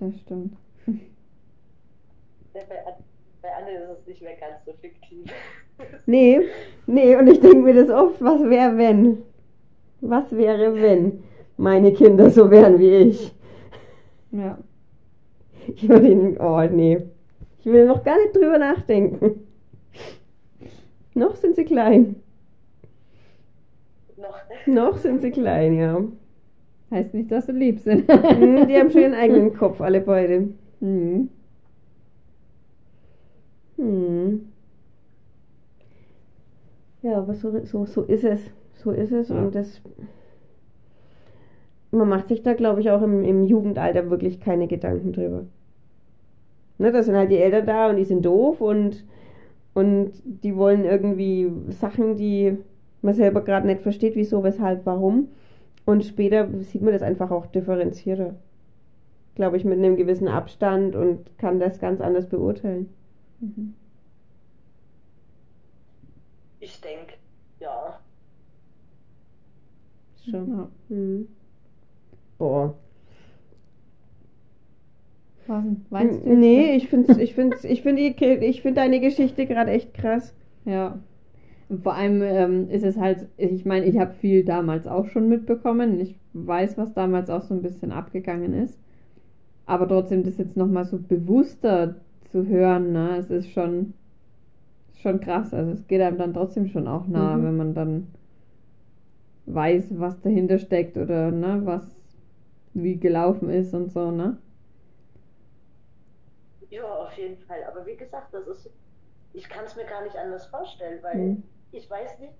das 0.00 0.14
stimmt. 0.20 0.56
Bei, 2.52 2.60
An- 2.86 2.94
bei 3.40 3.48
Anne 3.54 3.70
ist 3.70 4.00
es 4.00 4.06
nicht 4.06 4.22
mehr 4.22 4.36
ganz 4.36 4.64
so 4.64 4.72
fiktiv. 4.80 5.30
Nee, 6.06 6.40
nee, 6.86 7.16
und 7.16 7.26
ich 7.26 7.40
denke 7.40 7.58
mir 7.58 7.74
das 7.74 7.88
oft, 7.90 8.22
was 8.22 8.40
wäre, 8.42 8.76
wenn? 8.76 9.18
Was 10.00 10.30
wäre, 10.36 10.74
wenn 10.80 11.24
meine 11.56 11.92
Kinder 11.92 12.30
so 12.30 12.50
wären 12.52 12.78
wie 12.78 12.94
ich? 12.94 13.34
Ja. 14.30 14.58
Ich 15.66 15.88
würde 15.88 16.08
ihnen, 16.08 16.36
oh 16.38 16.62
nee, 16.70 16.98
ich 17.60 17.66
will 17.66 17.86
noch 17.86 18.04
gar 18.04 18.16
nicht 18.20 18.36
drüber 18.36 18.58
nachdenken. 18.58 19.46
Noch 21.14 21.34
sind 21.34 21.56
sie 21.56 21.64
klein. 21.64 22.16
noch. 24.16 24.38
Noch 24.66 24.96
sind 24.98 25.20
sie 25.22 25.30
klein, 25.32 25.74
ja. 25.78 26.00
Heißt 26.92 27.12
nicht, 27.14 27.32
dass 27.32 27.46
sie 27.46 27.52
lieb 27.52 27.80
sind. 27.80 28.06
Mhm, 28.08 28.68
Die 28.68 28.76
haben 28.78 28.90
schon 28.90 29.00
ihren 29.02 29.14
eigenen 29.20 29.54
Kopf, 29.56 29.80
alle 29.80 30.00
beide. 30.00 30.48
Mhm. 30.80 31.28
Hm. 33.82 34.48
Ja, 37.02 37.18
aber 37.18 37.34
so, 37.34 37.64
so, 37.64 37.84
so 37.84 38.02
ist 38.02 38.24
es. 38.24 38.40
So 38.74 38.90
ist 38.92 39.12
es. 39.12 39.28
Ja. 39.28 39.36
Und 39.36 39.54
das 39.54 39.80
man 41.92 42.08
macht 42.08 42.28
sich 42.28 42.42
da, 42.42 42.54
glaube 42.54 42.80
ich, 42.80 42.90
auch 42.90 43.02
im, 43.02 43.22
im 43.22 43.44
Jugendalter 43.44 44.10
wirklich 44.10 44.40
keine 44.40 44.66
Gedanken 44.66 45.12
drüber. 45.12 45.44
Ne, 46.78 46.90
da 46.90 47.02
sind 47.02 47.14
halt 47.14 47.30
die 47.30 47.38
Eltern 47.38 47.66
da 47.66 47.90
und 47.90 47.96
die 47.96 48.04
sind 48.04 48.24
doof 48.24 48.60
und, 48.60 49.04
und 49.74 50.12
die 50.24 50.56
wollen 50.56 50.84
irgendwie 50.84 51.52
Sachen, 51.68 52.16
die 52.16 52.56
man 53.02 53.14
selber 53.14 53.42
gerade 53.42 53.66
nicht 53.66 53.82
versteht, 53.82 54.16
wieso, 54.16 54.42
weshalb, 54.42 54.86
warum. 54.86 55.28
Und 55.84 56.04
später 56.04 56.48
sieht 56.60 56.82
man 56.82 56.92
das 56.92 57.02
einfach 57.02 57.30
auch 57.30 57.46
differenzierter. 57.46 58.34
Glaube 59.34 59.56
ich, 59.56 59.64
mit 59.64 59.78
einem 59.78 59.96
gewissen 59.96 60.28
Abstand 60.28 60.96
und 60.96 61.38
kann 61.38 61.60
das 61.60 61.78
ganz 61.78 62.00
anders 62.00 62.26
beurteilen. 62.26 62.88
Mhm. 63.42 63.74
Ich 66.60 66.80
denke, 66.80 67.14
ja. 67.58 67.98
Schon. 70.24 70.48
Ja. 70.48 70.68
Mhm. 70.88 71.28
Boah. 72.38 72.74
Was 75.48 75.64
denn? 75.64 75.86
Meinst 75.90 76.24
du? 76.24 76.28
jetzt? 76.28 76.38
Nee, 76.38 76.76
ich 76.76 76.88
finde 76.88 77.20
ich 77.20 77.34
find's, 77.34 77.64
ich 77.64 77.82
find 77.82 77.98
die, 77.98 78.14
ich 78.44 78.62
find 78.62 78.76
deine 78.76 79.00
Geschichte 79.00 79.46
gerade 79.46 79.72
echt 79.72 79.92
krass. 79.92 80.34
Ja. 80.64 81.00
Und 81.68 81.82
vor 81.82 81.94
allem 81.94 82.22
ähm, 82.22 82.70
ist 82.70 82.84
es 82.84 82.96
halt, 82.96 83.26
ich 83.38 83.64
meine, 83.64 83.86
ich 83.86 83.98
habe 83.98 84.12
viel 84.12 84.44
damals 84.44 84.86
auch 84.86 85.08
schon 85.08 85.28
mitbekommen. 85.28 85.98
Ich 85.98 86.14
weiß, 86.32 86.78
was 86.78 86.94
damals 86.94 87.28
auch 87.28 87.42
so 87.42 87.54
ein 87.54 87.62
bisschen 87.62 87.90
abgegangen 87.90 88.52
ist. 88.54 88.78
Aber 89.66 89.88
trotzdem 89.88 90.22
das 90.22 90.38
jetzt 90.38 90.56
nochmal 90.56 90.84
so 90.84 90.98
bewusster 90.98 91.96
zu 92.32 92.46
hören, 92.48 92.92
ne, 92.92 93.18
es 93.18 93.30
ist 93.30 93.50
schon, 93.52 93.94
schon 95.02 95.20
krass. 95.20 95.52
Also 95.52 95.72
es 95.72 95.86
geht 95.86 96.00
einem 96.00 96.16
dann 96.18 96.32
trotzdem 96.34 96.66
schon 96.68 96.88
auch 96.88 97.06
nahe, 97.06 97.42
Mhm. 97.42 97.44
wenn 97.44 97.56
man 97.58 97.74
dann 97.74 98.06
weiß, 99.46 99.98
was 100.00 100.20
dahinter 100.20 100.58
steckt 100.58 100.96
oder 100.96 101.30
ne, 101.30 101.60
was 101.64 101.84
wie 102.74 102.98
gelaufen 103.00 103.50
ist 103.50 103.74
und 103.74 103.90
so, 103.92 104.10
ne? 104.10 104.38
Ja, 106.70 106.84
auf 106.84 107.12
jeden 107.14 107.38
Fall. 107.46 107.62
Aber 107.64 107.84
wie 107.86 107.96
gesagt, 107.96 108.32
das 108.34 108.46
ist, 108.46 108.70
ich 109.32 109.48
kann 109.48 109.64
es 109.64 109.76
mir 109.76 109.84
gar 109.86 110.02
nicht 110.02 110.16
anders 110.16 110.46
vorstellen, 110.46 111.02
weil 111.02 111.20
Mhm. 111.20 111.42
ich 111.70 111.88
weiß 111.90 112.18
nicht, 112.20 112.34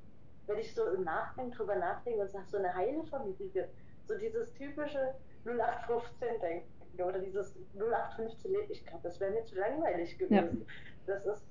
wenn 0.46 0.58
ich 0.58 0.74
so 0.74 0.86
im 0.92 1.04
Nachgang 1.04 1.50
drüber 1.50 1.76
nachdenke 1.76 2.20
und 2.22 2.30
sage, 2.30 2.48
so 2.48 2.58
eine 2.58 2.74
heile 2.74 3.04
Familie, 3.06 3.70
so 4.06 4.16
dieses 4.18 4.52
typische 4.54 5.14
0815 5.44 6.40
denken 6.40 6.81
oder 7.00 7.18
dieses 7.18 7.54
0815 7.74 8.52
Leben, 8.52 8.70
ich 8.70 8.84
glaube, 8.84 9.02
das 9.02 9.18
wäre 9.20 9.30
mir 9.30 9.44
zu 9.44 9.56
langweilig 9.56 10.18
gewesen. 10.18 10.66
Das 11.06 11.24
ist, 11.26 11.46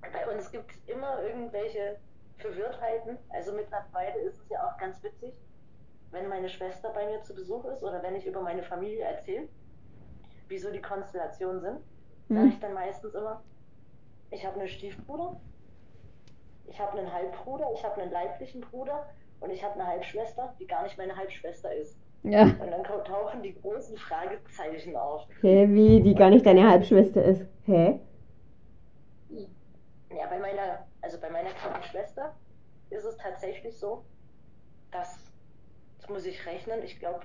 bei 0.00 0.28
uns 0.30 0.50
gibt 0.50 0.70
es 0.70 0.78
immer 0.86 1.22
irgendwelche 1.22 1.98
Verwirrtheiten. 2.38 3.18
Also 3.30 3.52
mittlerweile 3.52 4.20
ist 4.20 4.40
es 4.40 4.48
ja 4.48 4.66
auch 4.66 4.76
ganz 4.78 5.02
witzig, 5.02 5.32
wenn 6.10 6.28
meine 6.28 6.48
Schwester 6.48 6.90
bei 6.90 7.06
mir 7.06 7.22
zu 7.22 7.34
Besuch 7.34 7.64
ist 7.66 7.82
oder 7.82 8.02
wenn 8.02 8.16
ich 8.16 8.26
über 8.26 8.40
meine 8.42 8.62
Familie 8.62 9.04
erzähle, 9.04 9.48
wieso 10.48 10.70
die 10.70 10.82
Konstellationen 10.82 11.60
sind, 11.60 11.80
sage 12.28 12.48
ich 12.48 12.60
dann 12.60 12.74
meistens 12.74 13.14
immer, 13.14 13.42
ich 14.30 14.44
habe 14.44 14.58
einen 14.58 14.68
Stiefbruder, 14.68 15.40
ich 16.66 16.80
habe 16.80 16.98
einen 16.98 17.12
Halbbruder, 17.12 17.70
ich 17.74 17.84
habe 17.84 18.00
einen 18.00 18.10
leiblichen 18.10 18.60
Bruder 18.60 19.08
und 19.40 19.50
ich 19.50 19.62
habe 19.62 19.74
eine 19.74 19.86
Halbschwester, 19.86 20.54
die 20.58 20.66
gar 20.66 20.82
nicht 20.82 20.98
meine 20.98 21.16
Halbschwester 21.16 21.74
ist. 21.74 21.98
Ja. 22.24 22.42
Und 22.42 22.70
dann 22.70 22.84
tauchen 22.84 23.42
die 23.42 23.54
großen 23.54 23.96
Fragezeichen 23.96 24.96
auf. 24.96 25.26
Hä, 25.40 25.66
wie, 25.70 26.00
die 26.00 26.14
gar 26.14 26.30
nicht 26.30 26.46
deine 26.46 26.68
Halbschwester 26.68 27.24
ist. 27.24 27.44
Hä? 27.64 27.98
Ja, 30.10 30.26
bei 30.28 30.38
meiner, 30.38 30.86
also 31.00 31.18
bei 31.18 31.30
meiner 31.30 31.50
kleinen 31.50 31.82
Schwester 31.82 32.34
ist 32.90 33.04
es 33.04 33.16
tatsächlich 33.16 33.76
so, 33.76 34.04
dass, 34.92 35.18
das 35.98 36.08
muss 36.08 36.26
ich 36.26 36.46
rechnen, 36.46 36.82
ich 36.84 36.98
glaube, 36.98 37.22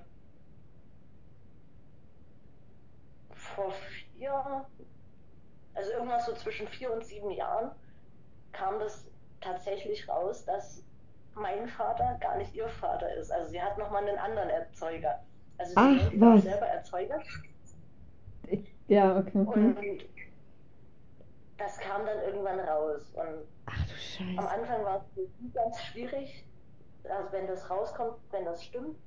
vor 3.34 3.72
vier, 3.72 4.66
also 5.74 5.92
irgendwas 5.92 6.26
so 6.26 6.34
zwischen 6.34 6.68
vier 6.68 6.92
und 6.92 7.06
sieben 7.06 7.32
Jahren, 7.32 7.72
kam 8.52 8.80
das 8.80 9.06
tatsächlich 9.42 10.08
raus, 10.10 10.46
dass 10.46 10.84
mein 11.40 11.68
Vater 11.68 12.18
gar 12.20 12.38
nicht 12.38 12.56
ihr 12.56 12.68
Vater 12.68 13.14
ist. 13.16 13.32
Also 13.32 13.50
sie 13.50 13.62
hat 13.62 13.78
nochmal 13.78 14.08
einen 14.08 14.18
anderen 14.18 14.50
Erzeuger. 14.50 15.20
Also 15.58 15.72
sie 15.72 15.78
Ach, 15.78 16.12
was? 16.16 16.44
selber 16.44 16.68
Erzeuger. 16.68 17.20
Ja, 18.88 19.18
okay. 19.20 19.38
Und 19.38 19.78
das 21.58 21.80
kam 21.80 22.06
dann 22.06 22.22
irgendwann 22.22 22.60
raus. 22.60 23.12
Und 23.14 23.46
Ach 23.66 23.86
du 23.86 23.94
am 23.94 24.36
Scheiße. 24.36 24.50
Anfang 24.50 24.84
war 24.84 25.06
es 25.16 25.54
ganz 25.54 25.82
schwierig, 25.84 26.46
also 27.04 27.32
wenn 27.32 27.48
das 27.48 27.70
rauskommt, 27.70 28.16
wenn 28.32 28.46
das 28.46 28.64
stimmt, 28.64 28.98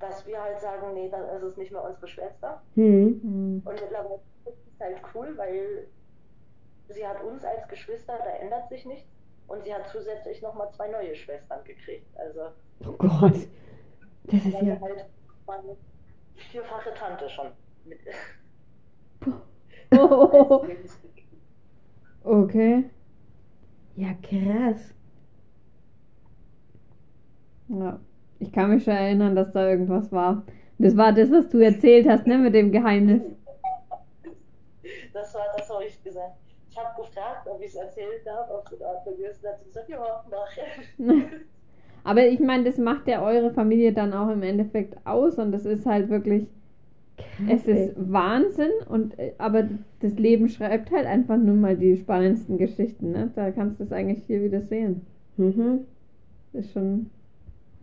dass 0.00 0.26
wir 0.26 0.40
halt 0.42 0.60
sagen, 0.60 0.94
nee, 0.94 1.08
dann 1.08 1.28
ist 1.36 1.42
es 1.42 1.56
nicht 1.56 1.72
mehr 1.72 1.82
unsere 1.82 2.06
Schwester. 2.06 2.62
Hm. 2.74 3.20
Hm. 3.22 3.62
Und 3.64 3.80
mittlerweile 3.80 4.20
ist 4.44 4.66
es 4.74 4.80
halt 4.80 5.00
cool, 5.14 5.36
weil 5.36 5.88
sie 6.88 7.06
hat 7.06 7.22
uns 7.22 7.44
als 7.44 7.66
Geschwister, 7.68 8.18
da 8.18 8.30
ändert 8.30 8.68
sich 8.68 8.84
nichts. 8.86 9.17
Und 9.48 9.64
sie 9.64 9.74
hat 9.74 9.88
zusätzlich 9.88 10.40
nochmal 10.42 10.70
zwei 10.70 10.88
neue 10.88 11.14
Schwestern 11.14 11.64
gekriegt. 11.64 12.06
Also 12.16 12.52
Oh 12.86 12.92
Gott. 12.92 13.34
Das 14.24 14.44
ist 14.44 14.62
ja. 14.62 14.78
halt 14.80 15.06
meine 15.46 15.76
vierfache 16.34 16.92
Tante 16.94 17.28
schon. 17.28 17.48
Oh, 19.90 20.66
okay. 22.24 22.84
Ja, 23.96 24.14
krass. 24.22 24.94
Ja. 27.68 27.98
Ich 28.38 28.52
kann 28.52 28.70
mich 28.70 28.84
schon 28.84 28.92
erinnern, 28.92 29.34
dass 29.34 29.52
da 29.52 29.68
irgendwas 29.68 30.12
war. 30.12 30.44
Das 30.78 30.96
war 30.96 31.12
das, 31.12 31.30
was 31.32 31.48
du 31.48 31.58
erzählt 31.58 32.08
hast, 32.08 32.26
ne, 32.26 32.38
mit 32.38 32.54
dem 32.54 32.70
Geheimnis. 32.70 33.22
Das 35.12 35.34
war 35.34 35.46
das, 35.56 35.68
was 35.68 35.84
ich 35.84 36.04
gesagt 36.04 36.36
habe 36.78 37.02
gefragt, 37.02 37.46
ob 37.48 37.60
ich 37.60 37.68
es 37.68 37.74
erzählen 37.74 38.20
darf, 38.24 38.48
ob 38.50 38.66
es 38.66 38.72
in 38.72 38.84
Ordnung 38.84 39.14
ist. 39.18 39.44
Und 39.44 39.50
hat 39.50 39.58
sie 39.58 39.64
gesagt, 39.66 39.88
ja, 39.88 40.24
mach. 40.30 41.06
Aber 42.04 42.26
ich 42.26 42.40
meine, 42.40 42.64
das 42.64 42.78
macht 42.78 43.06
ja 43.08 43.22
eure 43.22 43.52
Familie 43.52 43.92
dann 43.92 44.14
auch 44.14 44.30
im 44.30 44.42
Endeffekt 44.42 44.96
aus 45.04 45.38
und 45.38 45.52
das 45.52 45.66
ist 45.66 45.84
halt 45.84 46.08
wirklich, 46.08 46.46
es 47.48 47.66
ist 47.66 47.92
Wahnsinn 47.96 48.70
und 48.88 49.18
äh, 49.18 49.32
aber 49.36 49.68
das 50.00 50.14
Leben 50.14 50.48
schreibt 50.48 50.90
halt 50.90 51.06
einfach 51.06 51.36
nur 51.36 51.56
mal 51.56 51.76
die 51.76 51.96
spannendsten 51.96 52.56
Geschichten, 52.56 53.12
ne? 53.12 53.30
Da 53.34 53.50
kannst 53.50 53.80
du 53.80 53.84
es 53.84 53.92
eigentlich 53.92 54.24
hier 54.26 54.42
wieder 54.42 54.62
sehen. 54.62 55.04
Mhm. 55.36 55.80
Das 56.52 56.64
ist 56.64 56.72
schon. 56.72 57.10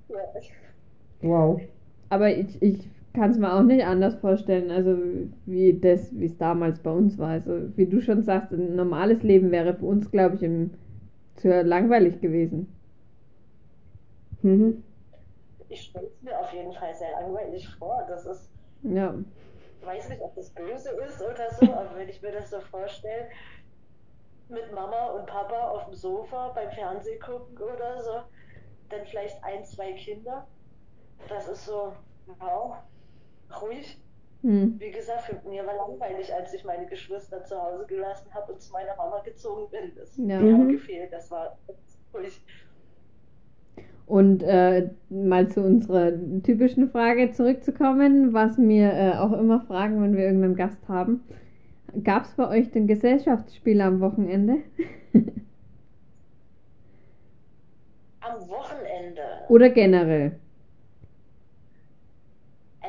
Ja. 0.10 0.18
Wow. 1.22 1.62
Aber 2.10 2.36
ich, 2.36 2.60
ich 2.62 2.90
kann 3.16 3.32
es 3.32 3.38
mir 3.38 3.54
auch 3.54 3.64
nicht 3.64 3.86
anders 3.86 4.16
vorstellen, 4.16 4.72
also 4.72 4.98
wie 5.46 5.80
das, 5.80 6.12
wie 6.20 6.26
es 6.26 6.38
damals 6.38 6.80
bei 6.80 6.92
uns 6.92 7.18
war. 7.18 7.30
Also 7.30 7.76
wie 7.78 7.88
du 7.88 8.02
schon 8.02 8.24
sagst, 8.24 8.52
ein 8.54 8.76
normales 8.76 9.24
Leben 9.24 9.52
wäre 9.52 9.76
für 9.76 9.86
uns, 9.86 10.12
glaube 10.12 10.36
ich, 10.36 10.44
im, 10.44 10.72
zu 11.36 11.50
langweilig 11.64 12.22
gewesen. 12.22 12.68
Mhm. 14.44 14.84
Ich 15.68 15.82
stelle 15.84 16.08
es 16.08 16.22
mir 16.24 16.40
auf 16.40 16.52
jeden 16.54 16.74
Fall 16.74 16.94
sehr 16.96 17.12
langweilig 17.12 17.68
vor. 17.78 18.04
Das 18.08 18.26
ist, 18.26 18.50
Ja. 18.84 19.16
ich 19.80 19.86
weiß 19.86 20.10
nicht, 20.10 20.22
ob 20.22 20.36
das 20.36 20.50
böse 20.52 20.90
ist 21.08 21.22
oder 21.22 21.50
so, 21.52 21.74
aber 21.74 21.96
wenn 21.96 22.10
ich 22.10 22.22
mir 22.22 22.32
das 22.32 22.50
so 22.50 22.60
vorstelle, 22.62 23.30
mit 24.48 24.72
Mama 24.72 25.12
und 25.12 25.26
Papa 25.28 25.70
auf 25.70 25.86
dem 25.86 25.94
Sofa 25.94 26.50
beim 26.50 26.72
Fernsehen 26.72 27.20
gucken 27.20 27.58
oder 27.58 28.02
so, 28.02 28.22
dann 28.90 29.06
vielleicht 29.06 29.44
ein, 29.44 29.64
zwei 29.66 29.94
Kinder. 29.94 30.48
Das 31.30 31.48
ist 31.50 31.66
so, 31.66 31.94
wow, 32.40 32.78
ruhig. 33.62 33.98
Hm. 34.42 34.76
Wie 34.80 34.92
gesagt, 34.92 35.22
für 35.24 35.50
mir 35.50 35.66
war 35.66 35.76
langweilig, 35.76 36.32
als 36.34 36.54
ich 36.54 36.64
meine 36.66 36.86
Geschwister 36.86 37.44
zu 37.44 37.60
Hause 37.62 37.86
gelassen 37.88 38.28
habe 38.34 38.54
und 38.54 38.62
zu 38.62 38.72
meiner 38.74 38.96
Mama 38.96 39.22
gezogen 39.22 39.70
bin. 39.72 39.92
Das, 39.96 40.16
Ja. 40.18 40.38
Haben 40.38 40.68
Mhm. 40.68 40.72
gefehlt, 40.74 41.12
das 41.12 41.32
war 41.32 41.58
ruhig. 42.14 42.40
Und 44.06 44.44
äh, 44.44 44.90
mal 45.10 45.48
zu 45.48 45.62
unserer 45.62 46.12
typischen 46.44 46.92
Frage 46.92 47.32
zurückzukommen, 47.32 48.34
was 48.34 48.56
wir 48.60 48.94
äh, 48.94 49.18
auch 49.18 49.32
immer 49.34 49.62
fragen, 49.62 50.00
wenn 50.04 50.16
wir 50.16 50.26
irgendeinen 50.26 50.56
Gast 50.56 50.88
haben. 50.88 51.24
Gab 52.04 52.26
es 52.26 52.34
bei 52.36 52.48
euch 52.48 52.70
den 52.70 52.86
Gesellschaftsspiel 52.86 53.82
am 53.82 54.02
Wochenende? 54.02 54.58
Am 58.22 58.48
Wochenende, 58.50 59.22
Oder 59.50 59.70
generell? 59.70 60.34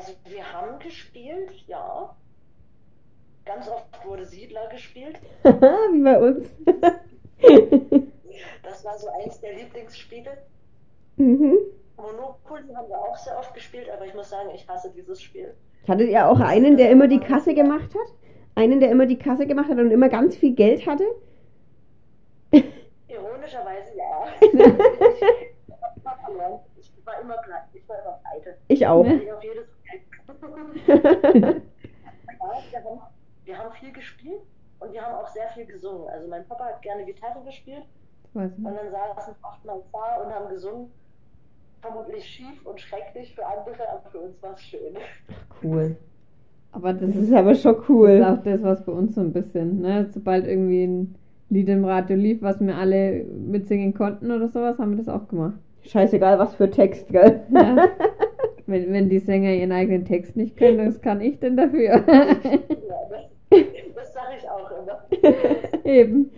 Also 0.07 0.19
wir 0.25 0.53
haben 0.53 0.79
gespielt, 0.79 1.51
ja. 1.67 2.15
Ganz 3.45 3.69
oft 3.69 4.05
wurde 4.05 4.25
Siedler 4.25 4.69
gespielt. 4.69 5.19
Wie 5.43 6.03
bei 6.03 6.19
uns. 6.19 6.51
Das 8.63 8.85
war 8.85 8.99
so 8.99 9.09
eins 9.09 9.41
der 9.41 9.55
Lieblingsspiele. 9.55 10.31
mhm. 11.17 11.57
Monopoly 11.97 12.75
haben 12.75 12.89
wir 12.91 12.99
auch 12.99 13.17
sehr 13.17 13.39
oft 13.39 13.55
gespielt, 13.55 13.89
aber 13.89 14.05
ich 14.05 14.13
muss 14.13 14.29
sagen, 14.29 14.51
ich 14.55 14.69
hasse 14.69 14.93
dieses 14.95 15.23
Spiel. 15.23 15.55
Hattet 15.89 16.11
ihr 16.11 16.29
auch 16.29 16.41
einen, 16.41 16.77
der 16.77 16.91
immer 16.91 17.09
die 17.09 17.21
Kasse 17.21 17.55
gemacht 17.55 17.95
hat? 17.95 18.13
Einen, 18.55 18.79
der 18.81 18.91
immer 18.91 19.07
die 19.07 19.19
Kasse 19.19 19.47
gemacht 19.47 19.71
hat 19.71 19.79
und 19.79 19.91
immer 19.91 20.11
ganz 20.11 20.37
viel 20.37 20.55
Geld 20.55 20.87
hatte? 20.87 21.05
Ironischerweise 23.09 23.97
ja. 23.97 24.27
ich 26.77 26.95
war 26.95 27.19
immer 27.19 27.37
pleite. 27.39 27.69
Ich 27.73 27.89
war 27.89 28.03
immer 28.03 28.21
pleite. 28.23 28.59
Ich 28.69 28.87
auch. 28.87 29.05
Ne? 29.05 29.23
Ich 29.23 29.33
auf 29.33 29.43
jedes 29.43 29.76
wir, 30.41 30.95
haben, 32.85 33.01
wir 33.45 33.59
haben 33.59 33.73
viel 33.73 33.93
gespielt 33.93 34.43
und 34.81 34.93
wir 34.93 35.03
haben 35.03 35.15
auch 35.15 35.29
sehr 35.29 35.49
viel 35.49 35.67
gesungen. 35.67 36.09
Also 36.09 36.29
mein 36.29 36.47
Papa 36.47 36.65
hat 36.65 36.83
gerne 36.83 37.05
Gitarre 37.05 37.43
gespielt 37.45 37.85
und 38.35 38.65
dann 38.65 38.91
saßen 38.91 39.35
wir 39.35 39.49
oftmals 39.49 39.85
da 39.93 40.23
und 40.23 40.33
haben 40.33 40.49
gesungen. 40.49 40.91
Vermutlich 41.81 42.25
schief 42.25 42.65
und 42.67 42.81
schrecklich 42.81 43.35
für 43.35 43.47
andere, 43.47 43.89
aber 43.89 44.11
für 44.11 44.19
uns 44.19 44.43
war 44.43 44.55
es 44.55 44.63
schön. 44.63 44.97
Cool. 45.63 45.97
Aber 46.73 46.93
das 46.93 47.15
ist, 47.15 47.33
aber 47.33 47.55
schon 47.55 47.75
das 47.75 47.83
ist 47.83 47.89
cool. 47.89 48.25
auch 48.25 48.43
das, 48.43 48.63
was 48.63 48.85
bei 48.85 48.93
uns 48.93 49.15
so 49.15 49.21
ein 49.21 49.33
bisschen, 49.33 49.81
ne? 49.81 50.09
Sobald 50.11 50.47
irgendwie 50.47 50.85
ein 50.85 51.15
Lied 51.49 51.69
im 51.69 51.85
Radio 51.85 52.17
lief, 52.17 52.43
was 52.43 52.61
wir 52.61 52.77
alle 52.77 53.25
mitsingen 53.25 53.95
konnten 53.95 54.31
oder 54.31 54.49
sowas, 54.49 54.79
haben 54.79 54.91
wir 54.91 55.05
das 55.05 55.09
auch 55.09 55.29
gemacht. 55.29 55.59
Scheißegal, 55.83 56.39
was 56.39 56.55
für 56.57 56.71
Text, 56.71 57.09
gell? 57.09 57.43
Ja. 57.51 57.89
wenn, 58.67 58.93
wenn 58.93 59.09
die 59.09 59.19
Sänger 59.19 59.53
ihren 59.53 59.73
eigenen 59.73 60.05
Text 60.05 60.37
nicht 60.37 60.57
können, 60.57 60.87
was 60.87 61.01
kann 61.01 61.21
ich 61.21 61.39
denn 61.39 61.57
dafür? 61.57 61.83
Ja, 61.83 62.35
das, 63.11 63.27
das 63.95 64.15
sage 64.15 64.37
ich 64.39 64.49
auch 64.49 64.71
immer. 64.71 65.85
Eben. 65.85 66.31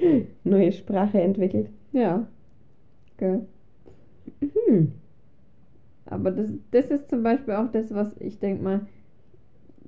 Neue 0.44 0.72
Sprache 0.72 1.20
entwickelt. 1.20 1.68
Ja. 1.92 2.26
Gell. 3.16 3.46
Hm. 4.40 4.92
Aber 6.06 6.30
das, 6.30 6.50
das 6.70 6.86
ist 6.90 7.10
zum 7.10 7.22
Beispiel 7.22 7.54
auch 7.54 7.70
das, 7.70 7.92
was 7.94 8.16
ich 8.20 8.38
denke 8.38 8.62
mal, 8.62 8.80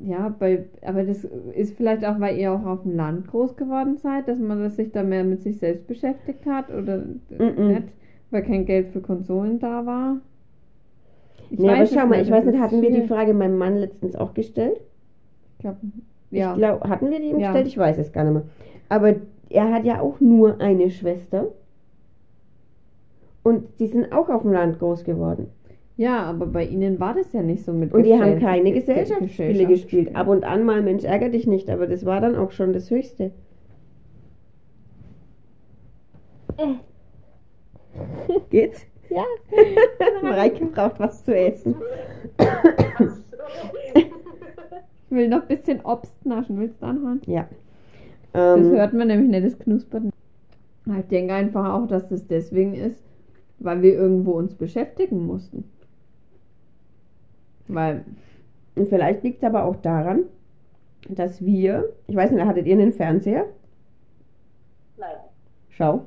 ja, 0.02 0.28
bei, 0.30 0.64
aber 0.82 1.04
das 1.04 1.24
ist 1.54 1.76
vielleicht 1.76 2.04
auch, 2.04 2.20
weil 2.20 2.38
ihr 2.38 2.52
auch 2.52 2.64
auf 2.64 2.82
dem 2.82 2.96
Land 2.96 3.26
groß 3.28 3.56
geworden 3.56 3.98
seid, 3.98 4.28
dass 4.28 4.38
man 4.38 4.60
das 4.60 4.76
sich 4.76 4.92
da 4.92 5.02
mehr 5.02 5.24
mit 5.24 5.42
sich 5.42 5.58
selbst 5.58 5.86
beschäftigt 5.86 6.46
hat 6.46 6.70
oder 6.70 7.04
Mm-mm. 7.30 7.68
nicht, 7.68 7.88
weil 8.30 8.42
kein 8.42 8.64
Geld 8.64 8.88
für 8.88 9.00
Konsolen 9.00 9.58
da 9.58 9.84
war. 9.84 10.20
Ich 11.50 11.58
Nee, 11.58 11.68
aber 11.70 11.86
schau 11.86 12.06
mal, 12.06 12.20
ich 12.22 12.30
weiß 12.30 12.44
nicht, 12.44 12.58
hatten 12.60 12.80
wir 12.80 12.90
die. 12.90 13.02
Frage 13.02 13.34
meinem 13.34 13.58
Mann 13.58 13.76
letztens 13.76 14.14
auch 14.16 14.34
gestellt? 14.34 14.80
Ich 15.56 15.62
glaub, 15.62 15.76
ja. 16.30 16.52
Ich 16.52 16.58
glaube, 16.58 16.88
hatten 16.88 17.10
wir 17.10 17.18
die 17.18 17.26
ihm 17.30 17.38
Ja. 17.40 17.48
gestellt? 17.48 17.66
Ich 17.66 17.76
weiß 17.76 17.98
es 17.98 18.12
gar 18.12 18.24
nicht 18.24 18.32
mehr. 18.34 18.42
Aber 18.88 19.14
er 19.48 19.72
hat 19.72 19.84
ja 19.84 20.00
auch 20.00 20.20
nur 20.20 20.60
eine 20.60 20.90
Schwester. 20.90 21.48
Und 23.42 23.64
die 23.80 23.86
sind 23.88 24.12
auch 24.12 24.28
auf 24.28 24.42
dem 24.42 24.52
Land 24.52 24.78
groß 24.78 25.02
geworden. 25.04 25.48
ja, 25.96 26.22
aber 26.22 26.46
bei 26.46 26.64
ihnen 26.64 27.00
war 27.00 27.14
das 27.14 27.32
ja 27.32 27.42
nicht 27.42 27.64
so 27.64 27.72
mit 27.72 27.92
Und 27.92 28.04
die 28.04 28.14
haben 28.14 28.38
keine 28.38 28.64
Ge- 28.70 28.74
Gesellschaftsspiele 28.80 29.66
gespielt. 29.66 30.14
Ab 30.14 30.28
und 30.28 30.44
an 30.44 30.64
mal, 30.64 30.82
Mensch, 30.82 31.04
ärger 31.04 31.30
dich 31.30 31.46
nicht, 31.46 31.68
aber 31.68 31.86
das 31.86 32.04
war 32.06 32.20
dann 32.20 32.36
auch 32.36 32.52
schon 32.52 32.72
das 32.72 32.90
Höchste. 32.90 33.32
Geht's? 38.50 38.86
Ja. 39.10 39.24
Mareike 40.22 40.66
braucht 40.66 41.00
was 41.00 41.24
zu 41.24 41.34
essen. 41.36 41.74
Ich 43.94 45.16
will 45.16 45.28
noch 45.28 45.42
ein 45.42 45.48
bisschen 45.48 45.80
Obst 45.84 46.24
naschen. 46.24 46.58
Willst 46.60 46.80
du 46.80 46.86
anhören? 46.86 47.20
Ja. 47.26 47.48
Das 48.32 48.58
Ähm, 48.58 48.70
hört 48.70 48.92
man 48.92 49.08
nämlich 49.08 49.28
nicht, 49.30 49.44
das 49.54 49.58
Knuspern. 49.58 50.10
Ich 50.98 51.06
denke 51.08 51.34
einfach 51.34 51.72
auch, 51.74 51.86
dass 51.88 52.08
das 52.08 52.26
deswegen 52.26 52.74
ist, 52.74 53.02
weil 53.58 53.82
wir 53.82 53.94
irgendwo 53.94 54.32
uns 54.32 54.54
beschäftigen 54.54 55.26
mussten. 55.26 55.64
Weil, 57.68 58.04
und 58.76 58.88
vielleicht 58.88 59.22
liegt 59.22 59.38
es 59.38 59.44
aber 59.44 59.64
auch 59.64 59.76
daran, 59.76 60.24
dass 61.08 61.44
wir, 61.44 61.92
ich 62.06 62.16
weiß 62.16 62.30
nicht, 62.32 62.44
hattet 62.44 62.66
ihr 62.66 62.74
einen 62.74 62.92
Fernseher? 62.92 63.46
Nein. 64.96 65.16
Schau. 65.70 66.06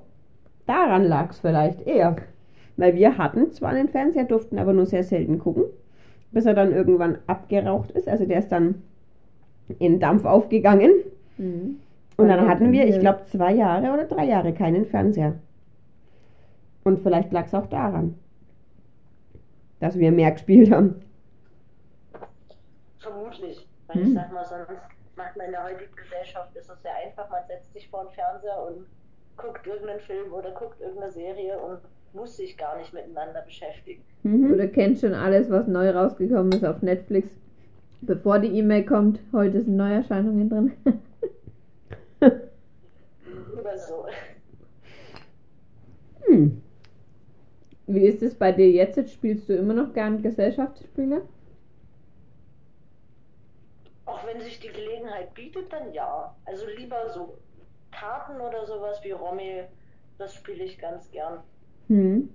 Daran 0.65 1.03
lag 1.05 1.31
es 1.31 1.39
vielleicht 1.39 1.81
eher. 1.87 2.15
Weil 2.77 2.95
wir 2.95 3.17
hatten 3.17 3.51
zwar 3.51 3.69
einen 3.69 3.89
Fernseher, 3.89 4.25
durften 4.25 4.57
aber 4.57 4.73
nur 4.73 4.85
sehr 4.85 5.03
selten 5.03 5.39
gucken, 5.39 5.65
bis 6.31 6.45
er 6.45 6.53
dann 6.53 6.71
irgendwann 6.71 7.19
abgeraucht 7.27 7.91
ist. 7.91 8.07
Also 8.07 8.25
der 8.25 8.39
ist 8.39 8.51
dann 8.51 8.81
in 9.79 9.99
Dampf 9.99 10.25
aufgegangen. 10.25 10.91
mhm. 11.37 11.79
Und 12.15 12.27
dann 12.27 12.47
hatten 12.47 12.71
wir, 12.71 12.87
ich 12.87 12.99
glaube, 12.99 13.23
zwei 13.23 13.53
Jahre 13.53 13.91
oder 13.91 14.05
drei 14.05 14.25
Jahre 14.25 14.53
keinen 14.53 14.85
Fernseher. 14.85 15.33
Und 16.83 16.99
vielleicht 16.99 17.31
lag 17.31 17.45
es 17.45 17.55
auch 17.55 17.65
daran, 17.65 18.19
dass 19.79 19.97
wir 19.97 20.11
mehr 20.11 20.31
gespielt 20.31 20.69
haben. 20.71 21.01
Vermutlich. 22.99 23.67
Weil 23.87 23.95
Hm. 23.95 24.07
ich 24.09 24.13
sag 24.13 24.31
mal, 24.31 24.45
sonst 24.45 24.69
macht 25.15 25.35
man 25.37 25.47
in 25.47 25.51
der 25.53 25.63
heutigen 25.63 25.95
Gesellschaft, 25.95 26.55
ist 26.55 26.69
es 26.69 26.81
sehr 26.81 26.95
einfach, 26.95 27.29
man 27.29 27.43
setzt 27.47 27.73
sich 27.73 27.89
vor 27.89 28.05
den 28.05 28.13
Fernseher 28.13 28.63
und 28.67 28.85
guckt 29.37 29.65
irgendeinen 29.65 29.99
Film 29.99 30.31
oder 30.33 30.51
guckt 30.51 30.79
irgendeine 30.81 31.11
Serie 31.11 31.57
und 31.59 31.79
muss 32.13 32.37
sich 32.37 32.57
gar 32.57 32.77
nicht 32.77 32.93
miteinander 32.93 33.41
beschäftigen. 33.41 34.03
Mhm. 34.23 34.53
oder 34.53 34.67
kennt 34.67 34.99
schon 34.99 35.13
alles, 35.13 35.49
was 35.49 35.67
neu 35.67 35.89
rausgekommen 35.89 36.53
ist 36.53 36.63
auf 36.63 36.81
Netflix. 36.81 37.27
Bevor 38.01 38.39
die 38.39 38.57
E-Mail 38.57 38.85
kommt, 38.85 39.19
heute 39.31 39.61
sind 39.61 39.75
Neuerscheinungen 39.75 40.49
drin. 40.49 40.73
Oder 43.59 43.77
so. 43.77 44.05
Hm. 46.25 46.61
Wie 47.87 48.05
ist 48.05 48.21
es 48.21 48.35
bei 48.35 48.51
dir 48.51 48.69
jetzt? 48.69 48.97
Jetzt 48.97 49.13
Spielst 49.13 49.47
du 49.47 49.55
immer 49.55 49.73
noch 49.73 49.93
gern 49.93 50.21
Gesellschaftsspiele? 50.21 51.21
Auch 54.05 54.25
wenn 54.25 54.41
sich 54.41 54.59
die 54.59 54.69
Gelegenheit 54.69 55.33
bietet, 55.33 55.71
dann 55.71 55.93
ja. 55.93 56.35
Also 56.45 56.65
lieber 56.77 57.09
so 57.09 57.37
Karten 57.91 58.39
oder 58.41 58.65
sowas 58.65 58.99
wie 59.03 59.11
Romy, 59.11 59.63
das 60.17 60.33
spiele 60.33 60.63
ich 60.63 60.77
ganz 60.79 61.09
gern. 61.11 61.39
Hm. 61.93 62.29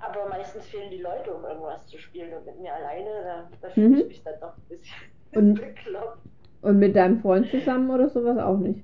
Aber 0.00 0.22
Aber 0.22 0.28
meistens 0.28 0.66
fehlen 0.66 0.90
die 0.90 0.98
Leute, 1.02 1.32
um 1.32 1.44
irgendwas 1.44 1.86
zu 1.86 1.96
spielen. 1.98 2.36
Und 2.36 2.44
mit 2.46 2.58
mir 2.58 2.74
alleine, 2.74 3.22
da, 3.22 3.48
da 3.60 3.68
fühle 3.70 3.88
Mhm. 3.90 3.96
ich 3.98 4.06
mich 4.08 4.22
dann 4.24 4.40
doch 4.40 4.56
ein 4.56 4.62
bisschen 4.68 4.96
Und- 5.36 5.54
bekloppt. 5.54 6.18
Und 6.62 6.78
mit 6.78 6.94
deinem 6.96 7.20
Freund 7.20 7.48
zusammen 7.48 7.90
oder 7.90 8.08
sowas 8.10 8.36
auch 8.38 8.58
nicht? 8.58 8.82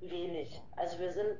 Wenig. 0.00 0.60
Also 0.76 0.98
wir 0.98 1.12
sind, 1.12 1.36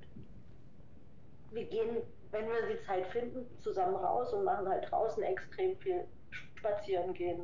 wir 1.53 1.65
gehen, 1.65 1.97
wenn 2.31 2.47
wir 2.47 2.67
die 2.71 2.81
Zeit 2.85 3.07
finden, 3.09 3.47
zusammen 3.59 3.97
raus 3.97 4.33
und 4.35 4.45
machen 4.45 4.69
halt 4.69 4.89
draußen 4.91 5.23
extrem 5.23 5.75
viel 5.79 6.05
spazieren 6.31 7.13
gehen 7.15 7.41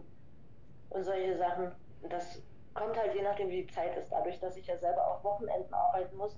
und 0.90 1.02
solche 1.02 1.36
Sachen. 1.38 1.72
Und 2.02 2.12
das 2.12 2.40
kommt 2.74 2.96
halt 2.96 3.14
je 3.14 3.22
nachdem, 3.22 3.48
wie 3.48 3.62
die 3.64 3.72
Zeit 3.72 3.96
ist. 3.96 4.12
Dadurch, 4.12 4.38
dass 4.38 4.56
ich 4.56 4.66
ja 4.66 4.76
selber 4.76 5.04
auch 5.08 5.24
Wochenenden 5.24 5.72
arbeiten 5.74 6.16
muss 6.16 6.36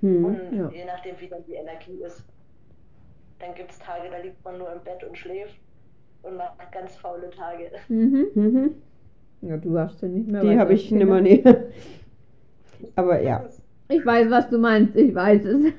Hm. 0.00 0.24
und 0.24 0.38
ja. 0.52 0.70
je 0.70 0.84
nachdem, 0.84 1.14
wie 1.20 1.28
dann 1.28 1.44
die 1.46 1.54
Energie 1.54 2.02
ist. 2.04 2.24
Dann 3.38 3.54
gibt 3.54 3.70
es 3.70 3.78
Tage, 3.78 4.10
da 4.10 4.18
liegt 4.18 4.44
man 4.44 4.58
nur 4.58 4.72
im 4.72 4.80
Bett 4.82 5.02
und 5.04 5.16
schläft 5.16 5.56
und 6.22 6.36
macht 6.36 6.72
ganz 6.72 6.96
faule 6.96 7.30
Tage. 7.30 7.70
Mhm. 7.88 8.26
Mhm. 8.34 8.74
Ja, 9.42 9.56
du 9.56 9.78
hast 9.78 10.00
sie 10.00 10.08
nicht 10.08 10.28
mehr. 10.28 10.42
Die 10.42 10.58
habe 10.58 10.74
ich 10.74 10.90
nimmer 10.90 11.20
näher. 11.20 11.64
Aber 12.96 13.20
ja. 13.20 13.48
Ich 13.88 14.04
weiß, 14.04 14.30
was 14.30 14.48
du 14.50 14.58
meinst. 14.58 14.94
Ich 14.96 15.14
weiß 15.14 15.44
es. 15.44 15.72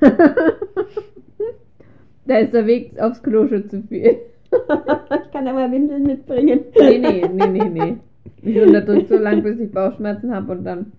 da 2.26 2.38
ist 2.38 2.52
der 2.52 2.66
Weg 2.66 2.98
aufs 3.00 3.22
Klo 3.22 3.46
schon 3.48 3.68
zu 3.68 3.82
viel. 3.82 4.18
ich 4.52 5.30
kann 5.32 5.46
ja 5.46 5.52
mal 5.52 5.70
Windeln 5.70 6.02
mitbringen. 6.02 6.64
Nee, 6.78 6.98
nee, 6.98 7.28
nee, 7.32 7.46
nee, 7.46 7.68
nee. 7.68 7.96
Ich 8.42 8.60
unterdrück 8.60 9.08
so 9.08 9.16
lange, 9.16 9.42
bis 9.42 9.60
ich 9.60 9.70
Bauchschmerzen 9.70 10.34
habe 10.34 10.52
und 10.52 10.64
dann 10.64 10.92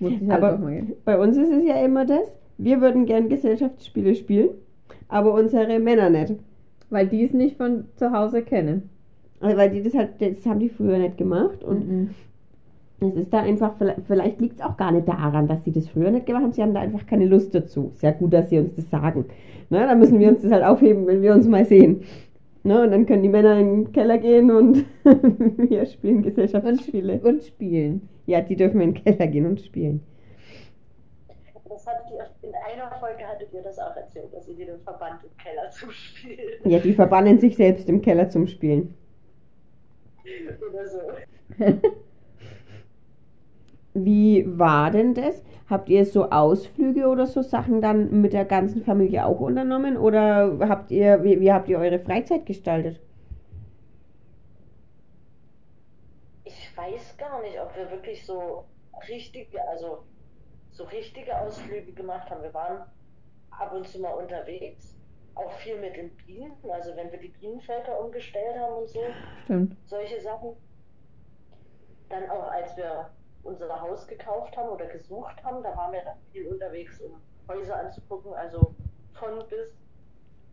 halt 0.00 0.30
Aber-. 0.30 0.60
Bei 1.04 1.18
uns 1.18 1.36
ist 1.36 1.50
es 1.50 1.64
ja 1.64 1.82
immer 1.84 2.04
das, 2.04 2.34
wir 2.58 2.80
würden 2.80 3.06
gern 3.06 3.28
Gesellschaftsspiele 3.28 4.14
spielen, 4.14 4.50
aber 5.08 5.34
unsere 5.34 5.78
Männer 5.78 6.10
nicht. 6.10 6.34
Weil 6.90 7.08
die 7.08 7.24
es 7.24 7.32
nicht 7.32 7.56
von 7.56 7.84
zu 7.96 8.12
Hause 8.12 8.42
kennen. 8.42 8.90
Also, 9.40 9.56
Weil 9.56 9.70
die 9.70 9.82
das 9.82 9.94
halt, 9.94 10.10
das 10.20 10.46
haben 10.46 10.60
die 10.60 10.68
früher 10.68 10.98
nicht 10.98 11.18
gemacht 11.18 11.62
und 11.64 11.88
Mhm. 11.88 12.10
es 13.00 13.16
ist 13.16 13.32
da 13.32 13.40
einfach, 13.40 13.74
vielleicht, 14.06 14.40
liegt 14.40 14.54
es 14.56 14.64
auch 14.64 14.76
gar 14.78 14.92
nicht 14.92 15.06
daran, 15.06 15.46
dass 15.48 15.62
sie 15.64 15.72
das 15.72 15.88
früher 15.88 16.10
nicht 16.10 16.24
gemacht 16.26 16.44
haben, 16.44 16.52
sie 16.52 16.62
haben 16.62 16.72
da 16.74 16.80
einfach 16.80 17.04
keine 17.06 17.26
Lust 17.26 17.54
dazu. 17.54 17.90
Sehr 17.96 18.12
gut, 18.12 18.32
dass 18.32 18.48
sie 18.48 18.58
uns 18.58 18.74
das 18.74 18.88
sagen. 18.88 19.26
Ne, 19.68 19.80
dann 19.80 19.98
müssen 19.98 20.18
wir 20.20 20.28
uns 20.28 20.40
das 20.42 20.52
halt 20.52 20.64
aufheben, 20.64 21.06
wenn 21.06 21.20
wir 21.22 21.34
uns 21.34 21.46
mal 21.48 21.64
sehen. 21.66 22.02
Ne, 22.62 22.82
und 22.82 22.90
dann 22.92 23.04
können 23.04 23.22
die 23.22 23.28
Männer 23.28 23.58
in 23.58 23.84
den 23.84 23.92
Keller 23.92 24.16
gehen 24.18 24.50
und 24.50 24.84
wir 25.68 25.84
spielen 25.86 26.16
Und, 26.18 26.22
Gesellschaftsspiele. 26.22 27.20
und 27.22 27.42
spielen. 27.44 28.08
Ja, 28.26 28.40
die 28.40 28.56
dürfen 28.56 28.80
in 28.80 28.94
den 28.94 29.04
Keller 29.04 29.26
gehen 29.28 29.46
und 29.46 29.60
spielen. 29.60 30.02
Das 31.68 31.86
hattet 31.86 32.10
ihr, 32.12 32.48
in 32.48 32.54
einer 32.54 32.90
Folge 32.98 33.26
hattet 33.26 33.52
ihr 33.52 33.62
das 33.62 33.78
auch 33.78 33.94
erzählt, 33.96 34.32
dass 34.32 34.48
ihr 34.48 34.66
den 34.66 34.80
Verband 34.80 35.20
im 35.24 35.36
Keller 35.36 35.70
zum 35.70 35.90
Spielen 35.90 36.38
Ja, 36.64 36.78
die 36.78 36.94
verbannen 36.94 37.38
sich 37.38 37.56
selbst 37.56 37.88
im 37.88 38.00
Keller 38.02 38.28
zum 38.28 38.46
Spielen. 38.46 38.94
oder 40.70 40.86
so. 40.88 41.00
Wie 43.94 44.44
war 44.46 44.90
denn 44.90 45.14
das? 45.14 45.42
Habt 45.68 45.88
ihr 45.88 46.04
so 46.04 46.30
Ausflüge 46.30 47.08
oder 47.08 47.26
so 47.26 47.42
Sachen 47.42 47.80
dann 47.80 48.20
mit 48.20 48.32
der 48.32 48.44
ganzen 48.44 48.82
Familie 48.82 49.24
auch 49.26 49.40
unternommen? 49.40 49.96
Oder 49.96 50.58
habt 50.68 50.90
ihr, 50.90 51.24
wie, 51.24 51.40
wie 51.40 51.52
habt 51.52 51.68
ihr 51.68 51.78
eure 51.78 51.98
Freizeit 51.98 52.46
gestaltet? 52.46 53.00
Ich 56.76 56.82
weiß 56.82 57.16
gar 57.16 57.40
nicht, 57.40 57.58
ob 57.58 57.74
wir 57.74 57.90
wirklich 57.90 58.26
so 58.26 58.66
richtige, 59.08 59.66
also 59.66 60.04
so 60.72 60.84
richtige 60.84 61.38
Ausflüge 61.38 61.92
gemacht 61.94 62.28
haben. 62.28 62.42
Wir 62.42 62.52
waren 62.52 62.86
ab 63.50 63.72
und 63.72 63.88
zu 63.88 63.98
mal 63.98 64.12
unterwegs. 64.12 64.94
Auch 65.34 65.52
viel 65.52 65.80
mit 65.80 65.96
den 65.96 66.14
Bienen, 66.16 66.54
also 66.70 66.94
wenn 66.94 67.10
wir 67.10 67.18
die 67.18 67.28
Bienenfelder 67.28 67.98
umgestellt 67.98 68.58
haben 68.58 68.74
und 68.74 68.90
so, 68.90 69.00
Stimmt. 69.44 69.74
solche 69.86 70.20
Sachen. 70.20 70.54
Dann 72.10 72.28
auch 72.28 72.50
als 72.52 72.76
wir 72.76 73.10
unser 73.42 73.80
Haus 73.80 74.06
gekauft 74.06 74.54
haben 74.58 74.68
oder 74.68 74.86
gesucht 74.86 75.42
haben, 75.42 75.62
da 75.62 75.74
waren 75.76 75.92
wir 75.92 76.04
dann 76.04 76.18
viel 76.30 76.46
unterwegs, 76.46 77.00
um 77.00 77.22
Häuser 77.48 77.78
anzugucken, 77.78 78.34
also 78.34 78.74
von 79.14 79.38
bis. 79.48 79.74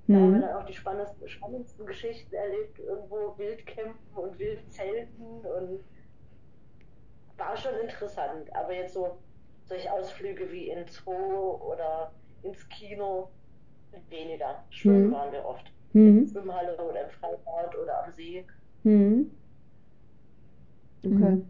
Da 0.07 0.15
haben 0.15 0.32
wir 0.32 0.36
Hm. 0.36 0.41
dann 0.41 0.53
auch 0.61 0.65
die 0.65 0.74
spannendsten, 0.74 1.28
spannendsten 1.28 1.86
Geschichten 1.86 2.34
erlebt, 2.34 2.80
irgendwo 2.80 3.38
Wildcampen 3.38 4.15
und 4.15 4.39
Wildzelten 4.39 5.45
und 5.45 5.84
war 7.49 7.57
schon 7.57 7.79
interessant. 7.81 8.53
Aber 8.55 8.73
jetzt 8.73 8.93
so 8.93 9.17
solche 9.65 9.91
Ausflüge 9.91 10.51
wie 10.51 10.69
in 10.69 10.85
Zoo 10.87 11.59
oder 11.71 12.11
ins 12.43 12.67
Kino 12.69 13.29
weniger. 14.09 14.63
Schwimmen 14.69 15.05
Hm. 15.05 15.11
waren 15.11 15.31
wir 15.31 15.45
oft. 15.45 15.71
Hm. 15.93 16.27
Schwimmhalle 16.27 16.75
oder 16.77 17.03
im 17.03 17.09
Freibad 17.09 17.77
oder 17.77 18.03
am 18.03 18.11
See. 18.11 18.43
Hm. 18.83 19.31
Okay. 21.05 21.11
Mhm. 21.11 21.45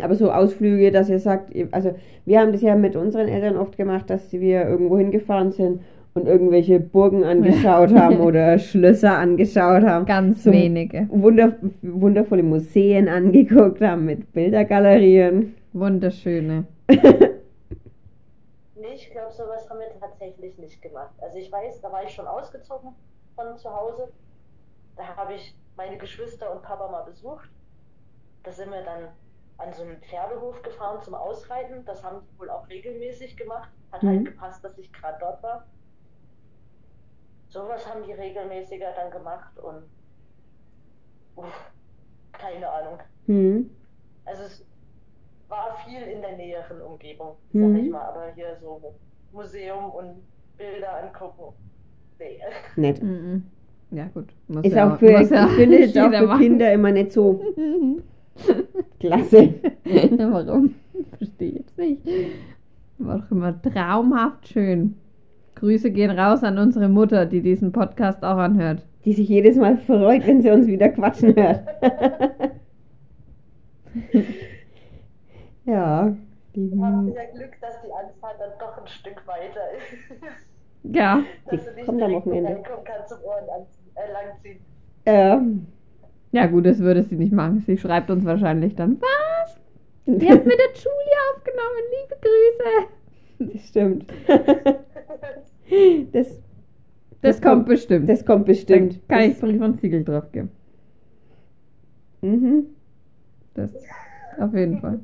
Aber 0.00 0.14
so 0.14 0.32
Ausflüge, 0.32 0.90
dass 0.90 1.10
ihr 1.10 1.20
sagt, 1.20 1.52
also 1.70 1.94
wir 2.24 2.40
haben 2.40 2.52
das 2.52 2.62
ja 2.62 2.74
mit 2.74 2.96
unseren 2.96 3.28
Eltern 3.28 3.58
oft 3.58 3.76
gemacht, 3.76 4.08
dass 4.08 4.32
wir 4.32 4.66
irgendwo 4.66 4.96
hingefahren 4.96 5.52
sind 5.52 5.82
und 6.14 6.26
irgendwelche 6.26 6.78
Burgen 6.80 7.24
angeschaut 7.24 7.94
haben 7.94 8.20
oder 8.28 8.58
Schlösser 8.58 9.16
angeschaut 9.18 9.82
haben. 9.84 10.04
Ganz 10.06 10.44
So 10.44 10.52
wenige. 10.52 11.06
Wunder, 11.10 11.54
wundervolle 11.82 12.42
Museen 12.42 13.08
angeguckt 13.08 13.80
haben 13.80 14.04
mit 14.04 14.32
Bildergalerien. 14.32 15.54
Wunderschöne. 15.72 16.64
Nee, 18.74 18.94
ich 18.94 19.10
glaube, 19.10 19.32
sowas 19.32 19.68
haben 19.70 19.78
wir 19.78 19.88
tatsächlich 20.00 20.58
nicht 20.58 20.82
gemacht. 20.82 21.12
Also 21.20 21.38
ich 21.38 21.50
weiß, 21.52 21.80
da 21.80 21.92
war 21.92 22.02
ich 22.02 22.10
schon 22.10 22.26
ausgezogen 22.26 22.90
von 23.36 23.56
zu 23.56 23.72
Hause. 23.72 24.08
Da 24.96 25.04
habe 25.16 25.34
ich 25.34 25.54
meine 25.76 25.96
Geschwister 25.98 26.52
und 26.52 26.62
Papa 26.62 26.90
mal 26.90 27.02
besucht. 27.02 27.48
Da 28.42 28.50
sind 28.50 28.70
wir 28.70 28.82
dann 28.82 29.08
an 29.58 29.72
so 29.72 29.84
einen 29.84 29.96
Pferdehof 29.98 30.62
gefahren 30.62 31.00
zum 31.02 31.14
Ausreiten. 31.14 31.84
Das 31.86 32.02
haben 32.02 32.18
sie 32.20 32.38
wohl 32.40 32.50
auch 32.50 32.68
regelmäßig 32.68 33.36
gemacht. 33.36 33.70
Hat 33.92 34.02
Mhm. 34.02 34.08
halt 34.08 34.24
gepasst, 34.24 34.64
dass 34.64 34.76
ich 34.78 34.92
gerade 34.92 35.18
dort 35.20 35.42
war. 35.42 35.64
Sowas 37.52 37.86
haben 37.86 38.02
die 38.06 38.12
regelmäßiger 38.12 38.92
dann 38.96 39.10
gemacht 39.10 39.52
und 39.58 39.82
uff, 41.36 41.70
keine 42.32 42.66
Ahnung. 42.66 42.98
Hm. 43.26 43.70
Also 44.24 44.42
es 44.44 44.64
war 45.48 45.76
viel 45.86 46.00
in 46.00 46.22
der 46.22 46.36
näheren 46.38 46.80
Umgebung, 46.80 47.36
Mhm. 47.52 47.74
sag 47.74 47.82
ich 47.84 47.90
mal, 47.90 48.00
aber 48.06 48.32
hier 48.34 48.56
so 48.58 48.94
Museum 49.32 49.90
und 49.90 50.22
Bilder 50.56 51.02
angucken. 51.02 51.52
Nee. 52.18 52.40
Nett. 52.76 53.02
Mhm. 53.02 53.44
Ja, 53.90 54.06
gut. 54.14 54.28
Muss 54.48 54.64
Ist 54.64 54.72
ja, 54.74 54.90
auch 54.94 54.98
für, 54.98 55.18
muss 55.18 55.28
ja 55.28 55.44
ich 55.46 55.52
finde 55.52 55.78
es 55.84 55.96
auch 55.98 56.10
für 56.10 56.26
machen. 56.26 56.40
Kinder 56.40 56.72
immer 56.72 56.90
nicht 56.90 57.12
so 57.12 57.44
klasse. 58.98 59.54
Warum? 59.84 60.74
Verstehe 61.18 61.48
ich 61.50 61.54
jetzt 61.56 61.76
nicht. 61.76 62.00
War 62.96 63.18
doch 63.18 63.30
immer 63.30 63.60
traumhaft 63.60 64.48
schön. 64.48 64.96
Grüße 65.62 65.92
gehen 65.92 66.10
raus 66.10 66.42
an 66.42 66.58
unsere 66.58 66.88
Mutter, 66.88 67.24
die 67.24 67.40
diesen 67.40 67.70
Podcast 67.70 68.24
auch 68.24 68.36
anhört. 68.36 68.84
Die 69.04 69.12
sich 69.12 69.28
jedes 69.28 69.54
Mal 69.56 69.76
freut, 69.76 70.26
wenn 70.26 70.42
sie 70.42 70.50
uns 70.50 70.66
wieder 70.66 70.88
quatschen 70.88 71.36
hört. 71.36 71.60
ja. 75.64 76.16
Die, 76.56 76.70
Wir 76.72 76.84
haben 76.84 77.06
ja 77.14 77.22
Glück, 77.32 77.52
dass 77.60 77.80
die 77.80 77.92
Anfahrt 77.92 78.40
dann 78.40 78.50
doch 78.58 78.76
ein 78.76 78.86
Stück 78.88 79.24
weiter 79.26 79.60
ist. 79.76 80.20
Ja, 80.82 81.22
dass 81.48 81.60
Die 81.60 81.66
du 81.70 81.74
nicht 81.76 81.86
kommt 81.86 82.02
am 82.02 82.08
direkt 82.08 82.26
Wochenende. 82.26 82.62
kannst 82.84 83.08
zum 83.10 83.18
Ohren 83.22 83.48
anziehen, 83.48 83.90
äh, 83.94 84.12
langziehen. 84.12 84.58
äh, 85.04 86.36
ja 86.36 86.46
gut, 86.46 86.66
das 86.66 86.80
würde 86.80 87.04
sie 87.04 87.14
nicht 87.14 87.32
machen. 87.32 87.62
Sie 87.66 87.78
schreibt 87.78 88.10
uns 88.10 88.24
wahrscheinlich 88.24 88.74
dann, 88.74 89.00
was? 89.00 89.56
Ihr 90.06 90.28
habt 90.32 90.44
mit 90.46 90.58
der 90.58 90.74
Julia 90.74 91.20
aufgenommen, 91.36 91.84
liebe 92.00 92.16
Grüße. 93.38 93.52
das 93.54 93.68
stimmt. 93.68 94.12
das, 96.12 96.40
Das, 97.20 97.40
kommt 97.40 97.66
bestimmt. 97.66 98.08
das 98.08 98.24
kommt 98.24 98.46
bestimmt. 98.46 99.00
Da 99.08 99.16
kann 99.16 99.24
ich 99.30 99.34
Das, 99.34 99.40
Brief 99.40 99.60
und 99.60 99.80
Siegel 99.80 100.04
drauf 100.04 100.30
geben. 100.32 100.50
mhm. 102.22 102.66
Das 103.54 103.72
auf 104.38 104.54
jeden 104.54 104.78
Fall. 104.80 105.00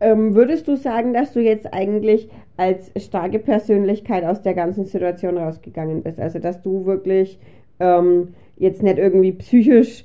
ähm, 0.00 0.34
würdest 0.34 0.66
du 0.68 0.76
sagen, 0.76 1.12
dass 1.12 1.32
du 1.32 1.40
jetzt 1.40 1.72
eigentlich 1.74 2.30
als 2.56 2.90
starke 2.96 3.38
Persönlichkeit 3.38 4.24
aus 4.24 4.42
der 4.42 4.54
ganzen 4.54 4.84
Situation 4.86 5.36
rausgegangen 5.38 6.02
bist? 6.02 6.18
Also, 6.20 6.38
dass 6.38 6.62
du 6.62 6.86
wirklich 6.86 7.38
ähm, 7.80 8.34
jetzt 8.56 8.82
nicht 8.82 8.98
irgendwie 8.98 9.32
psychisch 9.32 10.04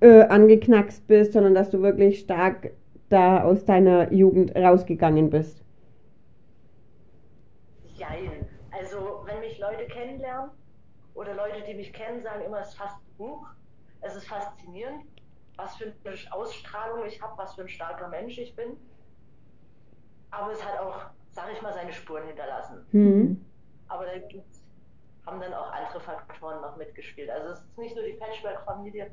äh, 0.00 0.22
angeknackst 0.22 1.06
bist, 1.08 1.32
sondern 1.32 1.54
dass 1.54 1.70
du 1.70 1.82
wirklich 1.82 2.20
stark 2.20 2.70
da 3.08 3.42
aus 3.44 3.64
deiner 3.64 4.12
Jugend 4.12 4.54
rausgegangen 4.56 5.30
bist? 5.30 5.61
Jein. 8.12 8.46
Also, 8.70 9.22
wenn 9.24 9.40
mich 9.40 9.58
Leute 9.58 9.86
kennenlernen 9.86 10.50
oder 11.14 11.34
Leute, 11.34 11.62
die 11.66 11.74
mich 11.74 11.92
kennen, 11.92 12.20
sagen 12.20 12.42
immer, 12.42 12.60
es 12.60 12.68
ist 12.68 12.78
fast 12.78 12.96
ein 12.96 13.16
Buch. 13.16 13.46
Es 14.00 14.16
ist 14.16 14.26
faszinierend, 14.26 15.04
was 15.56 15.76
für 15.76 15.84
eine 16.04 16.32
Ausstrahlung 16.32 17.04
ich 17.06 17.20
habe, 17.22 17.36
was 17.38 17.54
für 17.54 17.62
ein 17.62 17.68
starker 17.68 18.08
Mensch 18.08 18.38
ich 18.38 18.54
bin. 18.56 18.76
Aber 20.30 20.52
es 20.52 20.64
hat 20.64 20.78
auch, 20.80 21.06
sag 21.30 21.52
ich 21.52 21.62
mal, 21.62 21.72
seine 21.72 21.92
Spuren 21.92 22.26
hinterlassen. 22.26 22.84
Hm. 22.90 23.44
Aber 23.88 24.06
da 24.06 24.12
haben 25.26 25.40
dann 25.40 25.54
auch 25.54 25.70
andere 25.70 26.00
Faktoren 26.00 26.62
noch 26.62 26.76
mitgespielt. 26.76 27.30
Also 27.30 27.50
es 27.50 27.60
ist 27.60 27.78
nicht 27.78 27.94
nur 27.94 28.04
die 28.04 28.14
Patchwork-Familie. 28.14 29.10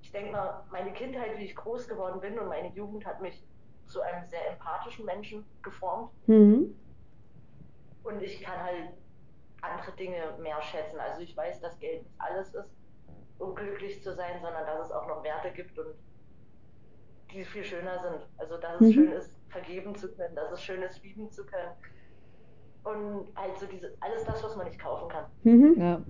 Ich 0.00 0.12
denke 0.12 0.32
mal, 0.32 0.64
meine 0.70 0.92
Kindheit, 0.92 1.36
wie 1.36 1.44
ich 1.44 1.56
groß 1.56 1.88
geworden 1.88 2.20
bin 2.20 2.38
und 2.38 2.48
meine 2.48 2.68
Jugend 2.68 3.04
hat 3.04 3.20
mich 3.20 3.44
zu 3.86 4.00
einem 4.00 4.26
sehr 4.26 4.52
empathischen 4.52 5.04
Menschen 5.04 5.44
geformt. 5.62 6.12
Hm. 6.26 6.74
Und 8.04 8.22
ich 8.22 8.40
kann 8.40 8.62
halt 8.62 8.88
andere 9.60 9.92
Dinge 9.96 10.16
mehr 10.40 10.60
schätzen. 10.62 10.98
Also 11.00 11.20
ich 11.22 11.36
weiß, 11.36 11.60
dass 11.60 11.78
Geld 11.78 12.02
nicht 12.02 12.14
alles 12.18 12.54
ist, 12.54 12.70
um 13.38 13.54
glücklich 13.54 14.02
zu 14.02 14.14
sein, 14.14 14.40
sondern 14.40 14.64
dass 14.66 14.86
es 14.86 14.92
auch 14.92 15.06
noch 15.08 15.22
Werte 15.24 15.50
gibt 15.50 15.78
und 15.78 15.94
die 17.32 17.44
viel 17.44 17.64
schöner 17.64 17.98
sind. 17.98 18.26
Also 18.38 18.56
dass 18.56 18.80
es 18.80 18.88
Mhm. 18.88 18.92
schön 18.92 19.12
ist, 19.12 19.36
vergeben 19.48 19.94
zu 19.94 20.12
können, 20.14 20.34
dass 20.34 20.50
es 20.52 20.62
schön 20.62 20.82
ist, 20.82 21.02
lieben 21.02 21.30
zu 21.30 21.44
können. 21.44 21.72
Und 22.84 23.28
halt 23.36 23.58
so 23.58 23.66
diese, 23.66 23.92
alles 24.00 24.24
das, 24.24 24.42
was 24.42 24.56
man 24.56 24.66
nicht 24.66 24.78
kaufen 24.78 25.08
kann, 25.08 25.24
Mhm. 25.42 25.74
Ja, 25.78 26.00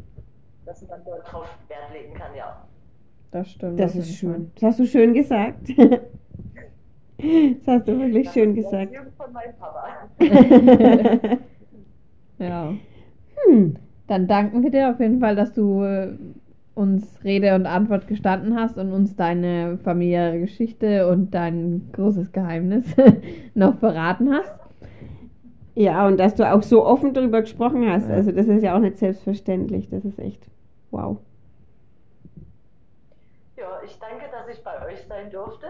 dass 0.64 0.82
man 0.86 1.02
dort 1.04 1.32
drauf 1.32 1.48
Wert 1.68 1.90
legen 1.92 2.14
kann, 2.14 2.34
ja. 2.34 2.68
das 3.30 3.50
stimmt. 3.50 3.80
Das 3.80 3.92
auf 3.92 3.98
ist 4.00 4.14
schön. 4.14 4.52
Das 4.54 4.62
hast 4.64 4.78
du 4.80 4.86
schön 4.86 5.14
gesagt. 5.14 5.68
Das 7.20 7.66
hast 7.66 7.88
du 7.88 7.98
wirklich 7.98 8.26
Das 8.26 8.34
schön 8.34 8.56
ist 8.56 8.64
gesagt. 8.64 8.94
Von 9.16 9.32
meinem 9.32 9.56
Papa. 9.56 10.08
Ja. 12.38 12.74
hm. 13.46 13.76
Dann 14.06 14.26
danken 14.26 14.62
wir 14.62 14.70
dir 14.70 14.90
auf 14.90 15.00
jeden 15.00 15.20
Fall, 15.20 15.36
dass 15.36 15.52
du 15.52 15.82
äh, 15.82 16.16
uns 16.74 17.22
Rede 17.24 17.54
und 17.54 17.66
Antwort 17.66 18.06
gestanden 18.06 18.58
hast 18.58 18.78
und 18.78 18.92
uns 18.92 19.16
deine 19.16 19.78
familiäre 19.78 20.38
Geschichte 20.38 21.08
und 21.08 21.34
dein 21.34 21.90
großes 21.92 22.32
Geheimnis 22.32 22.86
noch 23.54 23.76
verraten 23.78 24.32
hast. 24.32 24.54
Ja, 25.74 26.06
und 26.06 26.18
dass 26.18 26.34
du 26.34 26.50
auch 26.50 26.62
so 26.62 26.84
offen 26.86 27.14
darüber 27.14 27.40
gesprochen 27.40 27.88
hast. 27.88 28.08
Ja. 28.08 28.14
Also 28.14 28.32
das 28.32 28.48
ist 28.48 28.62
ja 28.62 28.74
auch 28.74 28.80
nicht 28.80 28.98
selbstverständlich. 28.98 29.88
Das 29.90 30.04
ist 30.04 30.18
echt 30.18 30.46
wow. 30.90 31.18
Ja, 33.56 33.80
ich 33.84 33.98
danke, 33.98 34.24
dass 34.30 34.48
ich 34.56 34.62
bei 34.62 34.86
euch 34.86 35.00
sein 35.08 35.30
durfte. 35.30 35.66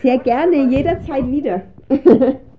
Sehr 0.00 0.18
gerne, 0.18 0.56
jederzeit 0.70 1.26
wieder. 1.26 1.62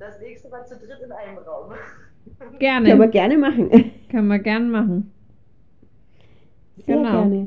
Das 0.00 0.18
nächste 0.20 0.48
Mal 0.48 0.66
zu 0.66 0.74
dritt 0.76 0.98
in 1.04 1.12
einem 1.12 1.38
Raum. 1.38 1.72
Gerne. 2.58 2.88
Können 2.88 3.00
wir 3.00 3.08
gerne 3.08 3.38
machen. 3.38 3.70
Können 4.10 4.28
wir 4.28 4.38
gern 4.40 4.70
machen. 4.70 5.12
Sehr 6.78 6.96
Genau. 6.96 7.10
gerne. 7.22 7.46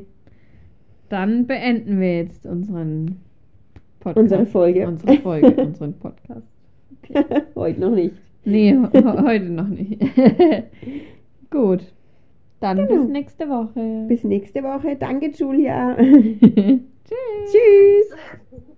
Dann 1.08 1.46
beenden 1.46 2.00
wir 2.00 2.16
jetzt 2.18 2.46
unseren 2.46 3.20
Podcast. 4.00 4.18
Unsere 4.22 4.46
Folge. 4.46 4.86
Unsere 4.86 5.16
Folge, 5.18 5.50
unseren 5.62 5.98
Podcast. 5.98 6.46
Heute 7.54 7.80
noch 7.80 7.90
nicht. 7.90 8.14
Nee, 8.44 8.76
heute 8.76 9.44
noch 9.46 9.68
nicht. 9.68 10.00
Gut. 11.50 11.92
Dann 12.60 12.76
Genau. 12.76 13.00
bis 13.02 13.08
nächste 13.08 13.48
Woche. 13.48 14.04
Bis 14.06 14.22
nächste 14.24 14.62
Woche. 14.62 14.96
Danke, 14.96 15.30
Julia. 15.30 15.96
Tschüss. 15.96 16.80
Tschüss. 17.50 18.73